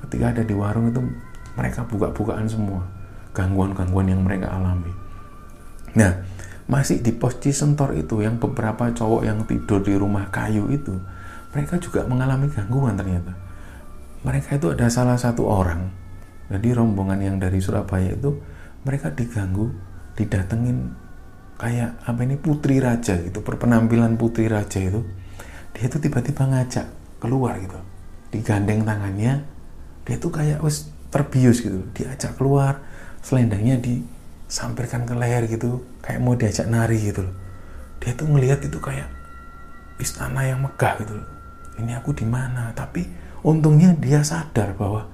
Ketika 0.00 0.32
ada 0.32 0.42
di 0.42 0.56
warung 0.56 0.88
itu 0.88 1.00
mereka 1.60 1.84
buka-bukaan 1.84 2.48
semua 2.48 2.80
gangguan-gangguan 3.36 4.08
yang 4.08 4.24
mereka 4.24 4.48
alami. 4.48 4.92
Nah 5.92 6.31
masih 6.70 7.02
di 7.02 7.10
pos 7.10 7.38
Cisentor 7.42 7.98
itu 7.98 8.22
yang 8.22 8.38
beberapa 8.38 8.90
cowok 8.90 9.22
yang 9.26 9.42
tidur 9.46 9.82
di 9.82 9.98
rumah 9.98 10.30
kayu 10.30 10.70
itu 10.70 10.94
mereka 11.52 11.76
juga 11.76 12.06
mengalami 12.08 12.48
gangguan 12.48 12.96
ternyata. 12.96 13.34
Mereka 14.22 14.56
itu 14.56 14.70
ada 14.70 14.86
salah 14.86 15.18
satu 15.18 15.50
orang, 15.50 15.90
jadi 16.46 16.78
rombongan 16.78 17.18
yang 17.20 17.36
dari 17.42 17.58
Surabaya 17.58 18.14
itu 18.14 18.38
mereka 18.86 19.10
diganggu, 19.10 19.74
didatengin 20.14 20.94
kayak 21.58 21.98
apa 22.06 22.20
ini 22.22 22.38
putri 22.38 22.78
raja 22.78 23.18
gitu, 23.18 23.42
perpenampilan 23.42 24.14
putri 24.14 24.46
raja 24.46 24.78
itu, 24.78 25.02
dia 25.74 25.90
itu 25.90 25.98
tiba-tiba 25.98 26.46
ngajak 26.46 26.86
keluar 27.18 27.58
gitu, 27.58 27.78
digandeng 28.30 28.86
tangannya, 28.86 29.42
dia 30.06 30.16
tuh 30.22 30.30
kayak 30.30 30.62
terbius 31.10 31.58
gitu, 31.58 31.82
diajak 31.90 32.38
keluar, 32.38 32.78
selendangnya 33.26 33.82
disampirkan 34.52 35.08
ke 35.08 35.16
leher 35.16 35.48
gitu, 35.48 35.80
kayak 36.04 36.20
mau 36.20 36.36
diajak 36.36 36.68
nari 36.68 37.00
gitu 37.00 37.24
loh. 37.24 37.32
Dia 38.04 38.12
tuh 38.12 38.28
ngelihat 38.28 38.60
itu 38.60 38.76
kayak 38.76 39.08
istana 39.96 40.44
yang 40.44 40.60
megah 40.60 41.00
gitu 41.00 41.16
loh. 41.16 41.28
Ini 41.80 41.96
aku 41.96 42.12
di 42.12 42.28
mana? 42.28 42.68
Tapi 42.76 43.08
untungnya 43.48 43.96
dia 43.96 44.20
sadar 44.20 44.76
bahwa 44.76 45.08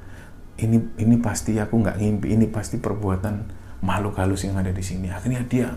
ini 0.59 0.83
ini 0.99 1.23
pasti 1.23 1.55
aku 1.55 1.71
nggak 1.79 2.03
ngimpi 2.03 2.35
ini 2.35 2.51
pasti 2.51 2.83
perbuatan 2.83 3.47
makhluk 3.79 4.19
halus 4.19 4.43
yang 4.43 4.59
ada 4.59 4.75
di 4.75 4.83
sini. 4.83 5.07
Akhirnya 5.07 5.47
dia 5.47 5.71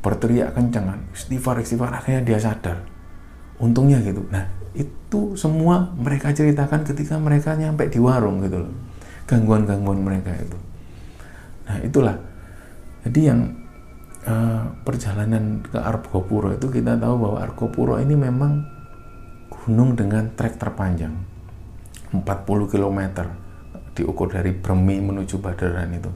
berteriak 0.00 0.56
kencang 0.56 1.12
istighfar 1.12 1.60
istighfar 1.60 1.92
akhirnya 1.92 2.24
dia 2.24 2.40
sadar. 2.40 2.80
Untungnya 3.60 4.00
gitu. 4.00 4.24
Nah 4.32 4.48
itu 4.72 5.36
semua 5.36 5.92
mereka 6.00 6.32
ceritakan 6.32 6.80
ketika 6.88 7.20
mereka 7.20 7.52
nyampe 7.60 7.92
di 7.92 8.00
warung 8.00 8.40
gitu 8.40 8.64
loh. 8.64 8.72
Gangguan-gangguan 9.28 10.00
mereka 10.00 10.32
itu. 10.32 10.56
Nah 11.68 11.76
itulah 11.84 12.16
jadi 13.06 13.30
yang 13.30 13.54
uh, 14.26 14.66
perjalanan 14.82 15.62
ke 15.62 15.78
Argopuro 15.78 16.50
itu 16.50 16.66
kita 16.66 16.98
tahu 16.98 17.14
bahwa 17.22 17.38
Argopuro 17.38 18.02
ini 18.02 18.18
memang 18.18 18.66
gunung 19.46 19.94
dengan 19.94 20.26
trek 20.34 20.58
terpanjang 20.58 21.14
40 22.10 22.26
km 22.66 23.00
diukur 23.94 24.26
dari 24.26 24.50
Bremi 24.50 24.98
menuju 24.98 25.38
Badaran 25.38 25.94
itu. 25.94 26.10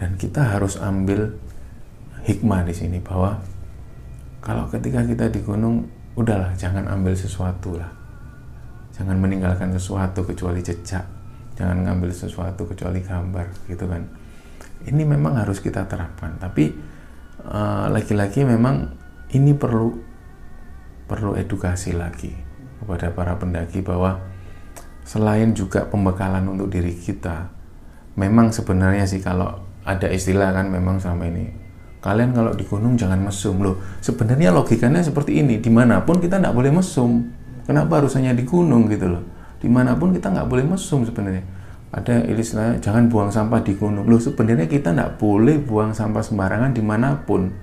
Dan 0.00 0.16
kita 0.16 0.56
harus 0.56 0.80
ambil 0.80 1.28
hikmah 2.24 2.64
di 2.64 2.72
sini 2.72 3.04
bahwa 3.04 3.36
kalau 4.40 4.64
ketika 4.72 5.04
kita 5.04 5.28
di 5.28 5.44
gunung 5.44 5.84
udahlah 6.16 6.56
jangan 6.56 6.88
ambil 6.88 7.12
sesuatu 7.12 7.76
lah. 7.76 7.92
Jangan 8.96 9.20
meninggalkan 9.20 9.76
sesuatu 9.76 10.24
kecuali 10.24 10.64
jejak. 10.64 11.04
Jangan 11.60 11.84
ngambil 11.84 12.16
sesuatu 12.16 12.64
kecuali 12.64 13.04
gambar 13.04 13.68
gitu 13.68 13.84
kan 13.84 14.23
ini 14.88 15.02
memang 15.04 15.40
harus 15.40 15.60
kita 15.60 15.88
terapkan 15.88 16.36
tapi 16.36 16.74
eh, 17.44 17.86
lagi-lagi 17.88 18.44
uh, 18.44 18.48
memang 18.56 18.76
ini 19.34 19.52
perlu 19.56 19.90
perlu 21.04 21.36
edukasi 21.36 21.92
lagi 21.92 22.32
kepada 22.80 23.12
para 23.12 23.36
pendaki 23.36 23.80
bahwa 23.84 24.20
selain 25.04 25.52
juga 25.52 25.84
pembekalan 25.88 26.44
untuk 26.48 26.72
diri 26.72 26.96
kita, 26.96 27.52
memang 28.16 28.50
sebenarnya 28.50 29.04
sih 29.04 29.20
kalau 29.20 29.64
ada 29.84 30.08
istilah 30.08 30.52
kan 30.56 30.72
memang 30.72 30.96
sama 30.96 31.28
ini, 31.28 31.52
kalian 32.00 32.32
kalau 32.32 32.56
di 32.56 32.64
gunung 32.64 32.96
jangan 32.96 33.20
mesum 33.20 33.60
loh. 33.60 33.80
Sebenarnya 34.00 34.48
logikanya 34.50 35.04
seperti 35.04 35.44
ini, 35.44 35.60
di 35.60 35.68
mana 35.68 36.00
pun 36.02 36.20
kita 36.20 36.40
nggak 36.40 36.56
boleh 36.56 36.72
mesum. 36.72 37.28
Kenapa 37.64 38.00
harus 38.00 38.16
hanya 38.16 38.36
di 38.36 38.44
gunung 38.44 38.88
gitu 38.88 39.08
loh? 39.08 39.24
Di 39.60 39.68
mana 39.68 39.96
pun 39.96 40.12
kita 40.12 40.32
nggak 40.32 40.48
boleh 40.48 40.64
mesum 40.64 41.04
sebenarnya. 41.04 41.44
Ada 41.94 42.26
istilah 42.26 42.82
jangan 42.82 43.06
buang 43.06 43.30
sampah 43.30 43.62
di 43.62 43.78
gunung. 43.78 44.10
Loh 44.10 44.18
sebenarnya 44.18 44.66
kita 44.66 44.90
nggak 44.90 45.22
boleh 45.22 45.62
buang 45.62 45.94
sampah 45.94 46.26
sembarangan 46.26 46.74
di 46.74 46.82
mana 46.82 47.14
pun. 47.22 47.54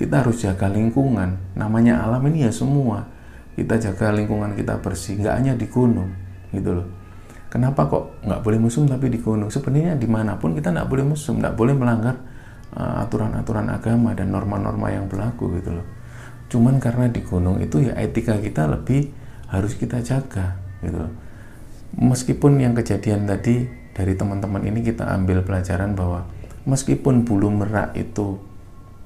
Kita 0.00 0.24
harus 0.24 0.40
jaga 0.40 0.72
lingkungan. 0.72 1.54
Namanya 1.54 2.00
alam 2.00 2.24
ini 2.26 2.48
ya 2.48 2.50
semua 2.50 3.14
kita 3.54 3.78
jaga 3.78 4.10
lingkungan 4.10 4.58
kita 4.58 4.82
bersih 4.82 5.22
nggak 5.22 5.34
hanya 5.34 5.52
di 5.54 5.66
gunung 5.70 6.10
gitu 6.50 6.74
loh 6.74 6.86
kenapa 7.50 7.86
kok 7.86 8.04
nggak 8.26 8.40
boleh 8.42 8.58
musim 8.58 8.90
tapi 8.90 9.06
di 9.10 9.22
gunung 9.22 9.48
sebenarnya 9.48 9.94
di 9.94 10.10
mana 10.10 10.34
pun 10.34 10.58
kita 10.58 10.74
nggak 10.74 10.90
boleh 10.90 11.06
musim 11.06 11.38
nggak 11.38 11.54
boleh 11.54 11.74
melanggar 11.74 12.18
uh, 12.74 13.06
aturan-aturan 13.06 13.70
uh, 13.70 13.78
agama 13.78 14.10
dan 14.12 14.34
norma-norma 14.34 14.90
yang 14.90 15.06
berlaku 15.06 15.54
gitu 15.62 15.78
loh 15.78 15.86
cuman 16.50 16.82
karena 16.82 17.06
di 17.08 17.22
gunung 17.22 17.62
itu 17.62 17.82
ya 17.82 17.94
etika 17.98 18.36
kita 18.42 18.66
lebih 18.66 19.14
harus 19.48 19.78
kita 19.78 20.02
jaga 20.02 20.58
gitu 20.82 20.98
loh 20.98 21.12
meskipun 21.98 22.58
yang 22.60 22.74
kejadian 22.74 23.26
tadi 23.26 23.66
dari 23.94 24.14
teman-teman 24.18 24.62
ini 24.66 24.82
kita 24.82 25.06
ambil 25.06 25.46
pelajaran 25.46 25.94
bahwa 25.94 26.26
meskipun 26.66 27.22
bulu 27.22 27.50
merak 27.50 27.94
itu 27.94 28.38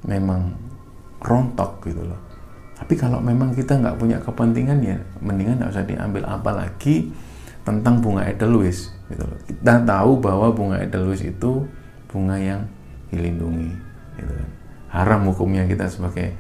memang 0.07 0.57
rontok 1.20 1.84
gitu 1.84 2.03
loh 2.07 2.20
tapi 2.78 2.95
kalau 2.95 3.18
memang 3.18 3.51
kita 3.53 3.74
nggak 3.74 3.99
punya 3.99 4.18
kepentingan 4.22 4.78
ya 4.80 4.99
mendingan 5.18 5.59
nggak 5.59 5.72
usah 5.74 5.84
diambil 5.84 6.22
apalagi 6.30 7.11
tentang 7.68 8.01
bunga 8.01 8.24
edelweiss 8.24 8.89
gitu 9.12 9.28
loh. 9.28 9.39
Kita 9.45 9.84
tahu 9.84 10.24
bahwa 10.24 10.49
bunga 10.57 10.80
edelweiss 10.80 11.20
itu 11.20 11.68
bunga 12.09 12.41
yang 12.41 12.64
dilindungi 13.12 13.68
gitu 14.16 14.32
kan. 14.32 14.51
Haram 14.89 15.28
hukumnya 15.28 15.68
kita 15.68 15.84
sebagai 15.84 16.32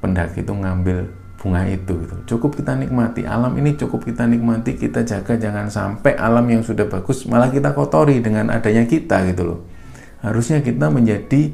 pendaki 0.00 0.40
itu 0.40 0.52
ngambil 0.56 1.04
bunga 1.40 1.64
itu 1.64 2.04
gitu. 2.04 2.36
Cukup 2.36 2.60
kita 2.60 2.76
nikmati. 2.76 3.24
Alam 3.24 3.56
ini 3.56 3.72
cukup 3.72 4.04
kita 4.04 4.28
nikmati, 4.28 4.76
kita 4.76 5.00
jaga 5.08 5.40
jangan 5.40 5.72
sampai 5.72 6.12
alam 6.20 6.44
yang 6.44 6.60
sudah 6.60 6.84
bagus 6.84 7.24
malah 7.24 7.48
kita 7.48 7.72
kotori 7.72 8.20
dengan 8.20 8.52
adanya 8.52 8.84
kita 8.84 9.24
gitu 9.32 9.42
loh. 9.48 9.60
Harusnya 10.20 10.60
kita 10.60 10.92
menjadi 10.92 11.48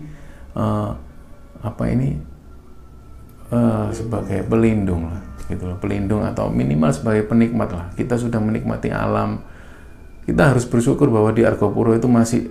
uh, 0.58 0.90
apa 1.62 1.84
ini 1.86 2.18
uh, 3.54 3.94
sebagai 3.94 4.42
pelindung 4.42 5.06
lah 5.06 5.22
gitu 5.46 5.70
loh. 5.70 5.78
Pelindung 5.78 6.26
atau 6.26 6.50
minimal 6.50 6.90
sebagai 6.90 7.30
penikmat 7.30 7.70
lah. 7.70 7.86
Kita 7.94 8.18
sudah 8.18 8.42
menikmati 8.42 8.90
alam. 8.90 9.38
Kita 10.26 10.50
harus 10.50 10.66
bersyukur 10.66 11.14
bahwa 11.14 11.30
di 11.30 11.46
Argopuro 11.46 11.94
itu 11.94 12.10
masih 12.10 12.50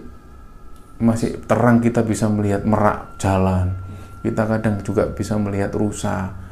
masih 0.95 1.43
terang 1.43 1.83
kita 1.83 1.99
bisa 2.07 2.31
melihat 2.31 2.63
merak 2.63 3.19
jalan. 3.19 3.75
Kita 4.23 4.47
kadang 4.47 4.79
juga 4.87 5.11
bisa 5.11 5.35
melihat 5.35 5.75
rusa 5.75 6.44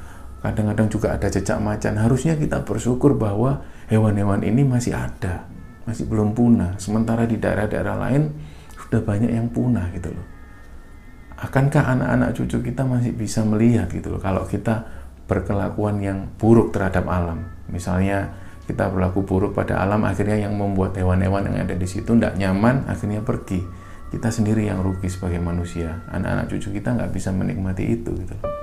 kadang-kadang 0.44 0.92
juga 0.92 1.16
ada 1.16 1.32
jejak 1.32 1.58
macan. 1.64 1.96
Harusnya 1.96 2.36
kita 2.36 2.68
bersyukur 2.68 3.16
bahwa 3.16 3.64
hewan-hewan 3.88 4.44
ini 4.44 4.68
masih 4.68 4.92
ada 4.94 5.54
masih 5.84 6.08
belum 6.08 6.36
punah. 6.36 6.80
Sementara 6.80 7.28
di 7.28 7.38
daerah-daerah 7.40 7.96
lain 8.00 8.32
sudah 8.76 9.04
banyak 9.04 9.32
yang 9.32 9.48
punah 9.52 9.92
gitu 9.96 10.12
loh. 10.12 10.28
Akankah 11.40 11.84
anak-anak 11.84 12.30
cucu 12.40 12.64
kita 12.64 12.88
masih 12.88 13.12
bisa 13.12 13.44
melihat 13.44 13.92
gitu 13.92 14.16
loh 14.16 14.22
kalau 14.22 14.48
kita 14.48 14.88
berkelakuan 15.28 16.00
yang 16.00 16.32
buruk 16.40 16.72
terhadap 16.72 17.04
alam? 17.12 17.44
Misalnya 17.68 18.32
kita 18.64 18.88
berlaku 18.88 19.28
buruk 19.28 19.52
pada 19.52 19.84
alam 19.84 20.08
akhirnya 20.08 20.48
yang 20.48 20.56
membuat 20.56 20.96
hewan-hewan 20.96 21.52
yang 21.52 21.68
ada 21.68 21.76
di 21.76 21.88
situ 21.88 22.16
tidak 22.16 22.40
nyaman 22.40 22.88
akhirnya 22.88 23.20
pergi. 23.20 23.60
Kita 24.14 24.30
sendiri 24.30 24.70
yang 24.70 24.86
rugi 24.86 25.10
sebagai 25.10 25.42
manusia. 25.42 26.06
Anak-anak 26.14 26.46
cucu 26.54 26.70
kita 26.70 26.96
nggak 26.96 27.12
bisa 27.12 27.34
menikmati 27.34 27.98
itu 27.98 28.14
gitu 28.14 28.34
loh. 28.40 28.63